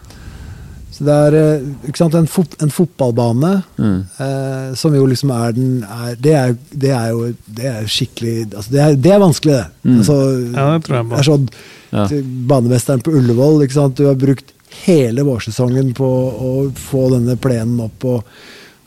Så 1.00 1.06
det 1.08 1.14
er 1.16 1.34
eh, 1.40 1.62
ikke 1.88 1.96
sant, 2.02 2.14
en, 2.18 2.26
fot, 2.28 2.54
en 2.60 2.68
fotballbane 2.76 3.52
Mm. 3.80 4.00
eh, 4.20 4.74
som 4.76 4.92
jo 4.94 5.06
liksom 5.08 5.30
er 5.32 5.54
den 5.56 5.70
er, 5.88 6.14
det, 6.20 6.34
er, 6.36 6.54
det 6.76 6.90
er 6.92 7.08
jo 7.14 7.30
det 7.56 7.64
er 7.70 7.86
skikkelig 7.88 8.34
altså 8.52 8.70
det, 8.74 8.80
er, 8.84 8.94
det 9.00 9.12
er 9.14 9.22
vanskelig, 9.24 9.54
det. 9.56 9.66
Mm. 9.88 9.96
Altså, 10.02 10.16
Ja, 10.52 10.66
det 10.76 10.84
tror 10.84 10.96
jeg 11.00 11.08
på. 11.08 11.16
Er 11.22 11.28
sånn 11.30 11.48
Ja. 11.90 12.04
banemesteren 12.52 13.00
på 13.02 13.16
Ullevål. 13.16 13.62
Ikke 13.64 13.78
sant? 13.80 13.96
Du 13.96 14.04
har 14.06 14.14
brukt 14.20 14.52
hele 14.84 15.24
vårsesongen 15.26 15.94
på 15.96 16.06
å 16.06 16.50
få 16.76 17.08
denne 17.16 17.34
plenen 17.40 17.80
opp. 17.88 18.04
og 18.04 18.24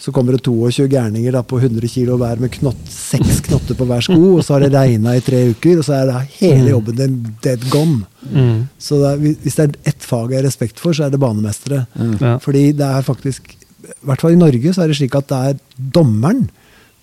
så 0.03 0.11
kommer 0.11 0.33
det 0.35 0.43
22 0.43 0.87
gærninger 0.91 1.31
da, 1.31 1.41
på 1.47 1.59
100 1.61 1.87
kg 1.87 2.17
hver 2.19 2.39
med 2.39 2.51
knott, 2.51 2.79
seks 2.91 3.39
knotter 3.47 3.73
på 3.79 3.85
hver 3.87 4.01
sko. 4.03 4.17
Og 4.37 4.43
så 4.43 4.53
har 4.57 4.65
det 4.65 4.73
regna 4.75 5.13
i 5.15 5.21
tre 5.23 5.45
uker, 5.53 5.77
og 5.79 5.85
så 5.87 5.93
er 6.01 6.09
det 6.09 6.21
hele 6.41 6.73
jobben 6.73 6.97
din 6.99 7.13
dead 7.41 7.63
gone. 7.71 8.01
Mm. 8.29 8.63
Så 8.81 8.99
det 9.01 9.11
er, 9.11 9.37
hvis 9.43 9.59
det 9.59 9.65
er 9.65 9.93
ett 9.93 10.05
fag 10.05 10.31
jeg 10.31 10.41
har 10.41 10.47
respekt 10.47 10.81
for, 10.81 10.95
så 10.95 11.07
er 11.07 11.13
det 11.13 11.21
banemestere. 11.21 11.85
Mm. 11.97 12.15
Ja. 12.21 12.33
Fordi 12.43 12.65
det 12.77 12.87
er 12.87 13.05
faktisk 13.05 13.55
i 13.83 14.07
hvert 14.07 14.23
fall 14.23 14.35
i 14.35 14.39
Norge 14.39 14.71
så 14.71 14.83
er 14.83 14.91
det 14.91 14.95
slik 14.95 15.15
at 15.19 15.27
det 15.31 15.39
er 15.49 15.57
dommeren 15.95 16.45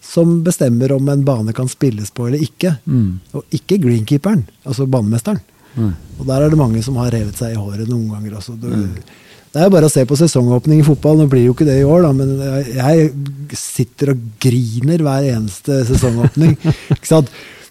som 0.00 0.38
bestemmer 0.44 0.94
om 0.94 1.08
en 1.12 1.24
bane 1.26 1.52
kan 1.56 1.68
spilles 1.68 2.10
på 2.14 2.26
eller 2.26 2.42
ikke. 2.42 2.72
Mm. 2.88 3.20
Og 3.36 3.56
ikke 3.56 3.78
greenkeeperen, 3.82 4.46
altså 4.64 4.88
banemesteren. 4.88 5.42
Mm. 5.76 5.92
Og 6.18 6.22
der 6.26 6.44
er 6.44 6.52
det 6.52 6.58
mange 6.58 6.82
som 6.82 6.96
har 6.98 7.12
revet 7.14 7.36
seg 7.38 7.54
i 7.54 7.60
håret 7.60 7.88
noen 7.88 8.08
ganger. 8.14 8.38
Altså. 8.40 8.56
Det, 8.58 8.72
det 9.52 9.62
er 9.62 9.72
bare 9.72 9.90
å 9.90 9.92
se 9.92 10.06
på 10.08 10.18
sesongåpning 10.18 10.80
i 10.80 10.86
fotball. 10.86 11.20
Nå 11.20 11.28
blir 11.30 11.44
det 11.44 11.50
jo 11.50 11.56
ikke 11.56 11.68
det 11.68 11.78
i 11.82 11.86
år, 11.86 12.06
da, 12.06 12.12
men 12.16 12.34
jeg, 12.74 13.10
sitter 13.60 14.14
og 14.14 14.24
griner 14.42 15.04
hver 15.04 15.28
eneste 15.34 15.82
sesongåpning. 15.90 16.56
ikke 16.96 17.12
sant? 17.12 17.30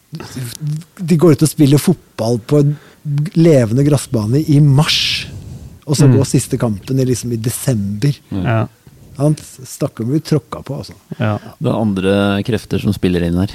De 0.09 1.17
går 1.19 1.37
ut 1.37 1.45
og 1.45 1.51
spiller 1.51 1.81
fotball 1.81 2.39
på 2.49 2.63
levende 3.35 3.83
gressbane 3.87 4.41
i 4.49 4.59
mars. 4.59 5.27
Og 5.85 5.95
så 5.97 6.05
Mm. 6.07 6.17
går 6.17 6.25
siste 6.29 6.57
kampen 6.57 6.99
i, 6.99 7.05
liksom, 7.05 7.31
i 7.33 7.37
desember. 7.37 8.13
Ja. 8.31 8.67
Han 9.17 9.35
Stakkar 9.35 10.05
blir 10.05 10.19
tråkka 10.21 10.61
på, 10.63 10.77
altså. 10.77 10.93
ja. 11.19 11.37
Det 11.59 11.67
er 11.69 11.75
andre 11.81 12.43
krefter 12.43 12.79
som 12.79 12.93
spiller 12.93 13.23
inn 13.25 13.35
her. 13.41 13.49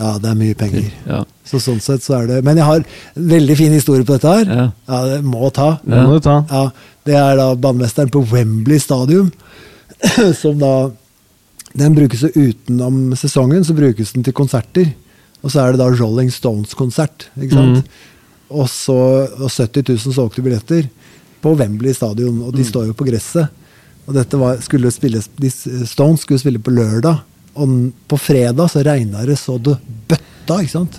Ja, 0.00 0.18
det 0.18 0.30
er 0.30 0.34
mye 0.34 0.54
penger. 0.56 0.90
Ja. 1.06 1.24
Så 1.44 1.58
sånn 1.60 1.80
sett 1.80 2.00
så 2.02 2.22
er 2.22 2.26
det 2.26 2.44
Men 2.44 2.56
jeg 2.56 2.64
har 2.64 2.76
en 2.76 2.84
veldig 3.28 3.56
fin 3.56 3.72
historie 3.72 4.04
på 4.04 4.14
dette 4.18 4.28
her. 4.32 4.44
Ja. 4.46 4.72
Ja, 4.88 5.00
det 5.16 5.24
må 5.24 5.50
ta. 5.52 5.78
Det 5.84 6.06
må 6.06 6.14
du 6.14 6.20
ta. 6.20 6.44
Ja, 6.48 6.70
det 7.04 7.14
er 7.14 7.36
da 7.36 7.54
banemesteren 7.54 8.08
på 8.10 8.22
Wembley 8.30 8.78
stadium, 8.78 9.32
som 10.40 10.58
da 10.58 10.90
Den 11.76 11.94
brukes 11.94 12.20
jo 12.22 12.28
utenom 12.34 13.12
sesongen, 13.14 13.62
så 13.64 13.74
brukes 13.76 14.12
den 14.12 14.24
til 14.24 14.32
konserter. 14.32 14.88
Og 15.44 15.50
så 15.52 15.60
er 15.62 15.72
det 15.72 15.78
da 15.78 15.86
Rolling 15.88 16.30
Stones-konsert, 16.32 17.28
ikke 17.40 17.52
sant. 17.54 17.86
Og 18.50 18.66
så 18.70 18.94
og 19.38 19.48
70 19.50 19.84
000 20.06 20.14
solgte 20.16 20.42
billetter 20.42 20.88
på 21.40 21.52
Wembley 21.56 21.94
stadion, 21.96 22.42
og 22.44 22.52
de 22.56 22.64
står 22.66 22.88
jo 22.90 22.96
på 22.98 23.06
gresset. 23.06 23.48
Og 24.08 24.16
dette 24.16 24.36
var, 24.40 24.58
skulle 24.64 24.90
spilles, 24.92 25.28
de 25.38 25.50
Stones 25.86 26.24
skulle 26.26 26.40
spille 26.42 26.58
på 26.62 26.72
lørdag, 26.74 27.20
og 27.54 27.76
på 28.10 28.18
fredag 28.18 28.70
så 28.72 28.82
regna 28.86 29.22
det 29.26 29.38
så 29.38 29.56
det 29.62 29.76
bøtta, 30.10 30.60
ikke 30.64 30.74
sant. 30.74 30.98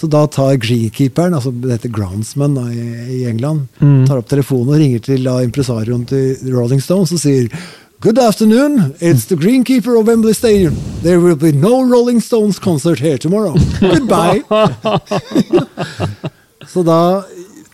Så 0.00 0.08
da 0.08 0.22
tar 0.32 0.56
greenkeeperen, 0.56 1.34
altså 1.36 1.50
det 1.52 1.74
heter 1.74 1.92
groundsman 1.92 2.56
i, 2.72 2.86
i 3.18 3.24
England, 3.28 3.66
Mm. 3.80 4.06
tar 4.08 4.16
opp 4.22 4.28
telefonen 4.30 4.72
og 4.72 4.80
ringer 4.80 5.02
til 5.04 5.28
impresarioen 5.28 6.06
til 6.08 6.54
Rolling 6.54 6.80
Stones 6.80 7.12
og 7.12 7.20
sier 7.20 7.50
Good 8.00 8.16
afternoon, 8.18 8.94
it's 9.00 9.26
the 9.28 9.36
greenkeeper 9.36 9.94
of 9.98 10.06
Wembley 10.08 10.32
Stadium. 10.32 10.74
There 11.02 11.20
will 11.20 11.36
be 11.36 11.52
no 11.52 11.82
Rolling 11.84 12.22
Stones 12.22 12.58
concert 12.58 12.98
here 12.98 13.18
tomorrow. 13.18 13.52
Goodbye. 13.80 14.40
Så 16.68 16.82
da 16.86 17.24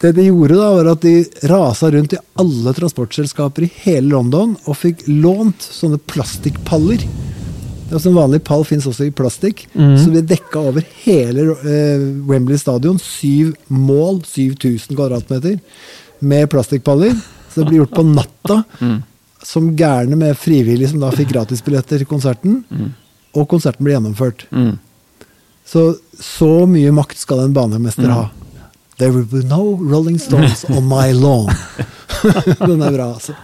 Det 0.01 0.13
de 0.13 0.27
gjorde, 0.27 0.59
da, 0.59 0.67
var 0.77 0.91
at 0.93 1.01
de 1.01 1.25
rasa 1.49 1.89
rundt 1.91 2.13
i 2.13 2.19
alle 2.37 2.73
transportselskaper 2.77 3.65
i 3.65 3.71
hele 3.87 4.11
London 4.13 4.53
og 4.69 4.77
fikk 4.77 5.07
lånt 5.09 5.65
sånne 5.65 5.97
plastikkpaller. 6.05 7.07
Altså 7.89 8.11
En 8.11 8.19
vanlig 8.19 8.43
pall 8.45 8.65
fins 8.69 8.85
også 8.85 9.07
i 9.07 9.15
plastikk. 9.15 9.65
Mm. 9.73 9.95
Så 9.97 10.13
de 10.13 10.21
dekka 10.35 10.67
over 10.69 10.85
hele 11.07 11.49
eh, 11.57 12.05
Wembley 12.29 12.61
stadion. 12.61 13.01
Syv 13.01 13.55
mål, 13.73 14.21
7000 14.27 14.93
kvadratmeter, 14.99 15.57
med 16.21 16.51
plastikkpaller. 16.53 17.17
Så 17.49 17.63
det 17.63 17.71
blir 17.71 17.85
gjort 17.85 17.97
på 17.97 18.05
natta. 18.11 18.63
Som 19.47 19.73
gærne 19.79 20.19
med 20.19 20.37
frivillige 20.37 20.93
som 20.93 21.01
da 21.01 21.13
fikk 21.15 21.33
gratisbilletter 21.33 22.03
til 22.03 22.11
konserten. 22.11 22.61
Og 23.33 23.49
konserten 23.49 23.87
ble 23.87 23.97
gjennomført. 23.97 24.45
Mm. 24.53 24.75
Så 25.67 25.95
så 26.21 26.67
mye 26.69 26.93
makt 26.95 27.19
skal 27.21 27.45
en 27.45 27.57
banemester 27.57 28.13
ha. 28.13 28.29
There 28.99 29.13
will 29.13 29.27
be 29.29 29.43
no 29.45 29.77
Rolling 29.77 30.19
Stones 30.19 30.65
on 30.71 30.87
my 30.89 31.13
lawn. 31.13 31.53
Den 32.69 32.81
er 32.81 32.95
bra, 32.95 33.11
altså. 33.13 33.35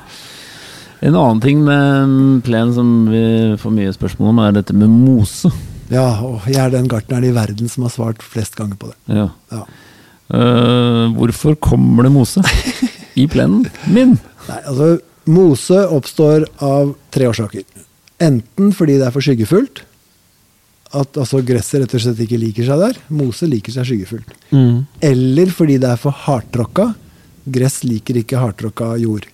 En 1.03 1.17
annen 1.19 1.43
ting 1.43 1.61
med 1.67 2.09
mm, 2.09 2.41
plen 2.47 2.73
som 2.73 2.89
vi 3.11 3.23
får 3.61 3.75
mye 3.75 3.93
spørsmål 3.93 4.31
om, 4.31 4.41
er 4.47 4.57
dette 4.57 4.77
med 4.77 4.89
mose. 4.89 5.51
Ja, 5.93 6.07
og 6.25 6.47
jeg 6.49 6.61
er 6.63 6.73
den 6.73 6.89
gartneren 6.89 7.27
i 7.29 7.35
verden 7.37 7.69
som 7.69 7.85
har 7.85 7.93
svart 7.93 8.25
flest 8.25 8.57
ganger 8.57 8.79
på 8.81 8.93
det. 8.93 9.19
Ja. 9.19 9.29
Ja. 9.53 9.65
Uh, 10.33 11.13
hvorfor 11.19 11.59
kommer 11.61 12.07
det 12.07 12.15
mose 12.15 12.41
i 13.21 13.27
plenen 13.29 13.67
min? 13.93 14.17
Nei, 14.47 14.61
altså, 14.63 14.93
mose 15.29 15.83
oppstår 15.93 16.47
av 16.65 16.95
tre 17.13 17.29
årsaker. 17.29 17.67
Enten 18.23 18.73
fordi 18.73 18.97
det 19.03 19.11
er 19.11 19.13
for 19.13 19.27
skyggefullt, 19.27 19.85
at 20.93 21.19
altså, 21.19 21.41
gresset 21.47 21.83
rett 21.83 21.95
og 21.97 22.05
slett 22.05 22.23
ikke 22.25 22.41
liker 22.41 22.69
seg 22.69 22.83
der. 22.83 23.01
Mose 23.13 23.49
liker 23.49 23.75
seg 23.75 23.89
skyggefullt. 23.89 24.35
Mm. 24.53 24.85
Eller 25.13 25.53
fordi 25.55 25.79
det 25.83 25.91
er 25.93 26.01
for 26.01 26.17
hardtråkka. 26.27 26.93
Gress 27.53 27.81
liker 27.87 28.21
ikke 28.21 28.41
hardtråkka 28.41 28.93
jord. 29.03 29.27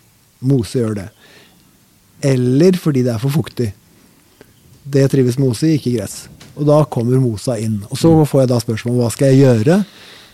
Mose 0.46 0.80
gjør 0.80 0.96
det. 1.00 1.08
Eller 2.28 2.78
fordi 2.78 3.04
det 3.06 3.14
er 3.14 3.22
for 3.22 3.34
fuktig. 3.34 3.72
Det 4.88 5.04
trives 5.12 5.38
mose 5.38 5.68
i, 5.68 5.76
ikke 5.76 5.98
gress. 5.98 6.26
Og 6.58 6.66
da 6.66 6.80
kommer 6.90 7.20
mosa 7.22 7.58
inn. 7.60 7.80
Og 7.90 7.98
så 8.00 8.10
får 8.26 8.44
jeg 8.44 8.50
da 8.50 8.60
spørsmål 8.62 8.96
hva 9.02 9.10
skal 9.14 9.32
jeg 9.32 9.44
gjøre? 9.44 9.78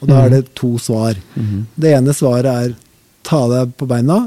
Og 0.01 0.09
da 0.11 0.23
er 0.25 0.33
det 0.33 0.43
to 0.57 0.75
svar. 0.81 1.19
Det 1.75 1.93
ene 1.97 2.15
svaret 2.17 2.51
er 2.53 2.75
ta 3.25 3.41
deg 3.49 3.73
på 3.81 3.89
beina, 3.89 4.27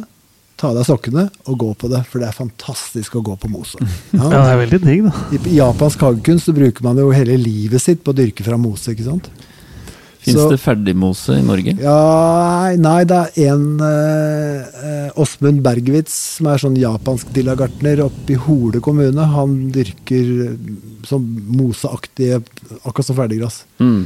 ta 0.58 0.72
av 0.72 0.78
deg 0.80 0.88
sokkene 0.88 1.28
og 1.46 1.60
gå 1.62 1.72
på 1.78 1.90
det, 1.92 2.02
for 2.10 2.22
det 2.22 2.30
er 2.32 2.38
fantastisk 2.38 3.20
å 3.20 3.26
gå 3.26 3.36
på 3.40 3.52
mose. 3.54 3.78
Ja, 4.18 4.30
det 4.32 4.40
er 4.40 4.62
veldig 4.64 4.80
digg, 4.84 5.06
da. 5.06 5.14
I 5.38 5.58
japansk 5.60 6.06
hagekunst 6.08 6.50
så 6.50 6.56
bruker 6.58 6.86
man 6.86 7.00
jo 7.02 7.12
hele 7.14 7.38
livet 7.40 7.84
sitt 7.84 8.04
på 8.04 8.14
å 8.14 8.18
dyrke 8.18 8.46
fra 8.46 8.58
mose, 8.62 8.96
ikke 8.96 9.06
sant? 9.06 9.30
Fins 10.28 10.50
det 10.52 10.60
ferdigmose 10.60 11.38
i 11.40 11.44
Norge? 11.46 11.74
Ja, 11.80 12.74
nei, 12.82 13.00
det 13.08 13.20
er 13.40 13.54
en 13.54 13.80
eh, 13.86 15.20
Åsmund 15.24 15.62
Bergwitz, 15.64 16.16
som 16.38 16.50
er 16.52 16.60
sånn 16.60 16.76
japansk 16.80 17.30
dillagartner 17.36 18.02
oppe 18.04 18.36
i 18.36 18.40
Hole 18.48 18.82
kommune. 18.84 19.28
Han 19.38 19.56
dyrker 19.72 20.58
sånn 21.08 21.30
moseaktige, 21.48 22.42
akkurat 22.82 23.08
som 23.08 23.20
ferdiggras. 23.20 23.62
Mm. 23.80 24.02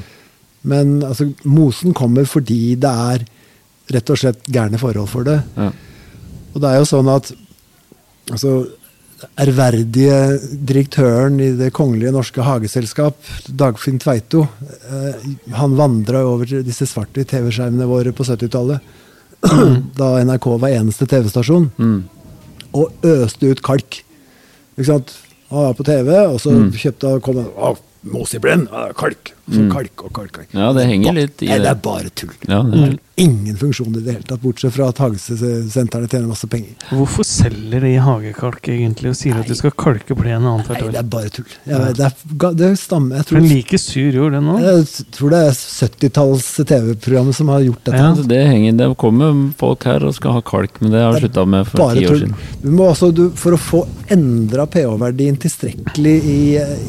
Men 0.70 0.98
altså, 1.08 1.32
mosen 1.50 1.96
kommer 1.98 2.28
fordi 2.30 2.76
det 2.82 2.92
er 2.92 3.26
rett 3.92 4.14
og 4.14 4.22
slett 4.22 4.46
gærne 4.52 4.78
forhold 4.82 5.10
for 5.10 5.26
det. 5.26 5.40
Ja. 5.58 5.72
Og 6.54 6.62
det 6.62 6.70
er 6.72 6.80
jo 6.82 6.88
sånn 6.90 7.10
at 7.12 7.32
altså, 8.32 8.54
ærverdige 9.40 10.16
direktøren 10.68 11.38
i 11.44 11.52
Det 11.60 11.70
kongelige 11.78 12.14
norske 12.16 12.42
hageselskap, 12.46 13.16
Dagfinn 13.48 14.00
Tveito, 14.02 14.48
eh, 14.90 15.28
han 15.58 15.76
vandra 15.78 16.24
over 16.28 16.50
disse 16.66 16.88
svarte 16.90 17.24
TV-skjermene 17.30 17.88
våre 17.90 18.14
på 18.18 18.26
70-tallet, 18.28 18.82
da 20.00 20.10
NRK 20.26 20.48
var 20.62 20.74
eneste 20.76 21.08
TV-stasjon, 21.10 21.70
Mm. 21.78 22.02
og 22.74 22.92
øste 23.04 23.50
ut 23.52 23.62
kalk. 23.66 24.02
Ikke 24.78 24.88
sant? 24.88 25.14
Han 25.52 25.66
var 25.68 25.74
på 25.76 25.84
TV, 25.84 26.10
og 26.32 26.38
så 26.40 26.54
kjøpte 26.72 27.10
han 27.12 27.24
kom 27.26 27.42
å, 27.46 27.74
Mos 28.02 28.32
i 28.34 28.40
brenn, 28.42 28.64
kalk. 28.98 29.36
Så 29.52 29.68
kalk 29.74 30.04
og 30.08 30.12
kalk. 30.16 30.32
kalk. 30.40 30.52
Ja, 30.56 30.72
det 30.74 30.86
henger 30.88 31.14
litt 31.18 31.42
i 31.44 31.50
Nei, 31.52 31.58
det 31.60 31.66
det. 31.68 31.72
er 31.76 31.82
bare 31.86 32.10
tull. 32.16 32.36
Ja, 32.48 32.62
det 32.64 32.84
er, 32.90 33.00
Ingen 33.22 33.54
funksjon 33.60 33.92
i 33.94 34.02
det 34.02 34.14
hele 34.16 34.24
tatt, 34.26 34.40
bortsett 34.42 34.74
fra 34.74 34.88
at 34.90 34.98
hagesentrene 34.98 36.08
tjener 36.10 36.26
masse 36.32 36.48
penger. 36.50 36.72
Hvorfor 36.90 37.26
selger 37.28 37.84
de 37.84 37.92
hagekalk 38.02 38.70
egentlig 38.72 39.12
og 39.12 39.18
sier 39.20 39.36
at 39.38 39.46
du 39.52 39.54
skal 39.60 39.74
kalke 39.78 40.16
plenen 40.18 40.48
annethvert 40.50 40.80
Nei, 40.80 40.88
det 40.88 40.96
år? 40.96 41.04
er 41.04 41.10
bare 41.12 41.30
tull. 41.36 41.52
Jeg 41.68 41.82
vet, 41.84 42.00
det, 42.00 42.08
er, 42.08 42.56
det 42.58 42.70
stammer 42.82 43.20
Jeg 43.20 43.28
tror, 43.30 43.38
Men 43.38 43.50
like 43.52 43.78
sur 43.84 44.18
jord, 44.18 44.32
det 44.34 44.42
nå? 44.48 44.56
jeg 44.64 45.06
tror 45.14 45.36
det 45.36 45.42
er 45.50 45.60
70-talls 45.60 46.48
TV-program 46.72 47.30
som 47.36 47.52
har 47.54 47.66
gjort 47.68 47.84
dette. 47.92 48.00
Ja. 48.00 48.08
altså, 48.14 48.26
det 48.32 48.40
henger 48.48 48.80
Det 48.82 48.88
kommer 49.04 49.38
folk 49.60 49.86
her 49.92 50.08
og 50.08 50.16
skal 50.18 50.38
ha 50.40 50.42
kalk, 50.48 50.82
men 50.82 50.96
det 50.96 51.04
har 51.04 51.14
jeg 51.20 51.26
slutta 51.28 51.46
med 51.54 51.70
for 51.70 51.94
ti 52.00 52.08
år 52.08 52.18
siden. 52.24 52.36
Du 52.64 52.70
må 52.80 52.90
også, 52.90 53.12
du, 53.14 53.24
for 53.38 53.58
å 53.58 53.62
få 53.62 53.84
endra 54.12 54.66
pH-verdien 54.72 55.38
tilstrekkelig 55.46 56.16
i, 56.32 56.40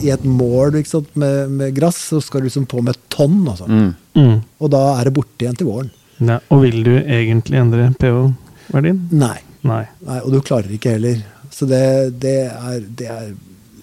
i 0.07 0.15
et 0.15 0.25
mål 0.25 0.81
ikke 0.81 0.95
sant, 0.97 1.13
med, 1.19 1.53
med 1.61 1.77
gress, 1.77 1.99
så 2.13 2.23
skal 2.25 2.47
du 2.47 2.52
liksom 2.53 2.69
på 2.71 2.85
med 2.85 2.95
et 2.95 3.05
tonn. 3.13 3.41
Altså. 3.49 3.67
Mm. 3.67 3.93
Mm. 4.15 4.37
Og 4.61 4.73
da 4.77 4.83
er 4.99 5.09
det 5.09 5.17
borte 5.17 5.47
igjen 5.47 5.59
til 5.59 5.71
våren. 5.73 5.91
Nei, 6.23 6.39
og 6.53 6.61
vil 6.63 6.83
du 6.87 6.93
egentlig 7.01 7.59
endre 7.59 7.89
pH-verdien? 7.99 9.01
Nei. 9.11 9.39
Nei. 9.67 9.85
Nei. 10.07 10.19
Og 10.23 10.35
du 10.35 10.41
klarer 10.45 10.71
ikke 10.75 10.97
heller. 10.97 11.23
Så 11.53 11.67
det, 11.71 11.83
det, 12.23 12.37
er, 12.53 12.83
det, 12.99 13.09
er, 13.11 13.33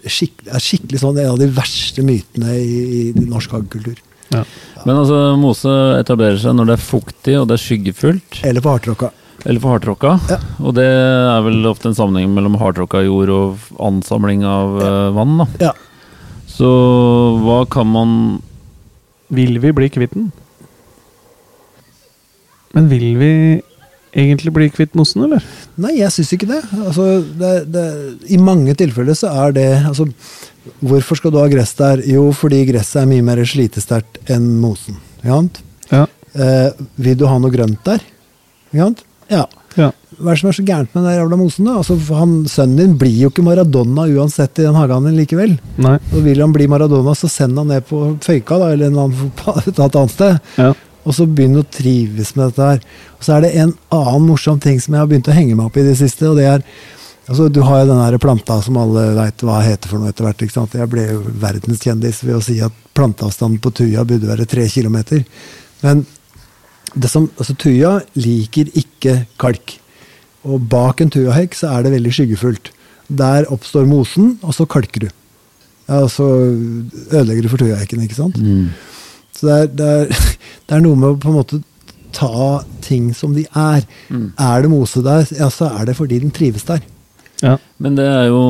skikk, 0.09 0.45
er 0.47 0.63
skikkelig 0.63 1.01
sånn 1.01 1.20
en 1.22 1.34
av 1.34 1.39
de 1.41 1.49
verste 1.53 2.03
mytene 2.05 2.55
i, 2.59 2.80
i 2.99 3.26
norsk 3.30 3.57
hagekultur. 3.57 3.99
Ja. 4.30 4.43
Men 4.86 5.01
altså, 5.01 5.20
mose 5.41 5.72
etablerer 5.97 6.38
seg 6.41 6.55
når 6.57 6.70
det 6.70 6.76
er 6.78 6.86
fuktig 6.86 7.36
og 7.39 7.47
det 7.49 7.57
er 7.57 7.63
skyggefullt, 7.63 8.41
Eller 8.45 8.63
på 8.63 8.76
hardtråkka. 8.76 9.09
eller 9.45 9.63
for 9.63 9.76
hardtråkka. 9.76 10.15
Ja. 10.30 10.39
Og 10.61 10.76
det 10.78 10.86
er 10.86 11.41
vel 11.45 11.65
ofte 11.70 11.89
en 11.89 11.97
sammenheng 11.97 12.34
mellom 12.36 12.59
hardtråkka 12.61 13.03
jord 13.07 13.34
og 13.34 13.72
ansamling 13.89 14.45
av 14.47 14.78
eh, 14.84 15.09
vann. 15.15 15.38
da. 15.41 15.47
Ja. 15.70 15.74
Så 16.49 16.70
hva 17.43 17.63
kan 17.72 17.88
man 17.88 18.13
Vil 19.30 19.59
vi 19.61 19.73
bli 19.75 19.89
kvitt 19.93 20.15
den? 20.17 20.30
Men 22.75 22.89
vil 22.89 23.09
vi 23.17 23.32
egentlig 24.17 24.53
bli 24.53 24.69
kvitt 24.73 24.95
mosen, 24.97 25.25
eller? 25.27 25.43
Nei, 25.82 25.95
jeg 25.99 26.13
syns 26.13 26.34
ikke 26.36 26.49
det. 26.49 26.61
Altså, 26.82 27.07
det, 27.39 27.53
det. 27.73 27.88
I 28.34 28.39
mange 28.41 28.75
tilfeller 28.77 29.17
så 29.17 29.32
er 29.45 29.57
det 29.57 29.67
altså, 29.86 30.09
Hvorfor 30.86 31.17
skal 31.17 31.34
du 31.34 31.39
ha 31.39 31.47
gress 31.49 31.71
der? 31.77 32.03
Jo, 32.05 32.27
fordi 32.36 32.61
gresset 32.67 33.01
er 33.01 33.09
mye 33.09 33.25
mer 33.25 33.39
slitesterkt 33.47 34.19
enn 34.30 34.51
mosen. 34.61 34.99
Ja. 35.25 35.39
Eh, 36.36 36.82
vil 37.01 37.17
du 37.17 37.25
ha 37.25 37.39
noe 37.41 37.53
grønt 37.53 37.80
der? 37.88 38.03
Ja. 38.75 38.89
Ja. 39.32 39.47
Hva 40.20 40.34
er 40.34 40.36
det 40.36 40.41
som 40.41 40.49
er 40.51 40.57
så 40.57 40.65
gærent 40.67 40.95
med 40.95 41.05
den 41.07 41.15
jævla 41.15 41.38
mosen? 41.39 41.67
da? 41.70 41.78
Altså, 41.80 41.95
han, 42.17 42.34
Sønnen 42.51 42.80
din 42.82 42.97
blir 42.99 43.15
jo 43.22 43.30
ikke 43.32 43.45
Maradona 43.45 44.03
uansett 44.11 44.59
i 44.59 44.65
den 44.65 44.76
hagen 44.76 45.07
din 45.07 45.15
likevel. 45.15 45.55
Nei. 45.80 45.95
Og 46.11 46.26
vil 46.26 46.43
han 46.43 46.53
bli 46.55 46.67
Maradona, 46.72 47.15
så 47.15 47.30
send 47.32 47.57
han 47.57 47.72
ned 47.72 47.88
på 47.88 48.01
Føyka 48.26 48.59
da, 48.59 48.74
eller 48.76 48.91
en 48.91 48.99
annen, 49.05 49.32
et 49.72 49.80
annet 49.80 50.15
sted. 50.15 50.38
Ja. 50.59 50.74
Og 51.07 51.15
så 51.15 51.26
begynn 51.26 51.57
å 51.61 51.65
trives 51.72 52.34
med 52.36 52.51
dette 52.51 52.67
her. 52.74 52.84
Og 53.15 53.26
så 53.26 53.38
er 53.38 53.45
det 53.47 53.53
en 53.63 53.74
annen 53.95 54.28
morsom 54.28 54.59
ting 54.61 54.82
som 54.84 54.93
jeg 54.95 55.05
har 55.05 55.09
begynt 55.09 55.32
å 55.32 55.38
henge 55.39 55.55
meg 55.55 55.70
opp 55.70 55.80
i 55.80 55.86
i 55.86 55.88
det 55.88 55.97
siste. 56.01 56.28
og 56.28 56.36
det 56.38 56.49
er, 56.51 56.67
altså 57.30 57.47
Du 57.47 57.61
har 57.63 57.82
jo 57.82 57.89
den 57.93 58.03
her 58.03 58.20
planta 58.20 58.59
som 58.61 58.78
alle 58.78 59.07
veit 59.15 59.47
hva 59.47 59.63
heter 59.63 59.88
for 59.89 60.03
noe 60.03 60.11
etter 60.11 60.28
hvert. 60.28 60.43
ikke 60.43 60.57
sant? 60.59 60.76
Jeg 60.76 60.91
ble 60.91 61.07
jo 61.13 61.24
verdenskjendis 61.24 62.24
ved 62.28 62.36
å 62.36 62.43
si 62.43 62.59
at 62.59 62.76
planteavstanden 62.93 63.61
på 63.63 63.72
tuja 63.72 64.03
burde 64.03 64.28
være 64.28 64.45
tre 64.49 64.67
kilometer. 64.67 65.24
Men 65.82 66.03
det 66.93 67.09
som, 67.09 67.30
altså 67.38 67.55
tuja 67.55 67.99
liker 68.20 68.67
ikke 68.84 69.22
kalk. 69.39 69.80
Og 70.48 70.68
bak 70.72 71.02
en 71.04 71.12
tujahekk 71.12 71.58
så 71.58 71.74
er 71.74 71.86
det 71.86 71.96
veldig 71.98 72.14
skyggefullt. 72.16 72.72
Der 73.10 73.48
oppstår 73.52 73.88
mosen, 73.90 74.38
og 74.46 74.54
så 74.56 74.68
kalker 74.70 75.08
du. 75.08 75.10
Ja, 75.90 76.04
og 76.04 76.12
så 76.14 76.28
ødelegger 77.10 77.44
du 77.44 77.50
for 77.50 77.62
tujahekken, 77.62 78.04
ikke 78.06 78.20
sant? 78.20 78.38
Mm. 78.38 78.70
Så 79.36 79.48
det 79.48 79.58
er, 79.58 79.68
det, 79.80 79.90
er, 79.90 80.30
det 80.70 80.78
er 80.78 80.86
noe 80.86 81.00
med 81.00 81.10
å 81.16 81.20
på 81.20 81.32
en 81.32 81.40
måte 81.40 81.62
ta 82.16 82.62
ting 82.86 83.12
som 83.18 83.34
de 83.38 83.46
er. 83.50 83.86
Mm. 84.10 84.32
Er 84.38 84.64
det 84.64 84.72
mose 84.72 85.04
der, 85.06 85.28
ja, 85.38 85.50
så 85.54 85.72
er 85.74 85.90
det 85.90 85.98
fordi 85.98 86.22
den 86.24 86.34
trives 86.36 86.66
der. 86.70 86.82
Ja. 87.44 87.58
Men 87.80 87.96
det 87.96 88.06
er 88.06 88.28
jo 88.28 88.42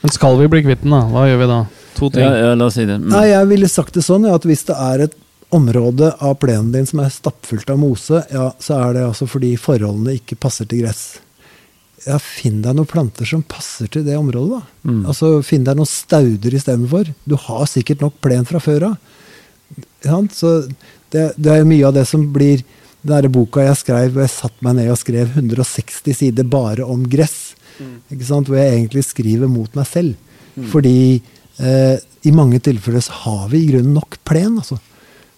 Men 0.00 0.12
skal 0.14 0.38
vi 0.40 0.48
bli 0.48 0.62
kvitt 0.64 0.84
den, 0.84 0.94
da? 0.94 1.02
Hva 1.10 1.26
gjør 1.28 1.42
vi 1.42 1.48
da? 1.50 1.60
To 1.96 2.08
ting. 2.12 2.24
ja, 2.24 2.32
ja, 2.40 2.54
La 2.56 2.68
oss 2.68 2.76
si 2.78 2.84
det. 2.88 2.98
Men... 3.00 3.10
Nei, 3.12 3.26
jeg 3.32 3.48
ville 3.50 3.68
sagt 3.72 3.96
det 3.96 4.04
sånn 4.04 4.26
ja, 4.28 4.36
at 4.36 4.46
hvis 4.48 4.64
det 4.68 4.76
er 4.76 5.06
et 5.06 5.16
område 5.54 6.10
av 6.18 6.34
plenen 6.42 6.72
din 6.74 6.86
som 6.88 7.00
er 7.04 7.12
stappfullt 7.14 7.70
av 7.70 7.78
mose, 7.78 8.22
ja, 8.32 8.48
så 8.58 8.80
er 8.80 8.96
det 8.96 9.06
altså 9.06 9.28
fordi 9.30 9.54
forholdene 9.60 10.16
ikke 10.18 10.38
passer 10.42 10.68
til 10.68 10.82
gress. 10.84 11.04
Ja, 12.06 12.18
Finn 12.22 12.60
deg 12.62 12.76
noen 12.78 12.88
planter 12.90 13.26
som 13.26 13.42
passer 13.46 13.90
til 13.90 14.04
det 14.06 14.18
området, 14.18 14.60
da. 14.60 14.90
Mm. 14.90 15.02
Altså, 15.10 15.30
Finn 15.46 15.66
deg 15.66 15.78
noen 15.78 15.90
stauder 15.90 16.54
istedenfor. 16.54 17.10
Du 17.26 17.36
har 17.46 17.64
sikkert 17.70 18.02
nok 18.04 18.18
plen 18.22 18.46
fra 18.46 18.62
før 18.62 18.92
av. 18.92 18.98
Ja. 20.06 20.18
Så 20.30 20.52
det, 21.10 21.32
det 21.34 21.52
er 21.52 21.66
mye 21.66 21.86
av 21.88 21.96
det 21.96 22.04
som 22.06 22.28
blir 22.32 22.62
Den 23.06 23.12
derre 23.12 23.30
boka 23.30 23.62
jeg 23.62 23.78
skrev, 23.78 24.08
hvor 24.14 24.24
jeg 24.24 24.32
satte 24.32 24.64
meg 24.66 24.78
ned 24.78 24.88
og 24.90 24.96
skrev 24.98 25.34
160 25.36 26.16
sider 26.16 26.46
bare 26.50 26.82
om 26.82 27.04
gress. 27.06 27.54
Ikke 28.10 28.26
sant? 28.26 28.48
Hvor 28.50 28.58
jeg 28.58 28.72
egentlig 28.72 29.04
skriver 29.06 29.50
mot 29.50 29.70
meg 29.78 29.86
selv. 29.86 30.16
Fordi 30.72 31.20
eh, 31.60 32.02
i 32.26 32.32
mange 32.34 32.58
tilfeller 32.64 33.04
så 33.04 33.14
har 33.22 33.44
vi 33.52 33.60
i 33.60 33.68
grunnen 33.70 33.94
nok 33.94 34.18
plen. 34.26 34.56
altså. 34.58 34.80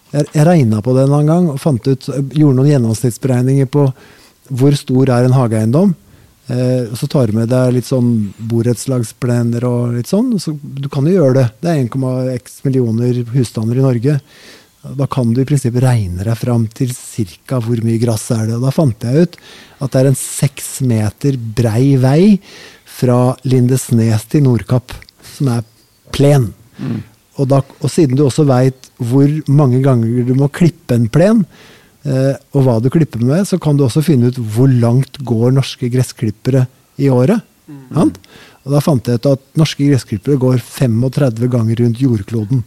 Jeg, 0.09 0.25
jeg 0.33 0.45
regna 0.47 0.81
på 0.81 0.93
det 0.97 1.05
en 1.05 1.29
gang 1.29 1.49
og 1.53 1.59
fant 1.61 1.85
ut, 1.85 2.09
gjorde 2.09 2.57
noen 2.57 2.71
gjennomsnittsberegninger 2.71 3.69
på 3.69 3.89
hvor 4.49 4.77
stor 4.77 5.11
er 5.13 5.27
en 5.27 5.35
hageeiendom. 5.37 5.91
Eh, 6.49 6.93
så 6.97 7.07
tar 7.07 7.29
du 7.29 7.37
med 7.37 7.51
deg 7.51 7.75
litt 7.75 7.85
sånn 7.85 8.31
borettslagsplener 8.49 9.65
og 9.69 9.99
litt 9.99 10.09
sånn. 10.09 10.33
Så 10.41 10.55
du 10.57 10.89
kan 10.89 11.05
jo 11.05 11.19
gjøre 11.19 11.35
det. 11.37 11.45
Det 11.61 11.73
er 11.73 11.83
1,x 11.83 12.63
millioner 12.65 13.21
husstander 13.35 13.77
i 13.77 13.85
Norge. 13.85 14.17
Da 14.97 15.05
kan 15.11 15.33
du 15.35 15.41
i 15.43 15.47
prinsippet 15.47 15.83
regne 15.83 16.25
deg 16.25 16.39
fram 16.39 16.65
til 16.73 16.93
ca. 16.95 17.59
hvor 17.61 17.81
mye 17.85 18.01
gress 18.01 18.29
er 18.33 18.47
det. 18.47 18.57
Og 18.57 18.65
da 18.65 18.73
fant 18.73 19.05
jeg 19.05 19.27
ut 19.27 19.37
at 19.79 19.93
det 19.93 20.01
er 20.01 20.09
en 20.09 20.19
seks 20.19 20.79
meter 20.87 21.37
brei 21.37 21.93
vei 22.01 22.39
fra 22.99 23.35
Lindesnes 23.45 24.25
til 24.31 24.47
Nordkapp, 24.47 24.95
som 25.35 25.51
er 25.53 25.67
plen. 26.15 26.49
Og, 27.37 27.45
da, 27.47 27.61
og 27.61 27.91
siden 27.91 28.17
du 28.17 28.25
også 28.25 28.47
veit 28.49 28.88
hvor 28.99 29.29
mange 29.47 29.81
ganger 29.85 30.25
du 30.27 30.33
må 30.37 30.49
klippe 30.51 30.95
en 30.95 31.07
plen, 31.11 31.45
eh, 32.03 32.35
og 32.53 32.65
hva 32.65 32.79
du 32.83 32.89
klipper 32.93 33.23
med, 33.23 33.47
så 33.47 33.59
kan 33.61 33.77
du 33.79 33.85
også 33.85 34.03
finne 34.05 34.31
ut 34.31 34.39
hvor 34.39 34.71
langt 34.71 35.21
går 35.25 35.55
norske 35.55 35.91
gressklippere 35.91 36.65
i 36.99 37.09
året. 37.13 37.45
Sant? 37.93 38.17
Og 38.65 38.73
da 38.73 38.81
fant 38.83 39.07
jeg 39.07 39.21
ut 39.21 39.29
at 39.29 39.45
norske 39.59 39.85
gressklippere 39.87 40.39
går 40.41 40.59
35 40.61 41.51
ganger 41.51 41.83
rundt 41.83 42.01
jordkloden. 42.03 42.63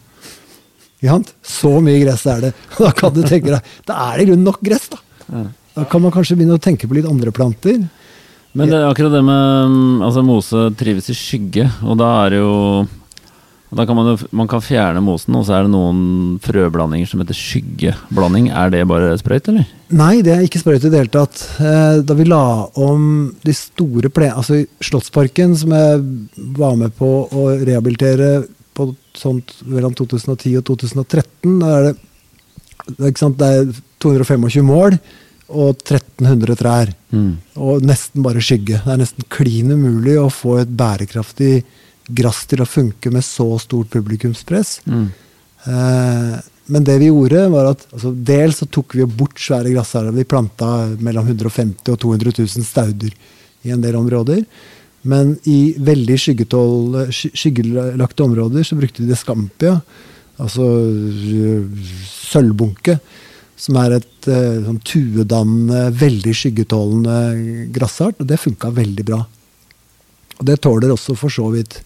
Så 1.42 1.72
mye 1.82 1.98
gress 2.04 2.24
er 2.30 2.46
det. 2.46 2.52
Da 2.78 2.92
kan 2.96 3.12
du 3.14 3.22
tenke 3.26 3.50
deg, 3.50 3.72
da 3.88 3.98
er 4.08 4.18
det 4.18 4.24
i 4.24 4.30
grunnen 4.30 4.46
nok 4.46 4.62
gress, 4.64 4.88
da. 4.92 5.02
Da 5.72 5.84
kan 5.88 6.02
man 6.04 6.12
kanskje 6.14 6.36
begynne 6.36 6.58
å 6.58 6.62
tenke 6.62 6.88
på 6.88 6.96
litt 6.96 7.08
andre 7.08 7.32
planter. 7.34 7.80
Men 8.52 8.68
det 8.68 8.76
er 8.76 8.90
akkurat 8.90 9.14
det 9.14 9.22
med 9.24 9.72
mm, 9.72 10.02
altså 10.04 10.24
Mose 10.26 10.66
trives 10.76 11.08
i 11.08 11.16
skygge, 11.16 11.64
og 11.88 11.96
da 12.00 12.10
er 12.24 12.34
det 12.34 12.40
jo 12.42 12.56
da 13.78 13.86
kan 13.88 13.96
man 13.96 14.10
jo 14.10 14.28
man 14.36 14.48
kan 14.50 14.60
fjerne 14.60 15.00
mosen, 15.04 15.36
og 15.38 15.46
så 15.48 15.56
er 15.56 15.64
det 15.64 15.72
noen 15.72 16.00
frøblandinger 16.44 17.08
som 17.08 17.22
heter 17.22 17.36
skyggeblanding. 17.36 18.50
Er 18.52 18.72
det 18.74 18.82
bare 18.90 19.14
sprøyt, 19.20 19.48
eller? 19.48 19.68
Nei, 19.96 20.20
det 20.24 20.34
er 20.34 20.44
ikke 20.44 20.60
sprøyt 20.60 20.84
i 20.84 20.90
det 20.92 21.00
hele 21.00 21.12
tatt. 21.12 21.40
Eh, 21.60 22.02
Da 22.04 22.16
vi 22.18 22.26
la 22.28 22.66
om 22.80 23.32
de 23.44 23.54
store 23.56 24.10
plenene 24.12 24.36
Altså 24.42 24.62
Slottsparken, 24.84 25.56
som 25.56 25.72
jeg 25.72 26.04
var 26.58 26.76
med 26.76 26.92
på 26.98 27.08
å 27.28 27.48
rehabilitere 27.64 28.44
på 28.76 28.90
sånt 29.16 29.54
mellom 29.68 29.94
2010 29.96 30.56
og 30.60 30.64
2013, 30.68 31.58
da 31.60 31.72
er 31.76 31.88
det, 31.88 31.96
det 32.98 33.48
er 33.48 33.74
225 34.02 34.64
mål 34.66 34.96
og 35.52 35.76
1300 35.84 36.56
trær. 36.58 36.92
Mm. 37.12 37.36
Og 37.60 37.84
nesten 37.84 38.24
bare 38.24 38.42
skygge. 38.44 38.80
Det 38.84 38.92
er 38.94 39.00
nesten 39.00 39.28
klin 39.32 39.72
umulig 39.74 40.16
å 40.20 40.30
få 40.32 40.62
et 40.62 40.72
bærekraftig 40.76 41.62
gress 42.14 42.44
til 42.50 42.62
å 42.62 42.68
funke 42.68 43.12
med 43.14 43.24
så 43.26 43.46
stort 43.62 43.92
publikumspress. 43.94 44.80
Mm. 44.86 45.08
Eh, 45.64 46.36
men 46.72 46.86
det 46.86 46.98
vi 47.02 47.10
gjorde, 47.10 47.46
var 47.52 47.72
at 47.72 47.82
altså, 47.90 48.12
dels 48.14 48.62
så 48.62 48.68
tok 48.70 48.94
vi 48.98 49.06
bort 49.06 49.40
svære 49.40 49.72
gressharer. 49.74 50.14
Vi 50.14 50.28
planta 50.28 50.68
mellom 51.02 51.26
150 51.28 51.92
og 51.92 51.98
200 52.04 52.36
000 52.38 52.66
stauder 52.66 53.16
i 53.66 53.74
en 53.74 53.82
del 53.82 53.98
områder. 53.98 54.44
Men 55.02 55.34
i 55.50 55.74
veldig 55.82 56.16
skyggelagte 56.20 58.24
områder 58.24 58.66
så 58.66 58.78
brukte 58.78 59.02
vi 59.02 59.10
det 59.10 59.18
skampia, 59.18 59.74
altså 60.38 60.62
øh, 60.62 61.66
sølvbunke, 62.06 62.96
som 63.58 63.78
er 63.82 63.98
et 63.98 64.28
eh, 64.30 64.62
sånn 64.62 64.78
tuedannende, 64.86 65.88
veldig 65.98 66.34
skyggetålende 66.38 67.16
grassart. 67.74 68.22
Og 68.22 68.30
det 68.30 68.38
funka 68.42 68.70
veldig 68.78 69.08
bra. 69.10 69.24
Og 70.38 70.46
det 70.46 70.60
tåler 70.62 70.94
også 70.94 71.18
for 71.18 71.34
så 71.34 71.50
vidt 71.54 71.82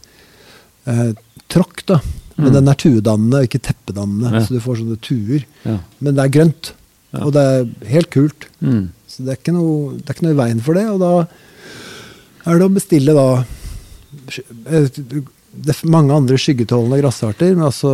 eh, 0.87 1.12
tråkk, 1.49 1.84
da. 1.87 2.01
Men 2.37 2.49
Mm. 2.51 2.53
den 2.55 2.68
er 2.68 2.74
tuedannende, 2.74 3.39
ikke 3.49 3.62
teppedannende. 3.64 4.32
Ja. 4.34 4.41
Så 4.45 4.55
du 4.55 4.61
får 4.61 4.76
sånne 4.82 4.99
tuer. 5.01 5.45
Ja. 5.64 5.78
Men 6.01 6.14
det 6.18 6.24
er 6.26 6.34
grønt. 6.34 6.72
Ja. 7.14 7.22
Og 7.24 7.32
det 7.32 7.43
er 7.43 7.68
helt 7.89 8.11
kult. 8.12 8.47
Mm. 8.61 8.91
Så 9.09 9.24
det 9.24 9.32
er, 9.32 9.39
ikke 9.41 9.55
noe, 9.57 9.95
det 9.97 10.11
er 10.11 10.14
ikke 10.18 10.26
noe 10.26 10.34
i 10.37 10.41
veien 10.43 10.61
for 10.61 10.74
det. 10.76 10.84
Og 10.91 11.01
da 11.01 11.12
er 12.47 12.59
det 12.61 12.66
å 12.68 12.74
bestille 12.74 13.14
da 13.16 13.28
eh, 14.68 14.89
det 15.57 15.72
er 15.72 15.89
mange 15.89 16.12
andre 16.12 16.37
skyggetålende 16.37 16.99
grassarter, 17.01 17.55
men 17.57 17.64
altså 17.70 17.89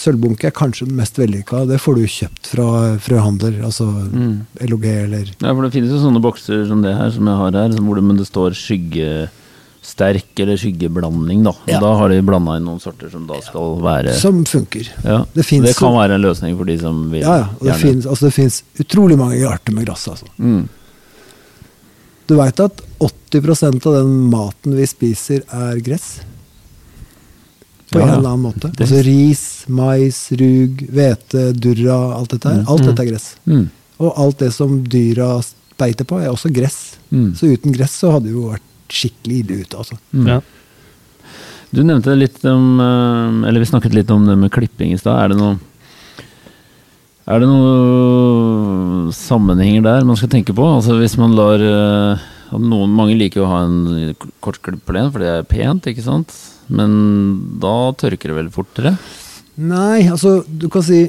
sølvbunke 0.00 0.46
er 0.48 0.54
kanskje 0.56 0.86
den 0.88 0.96
mest 0.96 1.18
vellykka. 1.20 1.66
Det 1.68 1.76
får 1.82 1.98
du 2.00 2.06
kjøpt 2.08 2.48
fra 2.54 2.68
frøhandler, 3.04 3.58
altså 3.68 3.84
Mm. 4.08 4.46
LOG 4.64 4.84
eller 4.86 5.26
Ja, 5.42 5.52
for 5.52 5.62
det 5.62 5.72
finnes 5.74 5.90
jo 5.92 6.00
sånne 6.00 6.22
bokser 6.24 6.66
som 6.66 6.80
det 6.80 6.96
her, 6.96 7.10
som 7.10 7.26
jeg 7.28 7.36
har 7.36 7.52
her, 7.52 7.68
hvor 7.84 7.94
det, 7.96 8.04
men 8.04 8.16
det 8.16 8.26
står 8.30 8.56
skyggesterk 9.82 10.38
eller 10.40 10.56
skyggeblanding, 10.56 11.42
da. 11.44 11.52
Ja. 11.66 11.80
Da 11.80 11.94
har 11.98 12.08
de 12.08 12.20
blanda 12.22 12.56
inn 12.56 12.64
noen 12.64 12.80
sorter 12.80 13.10
som 13.10 13.26
da 13.26 13.40
skal 13.42 13.80
være 13.82 14.14
Som 14.14 14.44
funker. 14.44 14.88
ja. 15.04 15.24
det 15.34 15.44
finnes 15.44 15.70
det 15.72 15.76
kan 15.78 15.92
være 15.96 16.14
en 16.14 16.22
løsning 16.22 16.56
for 16.56 16.64
de 16.64 16.78
som 16.78 17.10
vil 17.10 17.20
Ja, 17.22 17.36
ja. 17.38 17.48
Og 17.60 17.66
det 17.66 17.76
finnes, 17.80 18.06
altså 18.06 18.26
det 18.28 18.34
finnes 18.34 18.62
utrolig 18.80 19.18
mange 19.18 19.42
arter 19.48 19.72
med 19.74 19.84
grass, 19.86 20.06
altså. 20.08 20.26
Mm. 20.38 20.68
Du 22.28 22.36
veit 22.38 22.60
at 22.60 22.80
80% 23.00 23.86
av 23.86 23.94
den 23.98 24.30
maten 24.30 24.76
vi 24.76 24.86
spiser, 24.86 25.42
er 25.52 25.80
gress? 25.82 26.20
På 27.90 27.98
Ja, 27.98 28.06
en 28.06 28.14
eller 28.20 28.28
annen 28.30 28.46
måte. 28.46 28.70
Det- 28.72 28.80
Altså 28.86 29.02
ris, 29.04 29.64
mais, 29.68 30.30
rug, 30.32 30.86
hvete, 30.88 31.52
durra, 31.52 32.14
alt 32.16 32.30
dette 32.30 32.48
her. 32.48 32.62
Mm. 32.62 32.68
Alt 32.68 32.80
Mm. 32.80 32.86
dette 32.86 33.02
er 33.02 33.10
gress. 33.10 33.34
Mm. 33.46 33.70
Og 34.00 34.12
alt 34.18 34.38
det 34.38 34.52
som 34.54 34.82
dyra 34.84 35.42
beiter 35.76 36.04
på, 36.04 36.22
er 36.22 36.28
også 36.30 36.50
gress. 36.54 36.96
Mm. 37.12 37.34
Så 37.36 37.46
uten 37.52 37.72
gress 37.72 37.90
så 38.00 38.12
hadde 38.12 38.24
vi 38.24 38.30
jo 38.40 38.48
vært 38.48 38.62
skikkelig 38.92 39.42
ille 39.42 39.62
ute, 39.62 39.80
altså. 39.80 39.98
Mm. 40.12 40.26
Ja. 40.28 40.40
Du 41.72 41.80
nevnte 41.80 42.12
litt 42.18 42.42
om 42.44 42.80
eh, 42.84 43.48
Eller 43.48 43.62
vi 43.62 43.68
snakket 43.70 43.94
litt 43.96 44.10
om 44.12 44.26
det 44.28 44.36
med 44.36 44.52
klipping 44.52 44.92
i 44.92 44.98
stad. 45.00 45.16
Er 45.16 45.32
det 45.32 45.38
noe 45.40 45.56
Er 47.32 47.40
det 47.40 47.48
noen 47.48 49.08
sammenhenger 49.16 49.86
der 49.86 50.04
man 50.08 50.18
skal 50.20 50.32
tenke 50.34 50.52
på? 50.56 50.66
Altså 50.76 50.98
Hvis 51.00 51.16
man 51.20 51.32
lar 51.38 51.64
eh, 51.64 52.28
noen, 52.52 52.92
Mange 52.92 53.16
liker 53.16 53.40
jo 53.40 53.48
å 53.48 53.52
ha 53.54 53.62
en 53.64 54.12
kortklipt 54.44 54.84
plen, 54.88 55.08
for 55.14 55.24
det 55.24 55.32
er 55.32 55.48
pent, 55.48 55.88
ikke 55.88 56.04
sant? 56.04 56.36
Men 56.72 56.92
da 57.62 57.92
tørker 57.96 58.32
det 58.32 58.36
vel 58.36 58.52
fortere? 58.52 58.94
Nei, 59.60 60.04
altså, 60.08 60.40
du 60.48 60.68
kan 60.72 60.84
si 60.84 61.06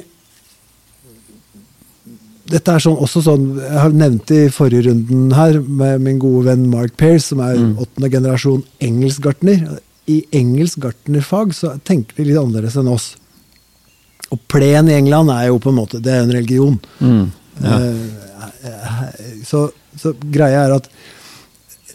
Dette 2.51 2.73
er 2.75 2.81
sånn, 2.83 2.97
også 2.99 3.21
sånn 3.23 3.43
Jeg 3.61 3.79
har 3.79 3.93
nevnt 3.95 4.31
i 4.35 4.41
forrige 4.51 4.89
runden 4.89 5.31
her 5.37 5.61
med 5.63 6.01
min 6.03 6.17
gode 6.19 6.49
venn 6.49 6.65
Mark 6.69 6.97
Pearce, 6.99 7.29
som 7.31 7.39
er 7.39 7.55
Mm. 7.55 7.77
åttende 7.79 8.09
generasjon 8.11 8.63
engelskgartner. 8.81 9.79
I 10.07 10.25
engelsk 10.33 10.79
gartnerfag 10.83 11.53
så 11.55 11.79
tenker 11.87 12.15
de 12.17 12.25
litt 12.25 12.37
annerledes 12.37 12.75
enn 12.75 12.89
oss. 12.91 13.15
Og 14.31 14.39
plen 14.51 14.89
i 14.89 14.97
England 14.97 15.29
er 15.31 15.47
jo 15.47 15.59
på 15.59 15.69
en 15.69 15.75
måte 15.79 16.01
Det 16.01 16.11
er 16.11 16.23
en 16.23 16.31
religion. 16.31 16.79
Mm. 16.99 17.31
Ja. 17.63 17.77
Eh, 17.79 19.43
så, 19.45 19.69
så 19.97 20.13
greia 20.31 20.65
er 20.67 20.75
at 20.75 20.89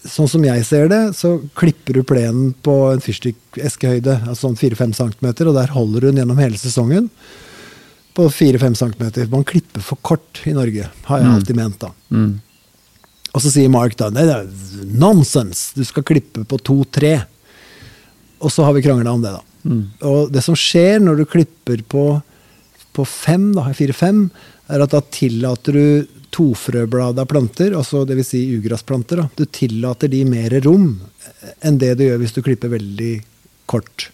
sånn 0.09 0.29
som 0.31 0.45
jeg 0.45 0.65
ser 0.65 0.89
det, 0.89 1.15
så 1.19 1.35
klipper 1.59 1.93
du 1.99 2.03
plenen 2.07 2.55
på 2.65 2.93
en 2.95 3.01
fyrstikkeskehøyde, 3.05 4.23
altså 4.29 4.47
sånn 4.49 4.57
4-5 4.57 4.95
cm, 4.97 5.27
og 5.49 5.55
der 5.59 5.73
holder 5.75 6.01
du 6.01 6.07
den 6.13 6.21
gjennom 6.23 6.39
hele 6.41 6.57
sesongen 6.57 7.11
på 8.19 8.27
4-5 8.35 8.75
cm. 8.81 9.29
Man 9.31 9.45
klipper 9.47 9.85
for 9.85 10.01
kort 10.03 10.41
i 10.49 10.53
Norge, 10.57 10.89
har 11.07 11.21
jeg 11.21 11.27
Mm. 11.29 11.35
alltid 11.37 11.57
ment. 11.57 11.79
da. 11.79 11.91
Mm. 12.11 12.41
Og 13.35 13.43
så 13.45 13.51
sier 13.53 13.69
Mark 13.71 13.95
da 13.97 14.09
nei, 14.11 14.25
det 14.27 14.35
er 14.35 14.87
nonsens, 14.99 15.73
du 15.77 15.85
skal 15.87 16.03
klippe 16.03 16.43
på 16.49 16.59
2-3. 16.59 17.13
Og 18.41 18.51
så 18.51 18.65
har 18.65 18.73
vi 18.75 18.83
krangla 18.83 19.13
om 19.13 19.23
det, 19.23 19.31
da. 19.37 19.43
Mm. 19.69 19.85
Og 20.03 20.33
det 20.33 20.43
som 20.43 20.55
skjer 20.59 20.99
når 21.03 21.17
du 21.21 21.25
klipper 21.27 21.83
på, 21.91 22.05
på 22.95 23.05
5, 23.07 23.53
da, 23.55 23.69
4-5, 23.75 24.31
er 24.69 24.83
at 24.85 24.91
da 24.91 25.01
tillater 25.15 25.73
du 25.79 26.07
tofrøblada 26.35 27.25
planter, 27.29 27.73
altså 27.79 28.03
dvs. 28.07 28.27
Si 28.35 28.43
ugrassplanter, 28.59 29.23
da. 29.23 29.29
du 29.37 29.45
tillater 29.47 30.09
de 30.13 30.25
mer 30.29 30.59
rom 30.67 31.01
enn 31.65 31.79
det 31.81 31.95
du 31.99 32.05
gjør 32.05 32.19
hvis 32.23 32.35
du 32.37 32.43
klipper 32.43 32.69
veldig 32.75 33.23
kort. 33.71 34.09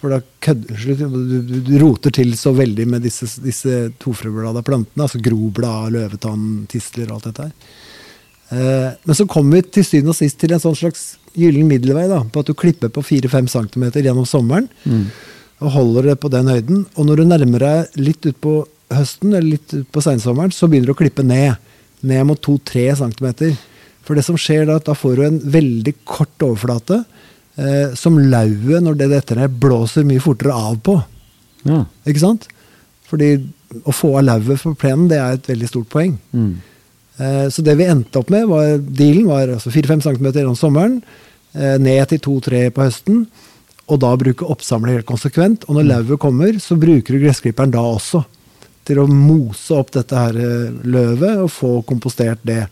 For 0.00 0.14
da 0.14 0.20
kødder 0.40 0.96
du, 0.96 1.60
du, 1.60 1.74
roter 1.82 2.14
til 2.16 2.32
så 2.40 2.54
veldig 2.56 2.86
med 2.88 3.02
disse, 3.04 3.28
disse 3.44 3.90
tofrøblada 4.00 4.62
plantene, 4.64 5.04
altså 5.04 5.20
groblad, 5.20 5.90
løvetann, 5.92 6.46
tistler 6.72 7.10
og 7.10 7.18
alt 7.18 7.26
dette 7.28 7.48
her. 7.48 7.74
Eh, 8.50 8.86
men 9.06 9.18
så 9.18 9.26
kommer 9.30 9.60
vi 9.60 9.66
til 9.76 9.84
syvende 9.86 10.14
og 10.14 10.18
sist 10.18 10.40
til 10.40 10.54
en 10.56 10.62
sånn 10.62 10.78
slags 10.78 11.02
gyllen 11.36 11.68
middelvei, 11.68 12.06
da, 12.10 12.22
på 12.24 12.42
at 12.42 12.48
du 12.48 12.56
klipper 12.58 12.90
på 12.90 13.04
4-5 13.06 13.52
cm 13.52 13.84
gjennom 14.00 14.26
sommeren 14.26 14.66
Mm. 14.88 15.04
og 15.60 15.70
holder 15.76 16.08
det 16.10 16.16
på 16.22 16.30
den 16.32 16.48
høyden. 16.48 16.86
Og 16.96 17.06
når 17.06 17.20
du 17.20 17.24
nærmer 17.28 17.58
deg 17.66 18.00
litt 18.00 18.26
utpå 18.32 18.64
høsten 18.90 19.34
eller 19.34 19.58
litt 19.58 19.74
utpå 19.76 20.02
sensommeren, 20.02 20.50
så 20.50 20.66
begynner 20.66 20.90
du 20.90 20.96
å 20.96 20.98
klippe 21.02 21.22
ned. 21.22 21.60
Ned 22.02 22.24
mot 22.26 22.40
2-3 22.40 22.96
cm. 22.96 23.58
For 24.02 24.16
det 24.16 24.24
som 24.24 24.38
skjer 24.40 24.64
da, 24.66 24.78
at 24.80 24.88
da 24.88 24.96
får 24.96 25.20
du 25.20 25.22
en 25.26 25.38
veldig 25.52 25.92
kort 26.08 26.40
overflate 26.42 27.04
eh, 27.60 27.92
som 27.98 28.16
lauvet, 28.18 28.80
når 28.82 28.98
det 29.00 29.10
detter 29.12 29.40
ned, 29.42 29.58
blåser 29.60 30.06
mye 30.08 30.22
fortere 30.24 30.56
av 30.56 30.80
på. 30.86 30.96
Ja. 31.68 31.84
Ikke 32.08 32.22
sant? 32.24 32.48
Fordi 33.10 33.34
å 33.86 33.94
få 33.94 34.16
av 34.18 34.26
lauvet 34.26 34.62
på 34.64 34.74
plenen, 34.78 35.08
det 35.10 35.20
er 35.20 35.36
et 35.36 35.50
veldig 35.52 35.68
stort 35.70 35.90
poeng. 35.92 36.16
Mm. 36.34 36.52
Eh, 37.20 37.46
Så 37.52 37.62
det 37.66 37.76
vi 37.78 37.88
endte 37.90 38.18
opp 38.22 38.30
med, 38.32 38.48
var 38.48 38.78
dealen 38.78 39.28
var 39.28 39.54
altså 39.58 39.70
4-5 39.70 40.02
cm 40.08 40.32
gjennom 40.32 40.58
sommeren, 40.58 41.00
eh, 41.54 41.76
ned 41.78 42.08
til 42.08 42.18
2-3 42.18 42.70
på 42.74 42.86
høsten, 42.86 43.24
og 43.90 44.00
da 44.00 44.14
bruke 44.16 44.46
oppsamler 44.46 44.98
helt 44.98 45.06
konsekvent. 45.08 45.64
Og 45.68 45.76
når 45.76 45.88
lauvet 45.88 46.20
kommer, 46.22 46.52
så 46.62 46.78
bruker 46.78 47.14
du 47.14 47.24
gressklipperen 47.24 47.72
da 47.74 47.82
også 47.82 48.24
til 48.86 49.00
å 49.02 49.06
mose 49.10 49.74
opp 49.76 49.90
dette 49.94 50.16
her 50.16 50.36
eh, 50.38 50.70
løvet 50.84 51.42
og 51.44 51.50
få 51.50 51.72
kompostert 51.86 52.42
det 52.46 52.64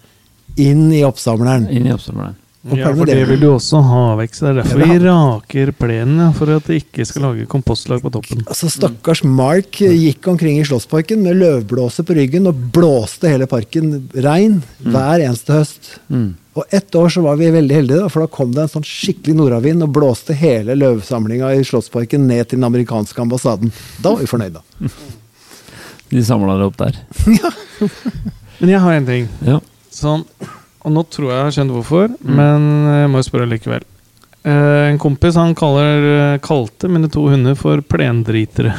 inn 0.59 0.89
i 0.93 1.05
oppsamleren. 1.07 1.69
Inn 1.71 1.87
i 1.87 1.95
oppsamleren. 1.95 2.37
Og 2.67 2.77
Ja, 2.77 2.89
for 2.93 3.07
det- 3.07 3.29
vil 3.29 3.39
du 3.41 3.47
også 3.55 3.81
ha 3.81 4.17
vekk. 4.19 4.35
Så 4.35 4.41
det 4.41 4.51
er 4.51 4.63
derfor 4.63 4.79
vi 4.83 4.99
raker 5.05 5.73
plenen, 5.73 6.35
for 6.35 6.51
at 6.57 6.65
det 6.67 6.83
ikke 6.83 7.07
skal 7.07 7.23
lage 7.23 7.47
kompostlag 7.47 8.03
på 8.03 8.11
toppen. 8.11 8.43
Altså 8.47 8.69
Stakkars 8.69 9.23
Mark 9.25 9.71
gikk 9.79 10.27
omkring 10.27 10.59
i 10.59 10.65
Slottsparken 10.65 11.23
med 11.23 11.37
løvblåse 11.39 12.03
på 12.05 12.17
ryggen 12.19 12.49
og 12.51 12.55
blåste 12.75 13.29
hele 13.31 13.47
parken 13.47 14.09
rein 14.13 14.63
hver 14.83 15.23
eneste 15.23 15.55
høst. 15.55 15.99
Mm. 16.11 16.35
Og 16.57 16.65
ett 16.75 16.91
år 16.99 17.09
så 17.09 17.23
var 17.23 17.37
vi 17.37 17.47
veldig 17.55 17.71
heldige, 17.77 18.11
for 18.11 18.21
da 18.21 18.27
kom 18.27 18.51
det 18.53 18.63
en 18.67 18.69
sånn 18.75 18.85
skikkelig 18.85 19.37
nordavind 19.39 19.83
og 19.87 19.93
blåste 19.95 20.35
hele 20.35 20.75
løvsamlinga 20.75 21.53
i 21.55 21.63
Slottsparken 21.63 22.27
ned 22.27 22.49
til 22.49 22.59
den 22.59 22.67
amerikanske 22.67 23.23
ambassaden. 23.23 23.71
Da 24.03 24.11
var 24.11 24.19
vi 24.19 24.27
fornøyde. 24.27 24.61
De 26.11 26.25
samla 26.25 26.59
det 26.59 26.67
opp 26.67 26.77
der. 26.77 26.99
Men 28.59 28.71
jeg 28.73 28.81
har 28.81 28.93
en 28.99 29.07
ting. 29.07 29.29
Ja. 29.47 29.61
Sånn, 29.95 30.25
og 30.89 30.95
nå 30.97 31.05
tror 31.13 31.29
jeg 31.29 31.37
jeg 31.37 31.47
har 31.47 31.55
skjønt 31.59 31.75
hvorfor, 31.77 32.13
men 32.25 32.69
jeg 32.89 33.13
må 33.13 33.21
jo 33.21 33.29
spørre 33.29 33.49
likevel. 33.51 33.85
Eh, 34.49 34.85
en 34.89 35.01
kompis 35.03 35.37
han 35.37 35.55
kaller, 35.59 36.07
eh, 36.15 36.39
kalte 36.45 36.89
mine 36.89 37.11
to 37.13 37.27
hunder 37.29 37.57
for 37.59 37.83
plendritere. 37.85 38.73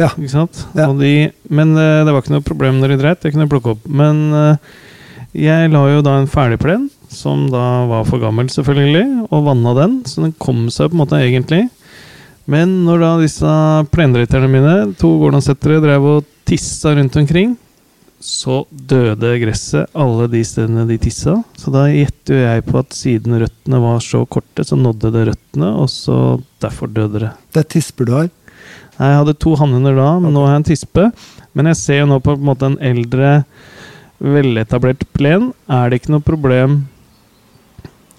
Ja. 0.00 0.08
Ikke 0.16 0.32
sant? 0.32 0.64
Ja. 0.76 0.88
Og 0.88 0.98
de, 1.02 1.30
men 1.52 1.74
eh, 1.76 2.00
det 2.06 2.14
var 2.14 2.24
ikke 2.24 2.34
noe 2.36 2.46
problem 2.46 2.80
når 2.80 2.94
de 2.94 3.02
dreit. 3.02 3.20
Det 3.22 3.32
kunne 3.32 3.46
jeg 3.46 3.52
plukke 3.52 3.74
opp. 3.74 3.84
Men 3.86 4.24
eh, 4.36 4.72
jeg 5.44 5.72
la 5.72 5.84
jo 5.92 6.02
da 6.04 6.16
en 6.20 6.30
ferdigplen, 6.30 6.88
som 7.12 7.46
da 7.52 7.84
var 7.90 8.08
for 8.08 8.22
gammel, 8.22 8.48
selvfølgelig, 8.52 9.28
og 9.28 9.46
vanna 9.50 9.76
den. 9.78 10.00
Så 10.08 10.24
den 10.24 10.34
kom 10.40 10.66
seg 10.72 10.90
på 10.90 10.96
en 10.96 11.02
måte 11.04 11.20
egentlig. 11.20 11.66
Men 12.50 12.80
når 12.86 13.04
da 13.04 13.10
disse 13.20 13.56
plendriterne 13.94 14.48
mine, 14.50 14.76
to 14.98 15.12
gårdansettere, 15.20 15.82
drev 15.84 16.08
og 16.16 16.30
tissa 16.48 16.96
rundt 16.96 17.16
omkring, 17.20 17.54
så 18.22 18.62
døde 18.70 19.32
gresset 19.42 19.90
alle 19.98 20.28
de 20.30 20.42
stedene 20.46 20.84
de 20.86 20.98
tissa. 21.02 21.34
Så 21.58 21.72
da 21.74 21.88
gjetter 21.90 22.38
jeg 22.44 22.64
på 22.68 22.78
at 22.78 22.94
siden 22.94 23.34
røttene 23.42 23.80
var 23.82 23.98
så 24.04 24.22
korte, 24.30 24.64
så 24.66 24.78
nådde 24.78 25.10
det 25.14 25.24
røttene, 25.32 25.72
og 25.82 25.90
så 25.90 26.16
derfor 26.62 26.90
døde 26.94 27.24
det. 27.24 27.32
Det 27.52 27.64
er 27.64 27.70
tisper 27.76 28.06
du 28.08 28.14
har. 28.14 28.30
Nei, 28.98 29.08
Jeg 29.08 29.18
hadde 29.18 29.38
to 29.42 29.54
hannhunder 29.58 29.96
da, 29.98 30.08
men 30.22 30.34
nå 30.36 30.44
har 30.46 30.54
jeg 30.54 30.62
en 30.62 30.68
tispe. 30.70 31.06
Men 31.58 31.68
jeg 31.72 31.80
ser 31.80 31.98
jo 32.02 32.10
nå 32.12 32.20
på 32.22 32.36
en 32.36 32.46
måte 32.46 32.68
en 32.68 32.78
eldre, 32.78 33.42
veletablert 34.22 35.02
plen. 35.16 35.50
Er 35.66 35.90
det 35.90 35.98
ikke 35.98 36.14
noe 36.14 36.22
problem 36.22 36.84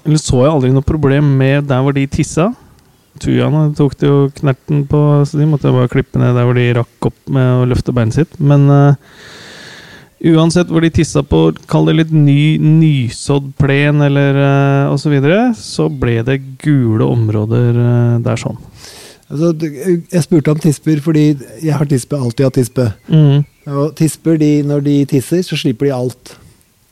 Eller 0.03 0.19
så 0.19 0.41
jeg 0.41 0.51
aldri 0.51 0.71
noe 0.75 0.83
problem 0.83 1.29
med 1.39 1.69
der 1.69 1.79
hvor 1.79 1.95
de 1.95 2.03
tissa? 2.11 2.49
Tujaene 3.23 3.69
tok 3.77 3.93
det 4.01 4.09
jo 4.09 4.17
knerten 4.35 4.81
på, 4.89 4.99
så 5.23 5.39
de 5.39 5.47
måtte 5.47 5.71
bare 5.71 5.87
klippe 5.87 6.19
ned 6.19 6.35
der 6.35 6.43
hvor 6.43 6.57
de 6.57 6.65
rakk 6.75 7.07
opp 7.07 7.31
med 7.31 7.61
å 7.61 7.67
løfte 7.71 7.95
beinet 7.95 8.17
sitt. 8.17 8.35
Men 8.41 8.65
eh, 8.73 8.97
uansett 10.23 10.69
hvor 10.71 10.83
de 10.83 10.91
tissa 10.93 11.23
på, 11.27 11.45
kall 11.67 11.89
det 11.89 11.97
litt 11.97 12.13
ny, 12.15 12.55
nysådd 12.61 13.51
plen 13.59 14.03
eller 14.05 14.39
uh, 14.39 14.93
osv., 14.93 15.03
så, 15.03 15.11
videre, 15.11 15.39
så 15.57 15.89
ble 15.89 16.21
det 16.27 16.39
gule 16.63 17.07
områder 17.07 17.79
uh, 17.79 18.21
der 18.23 18.39
sånn. 18.39 18.59
Altså, 19.33 19.49
jeg 19.57 20.23
spurte 20.23 20.53
om 20.53 20.61
tisper 20.61 21.01
fordi 21.01 21.25
jeg 21.63 21.73
har 21.73 21.89
tispe, 21.89 22.19
alltid 22.19 22.47
hatt 22.47 22.57
tispe. 22.59 22.87
Mm. 23.09 23.43
Og 23.73 23.93
tisper, 23.97 24.37
de, 24.39 24.51
når 24.67 24.83
de 24.85 24.97
tisser, 25.09 25.41
så 25.45 25.57
slipper 25.59 25.89
de 25.89 25.95
alt 25.95 26.35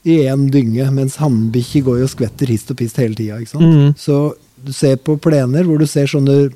i 0.08 0.24
én 0.26 0.48
dynge, 0.50 0.88
mens 0.96 1.20
hannbikkjer 1.22 1.86
går 1.86 2.00
jo 2.02 2.08
og 2.08 2.14
skvetter 2.16 2.50
hist 2.50 2.72
og 2.74 2.80
pist 2.80 2.98
hele 2.98 3.18
tida. 3.18 3.38
Mm. 3.62 3.92
Så 4.00 4.34
du 4.62 4.72
ser 4.74 4.98
på 5.02 5.18
plener 5.22 5.68
hvor 5.68 5.82
du 5.82 5.88
ser 5.90 6.10
sånne 6.10 6.50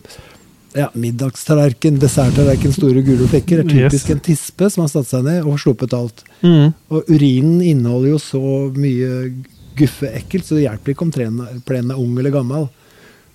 ja, 0.76 0.90
middagstallerken, 0.94 2.00
desserttallerken, 2.02 2.74
store 2.76 3.02
gule 3.06 3.28
flekker. 3.32 3.62
Er 3.64 3.70
typisk 3.70 4.10
Yes. 4.10 4.16
en 4.16 4.20
tispe 4.20 4.70
som 4.72 4.84
har 4.84 4.90
satt 4.92 5.08
seg 5.08 5.24
ned 5.24 5.46
og 5.48 5.60
sluppet 5.62 5.94
alt. 5.96 6.24
Mm. 6.42 6.74
Og 6.92 7.04
urinen 7.10 7.62
inneholder 7.62 8.10
jo 8.16 8.18
så 8.20 8.42
mye 8.76 9.34
guffe 9.80 10.10
ekkelt, 10.16 10.46
så 10.48 10.56
det 10.56 10.66
hjelper 10.68 10.94
ikke 10.94 11.06
om 11.08 11.12
plenen 11.16 11.92
er 11.92 12.00
ung 12.00 12.18
eller 12.20 12.32
gammel. 12.32 12.68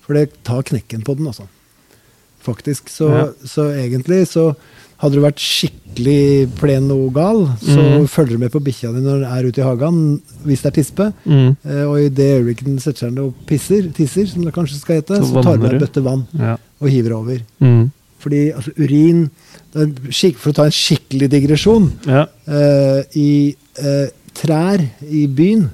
For 0.04 0.14
det 0.14 0.30
tar 0.44 0.62
knekken 0.62 1.02
på 1.04 1.16
den, 1.16 1.26
altså. 1.26 1.46
Faktisk. 2.40 2.88
Så, 2.88 3.08
Ja. 3.10 3.26
så 3.44 3.68
egentlig 3.76 4.26
så 4.28 4.54
hadde 5.00 5.14
du 5.16 5.20
vært 5.24 5.40
skikkelig 5.40 6.50
plen 6.60 6.90
og 6.92 7.12
gal, 7.14 7.46
så 7.60 7.80
mm. 8.00 8.06
følger 8.08 8.36
du 8.36 8.38
med 8.38 8.52
på 8.52 8.60
bikkja 8.60 8.92
di 8.92 9.00
når 9.00 9.20
den 9.22 9.30
er 9.32 9.46
ute 9.48 9.60
i 9.60 9.64
hagen, 9.64 10.20
hvis 10.44 10.60
det 10.62 10.70
er 10.72 10.76
tispe. 10.82 11.12
Mm. 11.24 11.56
Eh, 11.64 11.84
Og 11.88 12.00
i 12.00 12.08
det 12.08 12.28
øyeblikket 12.40 12.64
den 12.66 12.78
setter 12.78 13.06
seg 13.06 13.14
ned 13.14 13.24
og 13.24 13.34
pisser, 13.48 13.88
tisser, 13.96 14.26
som 14.28 14.44
det 14.44 14.52
kanskje 14.52 14.80
skal 14.80 15.00
hete, 15.00 15.16
Så 15.16 15.32
så, 15.32 15.42
tar 15.42 15.56
du 15.56 15.62
med 15.62 15.72
ei 15.72 15.78
bøtte 15.80 16.02
vann 16.04 16.26
Ja. 16.36 16.56
Og 16.80 16.88
hiver 16.88 17.12
over. 17.18 17.42
Mm. 17.60 17.90
Fordi 18.20 18.40
altså, 18.52 18.72
urin 18.76 19.30
For 19.72 20.50
å 20.50 20.54
ta 20.58 20.64
en 20.68 20.74
skikkelig 20.74 21.28
digresjon 21.32 21.86
ja. 22.04 22.26
eh, 22.50 23.02
I 23.16 23.28
eh, 23.80 24.08
trær 24.36 24.82
i 25.08 25.26
byen 25.26 25.68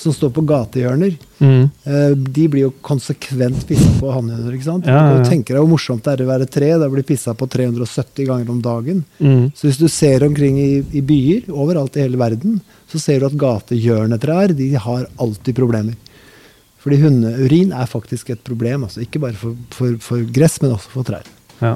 som 0.00 0.14
står 0.16 0.30
på 0.32 0.46
gatehjørner, 0.48 1.18
Mm. 1.40 1.70
eh, 1.88 2.10
de 2.36 2.42
blir 2.52 2.66
jo 2.66 2.70
konsekvent 2.84 3.62
pissa 3.68 3.88
på 3.98 4.08
av 4.10 4.14
hannhunder. 4.18 4.52
ikke 4.52 4.64
sant? 4.64 4.84
Ja, 4.88 4.92
ja, 4.92 5.00
Du 5.00 5.04
ja. 5.04 5.10
kan 5.12 5.24
jo 5.24 5.30
tenke 5.30 5.52
deg 5.54 5.60
hvor 5.62 5.70
morsomt 5.72 6.04
det 6.04 6.12
er 6.14 6.22
å 6.24 6.28
være 6.28 6.46
tre. 6.52 6.68
Det 6.80 6.88
blir 6.92 7.02
pissa 7.08 7.32
på 7.36 7.48
370 7.48 8.26
ganger 8.28 8.50
om 8.52 8.60
dagen. 8.64 9.04
Mm. 9.20 9.46
Så 9.56 9.68
hvis 9.68 9.78
du 9.80 9.88
ser 9.88 10.24
omkring 10.24 10.56
i, 10.60 10.84
i 10.92 11.00
byer 11.00 11.48
overalt 11.52 11.96
i 11.96 12.02
hele 12.04 12.20
verden, 12.20 12.60
så 12.92 13.00
ser 13.00 13.20
du 13.20 13.26
at 13.30 13.36
gatehjørnetrær 13.40 14.52
de 14.56 14.70
har 14.76 15.06
alltid 15.20 15.56
problemer. 15.56 15.96
Fordi 16.80 16.96
hundeurin 17.02 17.72
er 17.76 17.86
faktisk 17.86 18.30
et 18.30 18.42
problem. 18.44 18.84
altså 18.86 19.00
Ikke 19.04 19.20
bare 19.20 19.34
for, 19.36 19.54
for, 19.70 19.96
for 20.00 20.22
gress, 20.32 20.60
men 20.62 20.72
også 20.72 20.88
for 20.94 21.02
trær. 21.04 21.26
Ja. 21.60 21.74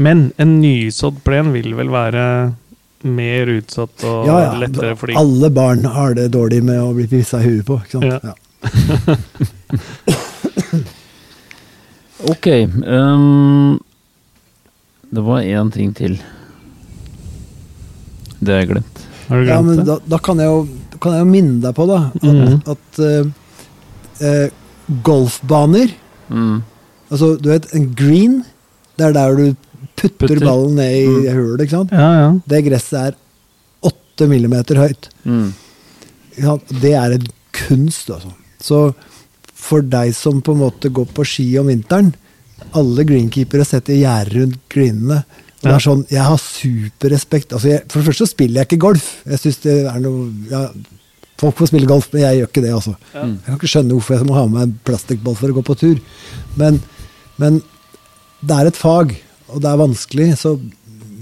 Men 0.00 0.30
en 0.40 0.60
nysådd 0.62 1.18
plen 1.26 1.52
vil 1.52 1.74
vel 1.76 1.90
være 1.92 2.24
mer 3.04 3.48
utsatt 3.58 4.04
og 4.04 4.26
Ja, 4.28 4.38
ja. 4.46 4.54
lettere 4.60 4.96
fordi 4.96 5.14
Alle 5.16 5.50
barn 5.50 5.84
har 5.84 6.14
det 6.16 6.30
dårlig 6.32 6.62
med 6.64 6.80
å 6.80 6.94
bli 6.96 7.06
pissa 7.08 7.40
i 7.40 7.48
huet 7.48 7.66
på. 7.68 7.78
ikke 7.84 7.90
sant? 7.98 8.04
Ja. 8.04 8.20
Ja. 8.24 8.34
Ok. 12.28 12.46
Um, 12.86 13.78
det 15.10 15.20
var 15.24 15.40
én 15.40 15.70
ting 15.72 15.94
til. 15.96 16.18
Det 18.40 18.52
har 18.52 18.60
jeg 18.60 18.68
glemt. 18.74 19.06
Har 19.28 19.36
du 19.40 19.46
Ja, 19.48 19.54
glemt 19.56 19.66
men 19.70 19.76
det? 19.80 19.86
da, 19.88 19.98
da 20.06 20.18
kan, 20.18 20.38
jeg 20.38 20.46
jo, 20.50 20.58
kan 21.00 21.12
jeg 21.16 21.24
jo 21.24 21.30
minne 21.30 21.60
deg 21.64 21.74
på 21.76 21.86
da, 21.88 21.98
at, 22.14 22.22
Mhm. 22.22 22.60
at 22.74 23.00
eh, 23.00 23.30
eh, 24.20 24.48
golfbaner 25.06 25.94
Mm. 26.30 26.60
Altså, 27.10 27.32
du 27.42 27.48
vet, 27.50 27.64
en 27.74 27.88
green, 27.98 28.44
det 28.96 29.06
er 29.08 29.12
der 29.16 29.32
du 29.34 29.56
putter, 29.98 30.28
Putter. 30.28 30.38
ballen 30.44 30.76
ned 30.76 30.92
i 30.94 31.06
Mm. 31.08 31.34
hullet, 31.34 31.60
ikke 31.64 31.70
sant? 31.74 31.90
Ja, 31.90 32.10
ja. 32.20 32.28
Det 32.46 32.60
gresset 32.68 33.00
er 33.00 33.16
åtte 33.82 34.28
millimeter 34.30 34.76
høyt. 34.78 35.08
Mm. 35.26 35.48
Det 36.80 36.92
er 36.94 37.16
en 37.16 37.26
kunst, 37.52 38.10
altså. 38.14 38.30
Så 38.62 38.94
for 39.52 39.82
deg 39.82 40.14
som 40.14 40.40
på 40.40 40.52
en 40.54 40.60
måte 40.62 40.88
går 40.92 41.06
på 41.12 41.24
ski 41.26 41.58
om 41.58 41.66
vinteren 41.66 42.14
Alle 42.76 43.02
greenkeepere 43.08 43.64
setter 43.66 43.94
gjerder 43.98 44.34
rundt 44.38 44.58
greenene. 44.68 45.24
Og 45.24 45.62
Det 45.62 45.72
er 45.72 45.78
sånn, 45.80 46.06
Jeg 46.10 46.22
har 46.22 46.36
superrespekt. 46.38 47.52
Altså 47.52 47.68
jeg, 47.72 47.82
for 47.88 47.98
det 48.00 48.06
første 48.06 48.26
så 48.26 48.30
spiller 48.30 48.60
jeg 48.60 48.68
ikke 48.68 48.78
golf. 48.86 49.22
Jeg 49.26 49.38
synes 49.40 49.56
det 49.64 49.86
er 49.86 49.98
noe 49.98 50.30
ja, 50.50 50.68
Folk 51.40 51.56
får 51.56 51.70
spille 51.70 51.88
golf, 51.88 52.10
men 52.12 52.24
jeg 52.26 52.40
gjør 52.40 52.50
ikke 52.50 52.64
det. 52.64 52.72
altså. 52.76 52.94
Jeg 53.14 53.46
kan 53.46 53.56
ikke 53.56 53.72
skjønne 53.72 53.96
hvorfor 53.96 54.18
jeg 54.18 54.28
må 54.28 54.36
ha 54.36 54.44
med 54.50 54.66
en 54.66 54.74
plastikkball 54.84 55.38
for 55.38 55.52
å 55.52 55.56
gå 55.56 55.64
på 55.64 55.76
tur. 55.80 56.02
Men, 56.60 56.76
men 57.40 57.62
det 58.44 58.58
er 58.58 58.68
et 58.68 58.80
fag, 58.80 59.14
og 59.48 59.62
det 59.64 59.70
er 59.70 59.80
vanskelig. 59.80 60.28
Så 60.40 60.58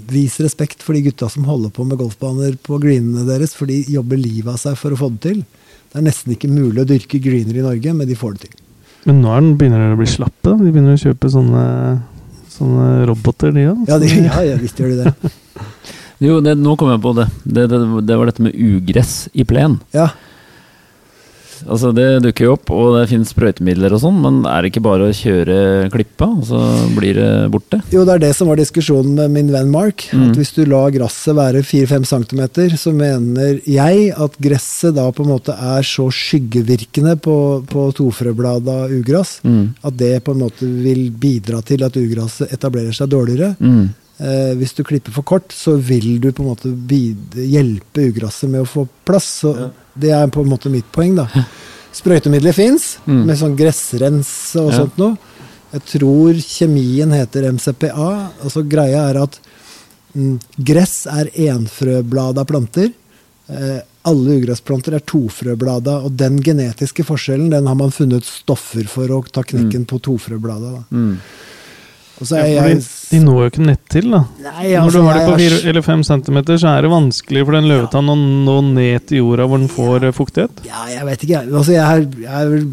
vis 0.09 0.39
respekt 0.41 0.83
for 0.83 0.97
de 0.97 1.05
gutta 1.07 1.29
som 1.31 1.47
holder 1.47 1.71
på 1.73 1.85
med 1.87 1.99
golfbaner 2.01 2.57
på 2.65 2.79
greenene 2.81 3.27
deres, 3.29 3.55
for 3.55 3.69
de 3.69 3.79
jobber 3.87 4.19
livet 4.19 4.51
av 4.51 4.59
seg 4.61 4.75
for 4.79 4.95
å 4.95 4.99
få 4.99 5.11
det 5.15 5.21
til. 5.27 5.43
Det 5.89 6.01
er 6.01 6.05
nesten 6.05 6.35
ikke 6.35 6.51
mulig 6.51 6.83
å 6.83 6.89
dyrke 6.89 7.21
greener 7.23 7.61
i 7.61 7.65
Norge, 7.65 7.93
men 7.95 8.09
de 8.09 8.17
får 8.17 8.35
det 8.35 8.47
til. 8.47 8.57
Men 9.07 9.21
nå 9.23 9.31
er 9.31 9.45
den, 9.45 9.53
begynner 9.57 9.85
dere 9.85 9.95
å 9.95 10.01
bli 10.01 10.09
slappe. 10.11 10.43
da. 10.49 10.57
De 10.59 10.73
begynner 10.73 10.97
å 10.97 11.01
kjøpe 11.01 11.31
sånne, 11.31 11.63
sånne 12.51 12.89
roboter, 13.09 13.55
de 13.55 13.69
òg. 13.71 13.87
Ja, 13.87 14.01
de, 14.01 14.11
ja, 14.27 14.43
ja 14.51 14.59
visst 14.59 14.81
gjør 14.81 14.97
de 14.97 15.07
det. 15.07 15.33
Jo, 16.19 16.39
det, 16.43 16.57
nå 16.59 16.75
kom 16.79 16.91
jeg 16.91 17.01
på 17.03 17.13
det. 17.15 17.27
Det, 17.45 17.67
det. 17.71 17.79
det 18.07 18.17
var 18.19 18.31
dette 18.31 18.43
med 18.43 18.55
ugress 18.55 19.29
i 19.33 19.45
plen. 19.47 19.79
Ja, 19.95 20.09
Altså 21.67 21.91
Det 21.95 22.07
dukker 22.23 22.45
jo 22.47 22.53
opp, 22.55 22.71
og 22.71 22.93
det 22.95 23.07
finnes 23.11 23.31
sprøytemidler 23.33 23.93
og 23.95 24.01
sånn, 24.03 24.19
men 24.23 24.37
er 24.47 24.63
det 24.63 24.71
ikke 24.71 24.83
bare 24.85 25.09
å 25.09 25.15
kjøre 25.15 25.89
klippa, 25.93 26.29
og 26.29 26.45
så 26.47 26.59
blir 26.95 27.17
det 27.19 27.29
borte? 27.53 27.81
Jo, 27.93 28.05
det 28.07 28.15
er 28.15 28.23
det 28.27 28.31
som 28.37 28.49
var 28.51 28.59
diskusjonen 28.59 29.17
med 29.17 29.33
min 29.35 29.51
venn 29.53 29.71
Mark. 29.73 30.05
Mm. 30.13 30.29
At 30.29 30.39
hvis 30.39 30.53
du 30.55 30.61
lar 30.69 30.93
gresset 30.95 31.35
være 31.37 31.63
4-5 31.65 32.07
cm, 32.13 32.43
så 32.79 32.93
mener 32.95 33.59
jeg 33.67 34.11
at 34.15 34.37
gresset 34.41 34.95
da 34.97 35.09
på 35.15 35.25
en 35.25 35.33
måte 35.33 35.55
er 35.55 35.85
så 35.87 36.07
skyggevirkende 36.13 37.17
på, 37.23 37.37
på 37.69 37.89
tofrøblada 37.99 38.85
ugress 38.95 39.37
Mm. 39.39 39.73
at 39.85 39.95
det 39.97 40.23
på 40.25 40.33
en 40.33 40.41
måte 40.41 40.65
vil 40.83 41.09
bidra 41.15 41.61
til 41.65 41.83
at 41.85 41.95
ugresset 41.99 42.51
etablerer 42.53 42.95
seg 42.95 43.09
dårligere. 43.11 43.53
Mm. 43.59 43.89
Eh, 44.19 44.53
hvis 44.59 44.73
du 44.75 44.83
klipper 44.83 45.11
for 45.15 45.23
kort, 45.23 45.49
så 45.55 45.77
vil 45.79 46.19
du 46.19 46.31
på 46.35 46.43
en 46.43 46.49
måte 46.51 46.71
hjelpe 47.39 48.09
ugresset 48.09 48.49
med 48.51 48.61
å 48.65 48.67
få 48.67 48.87
plass. 49.07 49.29
Så 49.43 49.55
Ja. 49.57 49.69
Det 49.99 50.11
er 50.11 50.27
på 50.27 50.41
en 50.43 50.49
måte 50.49 50.69
mitt 50.71 50.89
poeng, 50.91 51.15
da. 51.15 51.27
Sprøytemidler 51.93 52.53
fins, 52.53 52.97
Mm. 53.07 53.25
med 53.25 53.37
sånn 53.37 53.55
gressrens 53.57 54.55
og 54.55 54.71
Ja. 54.71 54.77
sånt 54.79 54.97
noe. 54.97 55.17
Jeg 55.73 55.81
tror 55.85 56.33
kjemien 56.33 57.11
heter 57.11 57.43
MCPA. 57.51 58.31
Altså 58.43 58.63
Greia 58.67 59.09
er 59.09 59.21
at 59.23 59.39
mm, 60.15 60.39
gress 60.63 61.05
er 61.07 61.25
enfrøblada 61.35 62.45
planter. 62.45 62.91
Eh, 63.49 63.81
alle 64.05 64.39
ugrassplanter 64.41 64.93
er 64.95 64.99
tofrøblada, 65.01 66.03
og 66.05 66.15
den 66.17 66.39
genetiske 66.41 67.03
forskjellen 67.05 67.49
den 67.51 67.67
har 67.67 67.75
man 67.75 67.91
funnet 67.91 68.23
stoffer 68.23 68.87
for 68.87 69.07
å 69.07 69.23
ta 69.31 69.43
knekken 69.43 69.85
på 69.85 69.99
tofrøblada. 70.01 70.71
Da. 70.89 71.17
Og 72.19 72.27
så 72.27 72.35
Ja, 72.35 72.43
er 72.43 72.69
jeg 72.69 72.83
de 73.09 73.19
når 73.23 73.37
jo 73.39 73.49
ikke 73.49 73.65
nett 73.65 73.83
til, 73.89 74.09
da. 74.11 74.19
Nei, 74.43 74.73
Når 74.73 74.81
altså, 74.83 74.99
du 74.99 75.05
har 75.07 75.15
det 75.17 75.25
på 75.25 75.33
er 75.33 75.39
fire 75.39 75.59
eller 75.71 75.81
fem 75.85 76.03
centimeter, 76.03 76.57
så 76.59 76.73
er 76.75 76.81
det 76.83 76.91
vanskelig 76.91 77.45
for 77.47 77.55
den 77.55 77.69
løvetann 77.71 78.11
å 78.11 78.15
nå 78.19 78.55
ned 78.73 79.05
til 79.07 79.21
jorda 79.23 79.47
hvor 79.47 79.61
den 79.61 79.71
får 79.71 80.05
ja. 80.09 80.11
fuktighet. 80.11 80.63
Ja, 80.67 80.83
jeg 80.91 81.05
vet 81.07 81.23
ikke. 81.25 81.43
Altså, 81.47 81.71
jeg 81.77 81.85
er, 81.85 82.07
jeg 82.25 82.39
er 82.45 82.63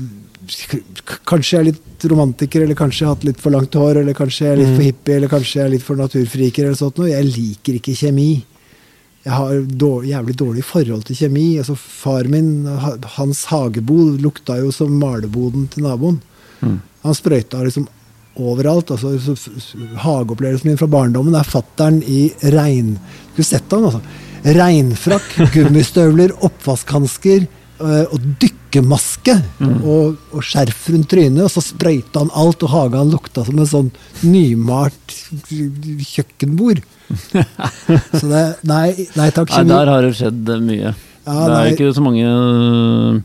Kanskje 1.26 1.56
jeg 1.56 1.60
er 1.60 1.66
litt 1.72 2.04
romantiker, 2.06 2.62
eller 2.62 2.76
kanskje 2.78 3.00
jeg 3.02 3.08
har 3.08 3.16
hatt 3.16 3.24
litt 3.26 3.40
for 3.42 3.50
langt 3.50 3.74
hår, 3.74 3.98
eller 4.02 4.14
kanskje 4.14 4.44
jeg 4.44 4.52
er 4.52 4.60
litt 4.60 4.68
for 4.76 4.82
Mm. 4.82 4.86
hippie, 4.86 5.16
eller 5.16 5.28
kanskje 5.32 5.56
jeg 5.56 5.64
er 5.64 5.72
litt 5.72 5.82
for 5.82 5.96
naturfriker, 5.98 6.64
eller 6.68 6.78
sånt 6.78 6.98
noe. 7.00 7.08
Jeg 7.10 7.24
liker 7.24 7.78
ikke 7.80 7.96
kjemi. 7.98 8.44
Jeg 9.26 9.32
har 9.34 9.54
dårlig, 9.66 10.12
jævlig 10.12 10.36
dårlig 10.38 10.62
forhold 10.64 11.02
til 11.08 11.16
kjemi. 11.16 11.58
Altså, 11.58 11.74
far 11.76 12.28
min, 12.30 12.64
hans 13.16 13.44
hagebod, 13.50 14.20
lukta 14.22 14.60
jo 14.62 14.70
som 14.70 14.92
maleboden 15.00 15.66
til 15.72 15.82
naboen. 15.82 16.20
Mm. 16.62 16.78
Han 17.02 17.14
sprøyta 17.18 17.64
liksom 17.64 17.88
overalt. 18.36 18.90
altså 18.94 19.36
Hageopplevelsen 20.02 20.70
min 20.70 20.80
fra 20.80 20.90
barndommen 20.90 21.36
er 21.38 21.48
fattern 21.48 22.02
i 22.02 22.28
regn... 22.54 22.96
Du 23.36 23.42
sett 23.44 23.70
han, 23.74 23.84
altså. 23.84 24.00
Regnfrakk, 24.56 25.26
gummistøvler, 25.54 26.32
oppvaskhansker 26.46 27.44
øh, 27.44 28.04
og 28.14 28.28
dykkermaske. 28.40 29.34
Og, 29.82 30.16
og 30.32 30.44
skjerf 30.46 30.86
rundt 30.92 31.10
trynet, 31.12 31.42
og 31.44 31.52
så 31.52 31.64
sprøyta 31.64 32.22
han 32.22 32.32
alt, 32.32 32.64
og 32.64 32.72
hagen 32.72 33.12
lukta 33.12 33.44
som 33.46 33.60
en 33.60 33.70
sånn 33.70 33.90
nymalt 34.24 35.16
kjøkkenbord. 36.12 36.84
Så 38.18 38.26
det 38.26 38.40
Nei, 38.66 38.88
nei 39.14 39.28
takk, 39.30 39.52
Nei, 39.54 39.66
der 39.70 39.90
har 39.92 40.02
det 40.02 40.16
skjedd 40.18 40.48
eh, 40.50 40.62
mye. 40.64 40.92
Ja, 41.26 41.34
det 41.34 41.44
er 41.44 41.52
nei. 41.52 41.74
ikke 41.74 41.90
så 41.94 42.02
mange 42.02 42.26
øh, 42.26 43.20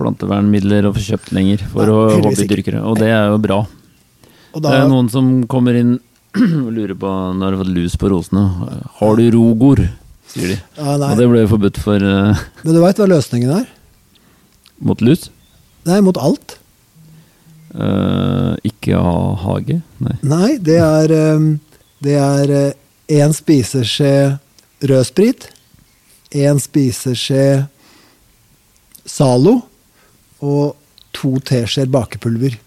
plantevernmidler 0.00 0.88
å 0.88 0.94
få 0.96 1.02
kjøpt 1.04 1.32
lenger 1.36 1.64
for 1.72 1.92
Nei, 1.92 2.20
hobbydyrkere, 2.24 2.80
og 2.84 3.00
det 3.00 3.10
er 3.12 3.32
jo 3.32 3.40
bra. 3.42 3.58
Og 4.56 4.62
Det 4.64 4.72
er 4.72 4.86
noen 4.88 5.08
som 5.12 5.30
kommer 5.52 5.76
inn 5.76 5.98
og 6.64 6.72
lurer 6.72 6.96
på 6.96 7.12
når 7.36 7.40
du 7.40 7.46
har 7.56 7.62
fått 7.62 7.74
lus 7.76 7.96
på 8.00 8.10
rosene. 8.12 8.44
Har 9.00 9.16
du 9.20 9.24
rogor? 9.36 9.84
sier 10.32 10.54
de. 10.54 10.58
ja, 10.78 10.96
nei. 10.98 11.10
Og 11.12 11.20
det 11.20 11.26
ble 11.30 11.42
jo 11.44 11.50
forbudt 11.54 11.80
for 11.80 12.02
uh, 12.02 12.46
Men 12.64 12.76
du 12.76 12.82
veit 12.82 13.00
hva 13.00 13.08
løsningen 13.10 13.52
er? 13.62 13.66
mot 14.76 15.00
lus. 15.00 15.30
Nei, 15.88 16.02
mot 16.04 16.18
alt. 16.20 16.58
Uh, 17.72 18.52
ikke 18.66 18.98
ha 19.00 19.14
hage? 19.40 19.78
Nei. 20.04 20.16
Nei, 20.20 20.50
det 20.60 20.76
er 20.84 21.14
um, 21.36 21.46
Det 22.04 22.16
er 22.20 22.52
én 23.08 23.32
spiseskje 23.32 24.36
rødsprit, 24.84 25.48
én 26.36 26.60
spiseskje 26.60 27.64
Zalo 29.08 29.54
og 30.44 30.76
to 31.16 31.38
teskjeer 31.40 31.88
bakepulver. 31.88 32.58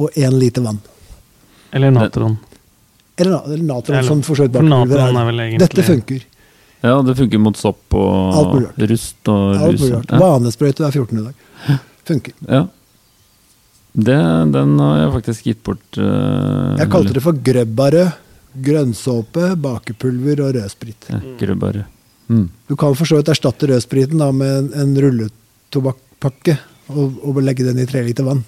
Og 0.00 0.12
én 0.20 0.36
liter 0.36 0.64
vann. 0.64 0.80
Eller 1.72 1.90
natron. 1.90 2.36
Eller, 3.16 3.44
eller 3.44 3.64
natron, 3.64 3.96
Eller- 3.96 4.08
som 4.08 4.22
forsøkt 4.22 4.54
er 4.54 4.62
er. 4.62 5.44
egentlig 5.44 5.58
Dette 5.58 5.82
funker. 5.82 6.22
Ja, 6.82 7.02
det 7.02 7.16
funker 7.16 7.38
mot 7.38 7.56
sopp 7.56 7.94
og 7.94 8.62
rust 8.78 9.28
og. 9.28 9.78
Ja. 10.08 10.18
Vanesprøyte 10.18 10.86
er 10.86 10.90
14. 10.90 11.24
dag. 11.24 11.78
Funker. 12.08 12.32
ja. 12.48 12.66
Det, 13.92 14.16
den 14.54 14.78
har 14.78 14.98
jeg 15.00 15.12
faktisk 15.16 15.44
gitt 15.44 15.62
bort. 15.66 15.98
Uh, 15.98 16.76
Jeg 16.78 16.88
kalte 16.92 17.12
det 17.12 17.22
for 17.22 17.32
grøbbarød. 17.32 18.12
Grønnsåpe, 18.62 19.56
bakepulver 19.62 20.40
og 20.46 20.54
rødsprit. 20.54 21.08
Ja. 21.10 21.18
Mm. 22.30 22.48
Du 22.68 22.76
kan 22.78 22.94
for 22.94 23.04
så 23.06 23.18
vidt 23.18 23.28
erstatte 23.30 23.66
rødspriten 23.70 24.18
da, 24.18 24.30
med 24.34 24.50
en, 24.58 24.70
en 24.82 24.94
rulletobakpakke 25.02 26.56
og, 26.94 27.18
og 27.26 27.40
legge 27.42 27.66
den 27.66 27.78
i 27.82 27.86
tre 27.90 28.02
liter 28.06 28.26
vann. 28.26 28.44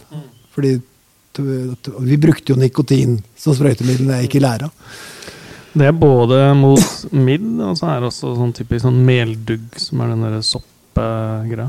Fordi 0.54 0.76
to- 0.78 0.82
to- 0.82 0.91
vi 1.38 2.16
brukte 2.20 2.52
jo 2.52 2.58
nikotin 2.60 3.20
som 3.36 3.54
sprøytemiddel 3.56 4.06
da 4.10 4.18
jeg 4.20 4.28
gikk 4.28 4.36
i 4.40 4.44
læra. 4.44 4.70
Det 5.72 5.86
er 5.88 5.92
både 5.96 6.38
mot 6.58 6.82
midd, 7.16 7.46
og 7.64 7.78
så 7.78 7.88
er 7.94 8.00
det 8.02 8.10
også 8.10 8.34
sånn 8.36 8.52
typisk 8.52 8.84
sånn 8.84 8.98
meldugg, 9.06 9.62
som 9.80 10.02
er 10.04 10.08
den 10.12 10.20
derre 10.26 10.42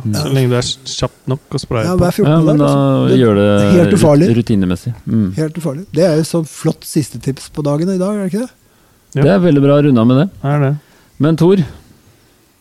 Ja. 0.03 0.19
Så 0.19 0.31
lenge 0.33 0.49
du 0.51 0.55
er 0.57 0.67
kjapp 0.67 1.13
nok 1.31 1.55
å 1.55 1.59
spraye 1.61 1.85
Ja, 1.87 1.95
på. 1.95 2.25
Ja, 2.27 2.41
men 2.43 2.57
da 2.59 2.65
altså. 2.67 3.07
Det- 3.07 3.19
gjør 3.21 3.35
det 3.39 3.73
helt 3.77 3.93
ufarlig. 3.95 4.27
rutinemessig. 4.35 4.93
Mm. 5.07 5.33
Helt 5.35 5.53
ufarlig. 5.57 5.85
Det 5.93 6.03
er 6.03 6.17
jo 6.17 6.23
sånn 6.23 6.45
flott 6.45 6.83
siste 6.83 7.21
tips 7.21 7.47
på 7.49 7.63
dagen 7.63 7.87
i 7.87 7.97
dag, 7.97 8.15
er 8.17 8.27
det 8.27 8.33
ikke 8.33 8.43
det? 8.47 8.51
Ja. 9.15 9.21
Det 9.21 9.31
er 9.31 9.39
veldig 9.39 9.61
bra 9.63 9.81
runda 9.81 10.03
med 10.05 10.17
det. 10.17 10.29
Er 10.43 10.59
det. 10.59 10.77
Men 11.19 11.35
Tor, 11.37 11.55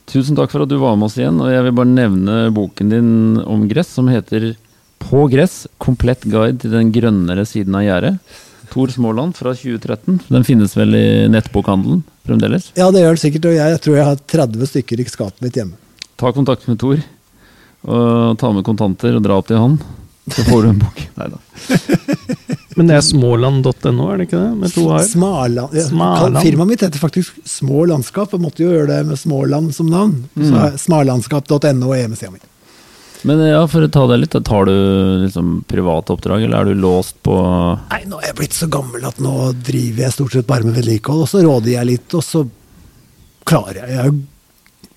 tusen 0.07 0.37
takk 0.37 0.51
for 0.53 0.63
at 0.63 0.69
du 0.69 0.79
var 0.79 0.95
med 0.97 1.07
oss 1.07 1.17
igjen. 1.17 1.41
Og 1.41 1.51
jeg 1.51 1.63
vil 1.65 1.73
bare 1.73 1.87
nevne 1.91 2.53
boken 2.55 2.89
din 2.91 3.39
om 3.45 3.67
gress, 3.67 3.89
som 3.89 4.07
heter 4.07 4.55
På 5.03 5.27
gress 5.31 5.67
komplett 5.83 6.25
guide 6.25 6.63
til 6.63 6.75
den 6.75 6.93
grønnere 6.95 7.45
siden 7.49 7.77
av 7.79 7.87
gjerdet. 7.87 8.41
Tor 8.73 8.89
Småland 8.89 9.37
fra 9.37 9.53
2013. 9.53 10.21
Den 10.33 10.45
finnes 10.49 10.77
vel 10.79 10.97
i 10.97 11.07
nettbokhandelen 11.29 12.01
fremdeles. 12.25 12.71
Ja, 12.79 12.89
det 12.95 13.03
gjør 13.03 13.19
det 13.19 13.23
sikkert, 13.25 13.49
og 13.51 13.57
jeg 13.59 13.81
tror 13.85 13.99
jeg 13.99 14.07
har 14.09 14.23
30 14.35 14.71
stykker 14.71 15.03
i 15.03 15.09
skapet 15.11 15.45
mitt 15.45 15.59
hjemme. 15.59 15.77
Ta 16.17 16.33
kontakt 16.33 16.65
med 16.71 16.79
Tor, 16.81 17.03
og 17.83 18.39
ta 18.41 18.53
med 18.55 18.65
kontanter 18.65 19.19
og 19.19 19.27
dra 19.27 19.41
opp 19.43 19.51
til 19.51 19.61
han. 19.61 19.77
Så 20.31 20.45
får 20.47 20.63
du 20.63 20.69
en 20.71 20.79
bok. 20.81 21.03
Neida. 21.19 21.41
Men 22.79 22.89
det 22.89 22.97
er 22.97 23.05
småland.no, 23.05 24.07
er 24.09 24.21
det 24.21 24.29
ikke 24.31 24.39
det? 24.41 24.53
Med 24.63 24.73
to 24.73 24.87
a-er? 24.89 25.05
Smaland. 25.11 25.75
Smaland. 25.91 26.39
Firmaet 26.41 26.71
mitt 26.71 26.85
heter 26.87 27.03
faktisk 27.03 27.43
Små 27.45 27.85
landskap, 27.91 28.33
og 28.33 28.41
måtte 28.41 28.65
jo 28.65 28.71
gjøre 28.73 28.89
det 28.95 29.03
med 29.11 29.21
Småland 29.21 29.75
som 29.77 29.91
navn. 29.93 30.23
Mm. 30.39 30.55
Er 30.57 30.81
smalandskap.no 30.81 31.93
er 31.93 32.05
hjemmesida 32.05 32.33
mi. 32.33 32.41
Men 33.25 33.39
ja, 33.47 33.61
for 33.71 33.85
å 33.87 33.91
ta 33.93 34.03
det 34.11 34.17
litt, 34.19 34.35
tar 34.45 34.65
du 34.67 34.73
liksom 35.25 35.51
private 35.71 36.15
oppdrag, 36.17 36.43
eller 36.43 36.59
er 36.65 36.73
du 36.73 36.81
låst 36.83 37.21
på 37.23 37.37
Nei, 37.93 38.01
nå 38.11 38.19
er 38.19 38.33
jeg 38.33 38.39
blitt 38.41 38.57
så 38.57 38.67
gammel 38.73 39.05
at 39.07 39.21
nå 39.23 39.53
driver 39.63 40.03
jeg 40.09 40.15
stort 40.17 40.35
sett 40.35 40.49
bare 40.49 40.67
med 40.67 40.75
vedlikehold, 40.81 41.23
og 41.23 41.31
så 41.31 41.43
råder 41.45 41.71
jeg 41.77 41.91
litt, 41.93 42.17
og 42.19 42.25
så 42.27 42.43
klarer 43.47 43.83
jeg. 43.83 43.91
Jeg 43.95 43.99
er 44.03 44.11
jo 44.11 44.19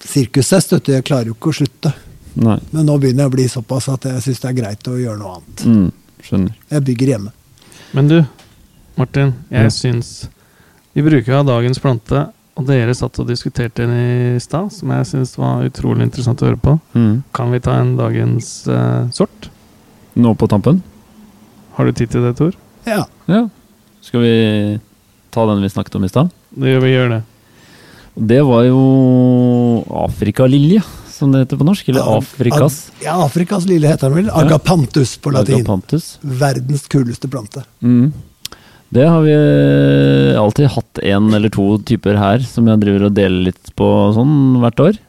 sirkushest, 0.05 0.73
vet. 0.76 0.89
Jeg 0.97 1.05
klarer 1.07 1.30
jo 1.32 1.36
ikke 1.38 1.51
å 1.53 1.57
slutte. 1.59 1.93
Nei. 2.36 2.57
Men 2.73 2.89
nå 2.89 2.97
begynner 3.01 3.26
jeg 3.26 3.32
å 3.32 3.36
bli 3.38 3.45
såpass 3.51 3.88
at 3.93 4.05
jeg 4.09 4.23
syns 4.26 4.41
det 4.43 4.49
er 4.51 4.57
greit 4.57 4.89
å 4.91 4.97
gjøre 4.99 5.19
noe 5.21 5.38
annet. 5.38 5.63
Mm, 5.69 6.19
skjønner. 6.28 6.57
Jeg 6.73 6.86
bygger 6.89 7.11
hjemme. 7.13 7.32
Men 7.95 8.09
du, 8.11 8.17
Martin, 8.99 9.34
jeg 9.53 9.69
Ja. 9.69 9.73
syns 9.73 10.09
vi 10.95 11.01
bruker 11.05 11.34
av 11.39 11.45
dagens 11.47 11.80
plante 11.80 12.26
og 12.56 12.66
dere 12.70 12.93
satt 12.95 13.18
og 13.20 13.28
diskuterte 13.28 13.84
den 13.84 13.91
i 14.36 14.39
stad, 14.39 14.70
som 14.72 14.91
jeg 14.95 15.08
syns 15.10 15.34
var 15.38 15.66
utrolig 15.68 16.06
interessant 16.08 16.39
å 16.41 16.47
høre 16.49 16.62
på. 16.64 16.78
Mm. 16.95 17.18
Kan 17.36 17.51
vi 17.51 17.60
ta 17.60 17.74
en 17.82 17.95
dagens 17.99 18.51
uh, 18.72 19.10
sort? 19.12 19.49
Nå 20.16 20.32
på 20.39 20.47
tampen? 20.47 20.82
Har 21.76 21.86
du 21.86 21.91
tid 21.91 22.14
til 22.14 22.24
det, 22.24 22.36
Tor? 22.39 22.53
Ja. 22.88 23.01
Ja. 23.28 23.41
Skal 24.06 24.24
vi 24.24 24.36
ta 25.36 25.43
den 25.49 25.64
vi 25.66 25.70
snakket 25.74 25.97
om 25.99 26.06
i 26.08 26.12
stad? 26.14 26.32
Det 26.56 26.72
gjør 26.72 26.86
vi 26.86 26.93
gjør 26.93 27.10
det. 27.18 27.24
Det 28.16 28.38
var 28.47 28.64
jo 28.64 28.80
Afrikalilje, 30.06 30.80
som 31.12 31.34
det 31.34 31.41
heter 31.43 31.60
på 31.60 31.68
norsk. 31.68 31.89
Eller 31.91 32.08
Afrikas. 32.18 32.78
Ag- 32.88 33.03
Ja, 33.10 33.18
Afrikas 33.26 33.66
lille 33.68 33.88
heter 33.91 34.08
den 34.14 34.22
vel. 34.24 34.30
Agapantus 34.32 35.18
på 35.20 35.34
latin. 35.36 35.60
Agapantus. 35.60 36.14
Verdens 36.24 36.88
kuleste 36.88 37.28
plante. 37.28 37.66
Mm. 37.84 38.14
Det 38.96 39.06
har 39.08 39.24
vi 39.26 39.34
alltid 40.39 40.70
hatt 40.72 41.02
én 41.04 41.28
eller 41.36 41.52
to 41.52 41.66
typer 41.84 42.16
her, 42.20 42.43
som 42.48 42.68
jeg 42.72 42.80
driver 42.84 43.10
og 43.10 43.18
deler 43.18 43.50
litt 43.50 43.74
på 43.76 43.89
sånn 44.16 44.36
hvert 44.64 44.84
år. 44.86 45.00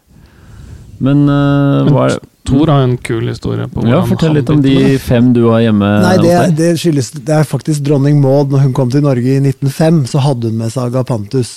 Men, 0.98 1.26
uh, 1.28 1.84
Men 1.86 1.94
hva 1.94 2.08
er 2.10 2.18
Tor 2.46 2.70
har 2.70 2.84
en 2.84 2.94
kul 3.02 3.26
historie 3.26 3.66
på 3.66 3.82
Ja, 3.88 4.04
fortell 4.06 4.36
litt 4.38 4.50
om 4.52 4.60
de 4.62 4.74
det. 4.78 5.00
fem 5.02 5.32
du 5.34 5.48
har 5.48 5.64
hjemme 5.64 5.88
Nei, 6.04 6.12
det, 6.22 6.30
er- 6.30 6.52
det 6.54 6.68
skyldes 6.78 7.10
Det 7.18 7.34
er 7.34 7.48
faktisk 7.48 7.82
dronning 7.88 8.20
Maud. 8.22 8.52
Når 8.54 8.68
hun 8.68 8.76
kom 8.76 8.92
til 8.92 9.02
Norge 9.02 9.26
i 9.34 9.40
1905, 9.42 10.04
så 10.12 10.22
hadde 10.22 10.52
hun 10.52 10.60
med 10.60 10.70
seg 10.70 10.92
agapantus. 10.92 11.56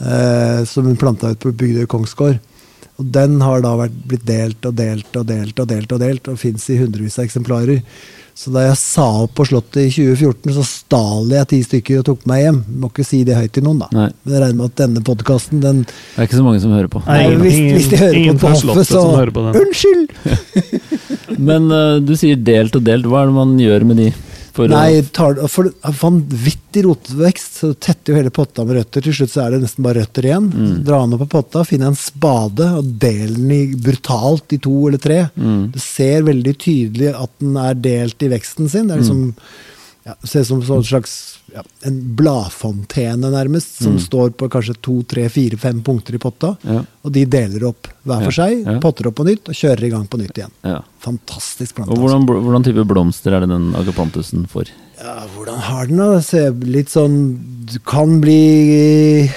Uh, 0.00 0.64
som 0.66 0.88
hun 0.88 0.96
planta 0.96 1.30
ut 1.34 1.42
på 1.44 1.52
Bygdøy 1.52 1.84
kongsgård. 1.86 2.40
Og 2.98 3.06
den 3.14 3.36
har 3.42 3.60
da 3.62 3.74
vært, 3.78 3.94
blitt 4.08 4.24
delt 4.26 4.64
og 4.66 4.74
delt 4.78 5.16
og 5.18 5.26
delt 5.28 5.60
og 5.60 5.68
delt 5.70 5.92
og 5.92 6.00
delt, 6.02 6.28
og 6.30 6.38
fins 6.38 6.66
i 6.70 6.78
hundrevis 6.78 7.18
av 7.18 7.26
eksemplarer. 7.28 7.82
Så 8.34 8.50
da 8.50 8.64
jeg 8.64 8.74
sa 8.80 9.04
opp 9.22 9.36
på 9.38 9.44
Slottet 9.46 9.76
i 9.84 9.90
2014, 9.94 10.54
så 10.56 10.64
stal 10.66 11.28
jeg 11.30 11.46
ti 11.52 11.58
stykker 11.62 12.00
og 12.00 12.06
tok 12.08 12.24
meg 12.26 12.40
hjem. 12.42 12.56
Må 12.82 12.88
ikke 12.90 13.04
si 13.06 13.20
det 13.26 13.36
høyt 13.38 13.52
til 13.54 13.62
noen, 13.62 13.78
da. 13.84 13.88
Nei, 13.94 14.08
Men 14.24 14.34
jeg 14.34 14.42
regner 14.42 14.58
med 14.58 14.72
at 14.72 14.80
denne 14.82 15.02
podkasten, 15.06 15.60
den 15.62 15.84
det 15.86 16.18
er 16.18 16.26
ikke 16.26 16.40
så 16.40 16.46
mange 16.46 16.62
som 16.64 16.74
hører 16.74 16.90
på. 16.90 17.04
Nei, 17.06 17.20
Nei, 17.28 17.36
hvis, 17.44 17.58
ingen- 17.60 17.78
hvis 17.78 17.88
de 17.92 18.00
hører 18.02 18.18
ingen 18.18 18.40
på 18.40 18.48
på 18.48 18.50
hoffet, 18.50 18.64
Slottet 18.66 18.90
så 18.90 19.04
som 19.04 19.14
hører 19.20 19.34
på 19.38 19.46
den. 19.46 19.60
Unnskyld! 19.62 20.08
Men 21.48 21.70
uh, 21.70 22.00
du 22.02 22.14
sier 22.18 22.36
delt 22.50 22.74
og 22.78 22.82
delt. 22.86 23.06
Hva 23.10 23.22
er 23.22 23.30
det 23.30 23.36
man 23.38 23.54
gjør 23.62 23.86
med 23.92 24.02
de? 24.02 24.08
Nei, 24.70 25.02
tar, 25.14 25.38
for 25.50 25.70
vanvittig 26.00 26.84
rotvekst, 26.86 27.58
så 27.58 27.72
du 27.72 27.78
tetter 27.82 28.12
jo 28.12 28.18
hele 28.20 28.32
potta 28.34 28.64
med 28.66 28.78
røtter. 28.78 29.02
Til 29.02 29.16
slutt 29.18 29.32
så 29.32 29.42
er 29.44 29.54
det 29.54 29.64
nesten 29.64 29.84
bare 29.86 30.04
røtter 30.04 30.28
igjen. 30.28 30.46
Mm. 30.52 30.72
Dra 30.86 31.00
den 31.02 31.16
opp 31.16 31.24
av 31.26 31.30
potta, 31.32 31.64
finne 31.66 31.90
en 31.90 31.98
spade 31.98 32.68
og 32.78 32.94
del 33.02 33.34
den 33.34 33.52
i, 33.54 33.60
brutalt 33.74 34.54
i 34.54 34.60
to 34.62 34.74
eller 34.88 35.02
tre. 35.02 35.20
Mm. 35.34 35.70
Du 35.74 35.80
ser 35.82 36.26
veldig 36.28 36.54
tydelig 36.62 37.14
at 37.14 37.32
den 37.42 37.58
er 37.60 37.80
delt 37.88 38.22
i 38.22 38.30
veksten 38.34 38.70
sin. 38.70 38.90
Det 38.90 38.96
er 38.96 39.02
liksom, 39.02 39.24
ja, 40.04 40.14
ser 40.24 40.44
som 40.44 40.60
en 40.60 40.82
slags 40.84 41.14
ja, 41.54 41.62
en 41.88 41.98
bladfontene, 42.16 43.30
nærmest, 43.32 43.78
som 43.82 43.94
Mm. 43.94 44.00
står 44.04 44.30
på 44.36 44.48
kanskje 44.50 44.74
to, 44.82 45.02
tre, 45.08 45.28
fire, 45.32 45.56
fem 45.60 45.80
punkter 45.82 46.14
i 46.14 46.18
potta. 46.18 46.56
Ja, 46.64 46.82
Og 47.04 47.12
de 47.12 47.24
deler 47.26 47.64
opp 47.68 47.86
hver 48.04 48.24
for 48.24 48.32
seg, 48.32 48.64
potter 48.82 49.06
opp 49.08 49.14
på 49.20 49.24
nytt 49.28 49.48
og 49.48 49.54
kjører 49.54 49.84
i 49.84 49.90
gang 49.90 50.06
på 50.08 50.18
nytt 50.18 50.36
igjen. 50.40 50.52
ja. 50.64 50.80
Fantastisk 51.04 51.74
plante. 51.76 51.92
Og 51.92 51.98
hvordan, 52.00 52.22
altså. 52.24 52.42
hvordan 52.46 52.64
type 52.64 52.84
blomster 52.88 53.34
er 53.36 53.40
det 53.44 53.50
den 53.50 53.74
agaplantusen 53.76 54.46
får? 54.48 54.70
Ja, 55.04 55.26
hvordan 55.36 55.58
har 55.60 55.86
den 55.86 55.98
da? 55.98 56.20
Se, 56.22 56.50
litt 56.64 56.88
sånn 56.88 57.16
Du 57.66 57.78
kan 57.84 58.20
bli 58.20 59.28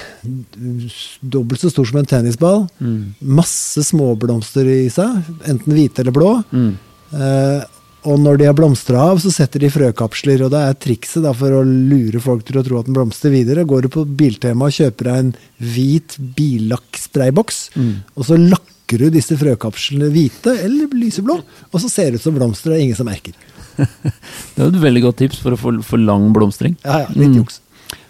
dobbelt 1.20 1.60
så 1.60 1.70
stor 1.72 1.86
som 1.88 1.98
en 2.00 2.06
tennisball. 2.08 2.66
Mm. 2.80 3.14
Masse 3.20 3.82
småblomster 3.88 4.68
i 4.68 4.88
seg, 4.92 5.22
enten 5.48 5.72
hvite 5.76 6.00
eller 6.04 6.14
blå. 6.16 6.32
Mm. 6.52 6.70
Eh, 7.12 7.62
og 8.08 8.18
når 8.22 8.38
de 8.40 8.46
har 8.48 8.56
blomstra 8.56 9.02
av, 9.12 9.18
så 9.20 9.30
setter 9.34 9.60
de 9.60 9.68
frøkapsler. 9.74 10.40
Og 10.46 10.52
det 10.54 10.60
er 10.64 10.76
trikset 10.80 11.22
da, 11.26 11.34
for 11.36 11.52
å 11.58 11.62
lure 11.66 12.20
folk 12.24 12.46
til 12.48 12.56
å 12.60 12.64
tro 12.66 12.78
at 12.80 12.88
den 12.88 12.96
blomstrer 12.96 13.34
videre. 13.34 13.66
Går 13.68 13.84
du 13.84 13.88
på 13.92 14.06
Biltema 14.18 14.70
og 14.70 14.76
kjøper 14.78 15.10
deg 15.10 15.20
en 15.22 15.32
hvit 15.60 16.16
billakksprayboks, 16.38 17.70
Mm. 17.76 17.94
og 18.16 18.24
så 18.24 18.38
lakker 18.38 18.98
du 18.98 19.10
disse 19.12 19.36
frøkapslene 19.36 20.08
hvite 20.14 20.54
eller 20.64 20.88
lyseblå, 20.96 21.42
og 21.72 21.80
så 21.80 21.88
ser 21.90 22.10
det 22.12 22.20
ut 22.20 22.22
som 22.24 22.34
blomster, 22.34 22.70
og 22.70 22.74
det 22.76 22.80
er 22.80 22.86
ingen 22.86 22.96
som 22.96 23.06
merker. 23.06 23.32
Det 23.78 24.58
er 24.64 24.68
et 24.72 24.80
veldig 24.82 25.02
godt 25.04 25.18
tips 25.20 25.38
for 25.38 25.54
å 25.54 25.58
få 25.60 25.70
for 25.86 25.98
lang 26.02 26.32
blomstring. 26.34 26.76
Ja, 26.84 27.00
ja, 27.04 27.06
litt 27.14 27.30
Mm. 27.30 27.36
juks. 27.44 27.60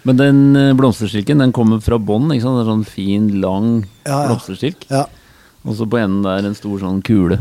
Men 0.03 0.17
den 0.17 0.55
eh, 0.55 0.73
blomsterstilken 0.73 1.37
den 1.43 1.51
kommer 1.51 1.81
fra 1.83 1.97
bånn. 1.99 2.31
sånn 2.41 2.85
fin, 2.85 3.39
lang 3.41 3.85
Ja, 4.05 4.23
ja. 4.23 4.27
blomsterstilk. 4.29 4.87
Ja. 4.89 5.05
Og 5.65 5.75
så 5.75 5.85
på 5.85 5.99
enden 5.99 6.23
der 6.23 6.47
en 6.47 6.55
stor 6.55 6.79
sånn 6.79 7.03
kule. 7.03 7.37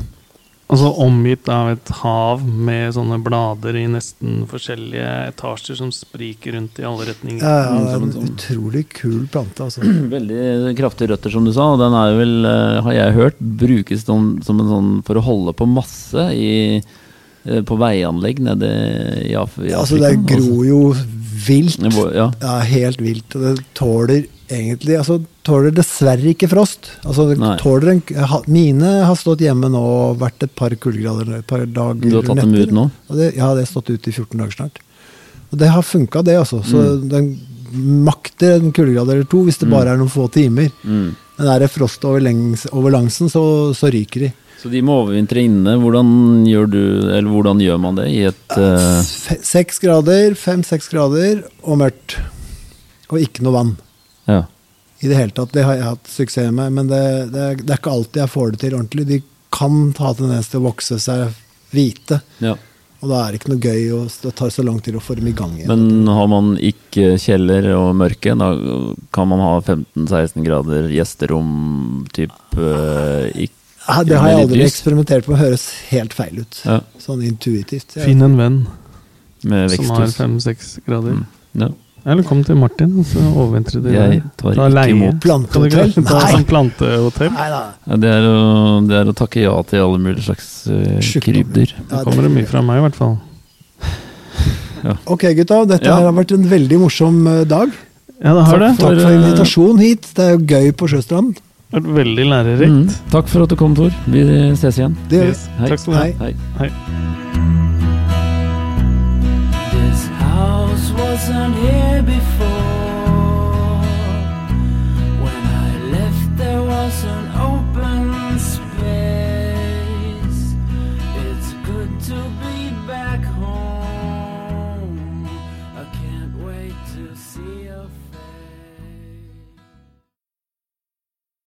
Altså 0.69 0.91
omgitt 1.01 1.49
av 1.49 1.71
et 1.73 1.91
hav 2.03 2.43
med 2.45 2.93
sånne 2.93 3.16
blader 3.25 3.77
i 3.81 3.87
nesten 3.89 4.43
forskjellige 4.51 5.12
etasjer 5.31 5.79
som 5.79 5.89
spriker 5.95 6.53
rundt 6.59 6.77
i 6.77 6.85
alle 6.85 7.07
retninger. 7.09 7.41
Ja, 7.41 7.71
ja, 7.71 7.79
det 7.87 7.95
en 7.97 8.12
sånn- 8.12 8.35
utrolig 8.35 8.83
kul 8.93 9.23
plante, 9.33 9.64
altså. 9.64 9.81
Veldig 10.16 10.75
kraftige 10.77 11.14
røtter, 11.14 11.33
som 11.33 11.49
du 11.49 11.55
sa. 11.57 11.71
Og 11.73 11.81
den 11.81 11.97
er 11.97 12.12
vel, 12.21 12.35
eh, 12.45 12.81
har 12.85 12.99
jeg 12.99 13.16
hørt, 13.16 13.41
brukes 13.64 14.05
som, 14.05 14.35
som 14.45 14.61
en 14.61 14.69
sånn 14.75 14.91
for 15.09 15.16
å 15.16 15.25
holde 15.25 15.57
på 15.57 15.64
masse 15.73 16.29
i, 16.37 16.83
eh, 17.49 17.62
på 17.64 17.81
veianlegg 17.81 18.45
nede 18.45 18.69
i, 19.25 19.33
Afrika. 19.41 19.73
Ja, 19.73 19.81
altså, 19.87 20.03
det 20.05 20.19
gror 20.29 20.66
jo 20.69 20.83
vilt. 21.49 21.81
Altså, 21.81 22.11
ja. 22.12 22.29
Ja, 22.45 22.59
helt 22.77 23.01
vilt. 23.01 23.33
Og 23.41 23.47
det 23.47 23.55
tåler 23.79 24.29
egentlig 24.49 24.96
Altså, 24.99 25.18
tåler 25.46 25.72
dessverre 25.76 26.32
ikke 26.32 26.49
frost. 26.51 26.90
Altså, 27.05 27.28
tåler 27.61 27.92
en, 27.94 28.03
ha- 28.30 28.42
mine 28.46 28.90
har 29.07 29.16
stått 29.20 29.40
hjemme 29.44 29.70
nå 29.72 29.80
og 29.82 30.18
vært 30.20 30.42
et 30.49 30.55
par 30.59 30.70
kuldegrader 30.76 31.38
et 31.38 31.46
par 31.49 31.64
dager. 31.66 32.01
Du 32.03 32.16
har 32.18 32.26
tatt 32.28 32.42
dem 32.44 32.55
ut 32.57 32.72
nå? 32.76 32.86
Det, 33.11 33.30
ja, 33.36 33.53
det 33.55 33.64
har 33.66 33.70
stått 33.72 33.90
ute 33.94 34.11
i 34.11 34.16
14 34.16 34.36
dager 34.38 34.57
snart. 34.59 34.82
Og 35.53 35.59
det 35.62 35.70
har 35.72 35.82
funka, 35.86 36.22
det, 36.24 36.36
altså. 36.40 36.62
Så 36.64 36.76
Mm. 36.99 37.09
den 37.09 37.30
makter 38.05 38.55
en 38.62 38.72
kuldegrad 38.72 39.11
eller 39.12 39.24
to 39.28 39.42
hvis 39.44 39.59
det 39.61 39.68
bare 39.68 39.92
er 39.92 39.99
noen 40.01 40.09
få 40.12 40.28
timer. 40.32 40.70
Mm. 40.84 41.14
Men 41.38 41.49
er 41.53 41.61
det 41.61 41.70
frost 41.70 42.05
over, 42.09 42.20
lengs, 42.24 42.66
over 42.72 42.90
langsen, 42.90 43.28
så, 43.28 43.42
så 43.76 43.90
ryker 43.92 44.20
de. 44.26 44.30
Så 44.59 44.70
de 44.72 44.80
må 44.82 44.96
overvintre 45.05 45.44
inne. 45.46 45.76
Hvordan 45.78 46.09
gjør 46.49 46.66
du, 46.72 46.80
eller 47.14 47.28
hvordan 47.30 47.61
gjør 47.62 47.78
man 47.78 47.94
det 48.01 48.09
i 48.11 48.22
et 48.26 48.57
eh, 48.59 49.03
Seks 49.46 49.78
grader, 49.78 50.34
fem-seks 50.34 50.88
grader 50.90 51.44
og 51.62 51.78
mørkt. 51.78 52.16
Og 53.12 53.20
ikke 53.22 53.44
noe 53.46 53.55
vann. 53.55 53.76
Ja. 54.29 54.45
i 55.01 55.09
det 55.09 55.18
hele 55.18 55.35
tatt. 55.35 55.53
Det 55.55 55.64
har 55.66 55.76
jeg 55.79 55.89
hatt 55.89 56.09
suksess 56.12 56.53
med, 56.55 56.72
men 56.76 56.89
det, 56.91 57.03
det, 57.33 57.51
det 57.64 57.74
er 57.74 57.81
ikke 57.81 57.97
alltid 57.97 58.22
jeg 58.24 58.35
får 58.37 58.55
det 58.55 58.62
til 58.64 58.79
ordentlig. 58.79 59.07
De 59.09 59.20
kan 59.55 59.76
ha 59.99 60.14
tendens 60.14 60.51
til 60.53 60.61
å 60.61 60.66
vokse 60.68 60.99
seg 61.01 61.37
hvite, 61.72 62.20
ja. 62.45 62.55
og 63.01 63.11
da 63.12 63.20
er 63.22 63.33
det 63.33 63.39
ikke 63.41 63.53
noe 63.53 63.62
gøy, 63.62 63.83
og 63.97 64.16
det 64.24 64.33
tar 64.37 64.53
så 64.53 64.64
lang 64.64 64.81
tid 64.85 64.97
å 64.97 65.03
få 65.05 65.16
dem 65.18 65.29
i 65.31 65.35
gang 65.37 65.55
igjen. 65.57 65.70
Men 65.72 66.11
har 66.12 66.29
man 66.33 66.51
ikke 66.61 67.14
kjeller 67.20 67.70
og 67.76 67.91
mørke, 68.01 68.35
da 68.41 68.51
kan 69.16 69.31
man 69.31 69.45
ha 69.45 69.55
15-16 69.61 70.45
grader 70.47 70.91
gjesterom, 70.93 71.55
typ 72.16 72.35
eh, 72.57 73.47
ikke 73.47 73.55
Ja, 73.89 74.03
det 74.05 74.18
har 74.20 74.33
jeg 74.35 74.45
aldri 74.45 74.64
eksperimentert 74.66 75.24
på, 75.29 75.37
høres 75.41 75.70
helt 75.89 76.12
feil 76.16 76.43
ut. 76.43 76.61
Ja, 76.68 76.83
Sånn 77.01 77.22
intuitivt. 77.24 77.97
Finn 77.97 78.24
en 78.24 78.37
venn 78.37 78.59
med 79.49 79.70
som 79.72 79.93
har 79.95 80.03
veksthus. 80.05 80.16
fem-seks 80.18 80.72
grader. 80.85 81.20
Mm. 81.22 81.26
Ja. 81.62 81.68
Eller 82.09 82.24
kom 82.24 82.38
til 82.46 82.56
Martin, 82.56 82.92
så 83.04 83.20
overvintrer 83.36 83.82
du. 83.84 83.88
Jeg 83.92 84.20
der. 84.22 84.28
tar 84.40 84.54
Ta 84.56 84.68
ikke 84.70 84.94
imot. 84.94 85.18
Plantehotell? 85.20 85.90
ta 85.98 86.20
Nei. 86.22 86.30
sånn 86.32 86.46
plantehotell? 86.48 87.32
Nei. 87.34 87.48
Ja, 87.52 87.98
det, 88.00 88.12
er 88.16 88.28
å, 88.30 88.36
det 88.88 88.96
er 89.02 89.11
å 89.11 89.14
takke 89.18 89.42
ja 89.44 89.52
til 89.68 89.82
alle 89.84 89.98
mulige 90.00 90.24
slags 90.24 90.46
uh, 90.72 90.96
krybdyr. 91.26 91.74
Ja, 91.76 91.82
det 91.90 92.04
kommer 92.06 92.24
det 92.24 92.32
mye 92.38 92.48
fra 92.48 92.62
meg, 92.64 92.80
i 92.80 92.86
hvert 92.86 92.96
fall. 92.96 93.18
Ok, 95.11 95.26
gutta. 95.36 95.64
Dette 95.68 95.84
Ja. 95.90 95.98
her 95.98 96.09
har 96.09 96.16
vært 96.16 96.32
en 96.32 96.46
veldig 96.48 96.78
morsom 96.80 97.20
eh, 97.26 97.42
dag. 97.50 97.68
Ja, 98.22 98.32
det 98.38 98.44
har 98.46 98.59
det. 98.62 98.70
Takk 98.78 98.86
for 98.86 98.94
For, 99.02 99.11
eh, 99.11 99.16
invitasjonen 99.18 99.78
hit. 99.82 100.09
Det 100.16 100.24
er 100.24 100.32
jo 100.36 100.40
gøy 100.54 100.72
på 100.78 100.88
Sjøstrand. 100.94 101.34
Det 101.34 101.76
har 101.76 101.82
vært 101.84 101.98
veldig 101.98 102.26
lærerikt. 102.30 102.72
Mm. 102.72 103.11
Takk 103.12 103.28
for 103.28 103.44
at 103.44 103.52
du 103.52 103.56
kom, 103.61 103.74
Tor. 103.76 103.92
Vi 104.09 104.22
ses 104.56 104.78
igjen. 104.80 104.96
Det 105.11 105.18
gjør 105.20 105.28
vi. 105.28 105.34
Yes. 105.34 105.42
Hei. 105.59 105.68
Takk 105.74 105.82
skal 105.82 105.92
du 105.92 105.98
ha. 105.98 106.04
Hei. 106.04 106.12
Hei. 106.22 106.32
Hei. 106.62 106.70
This 109.74 110.06
house 110.22 110.86
wasn't 110.96 111.54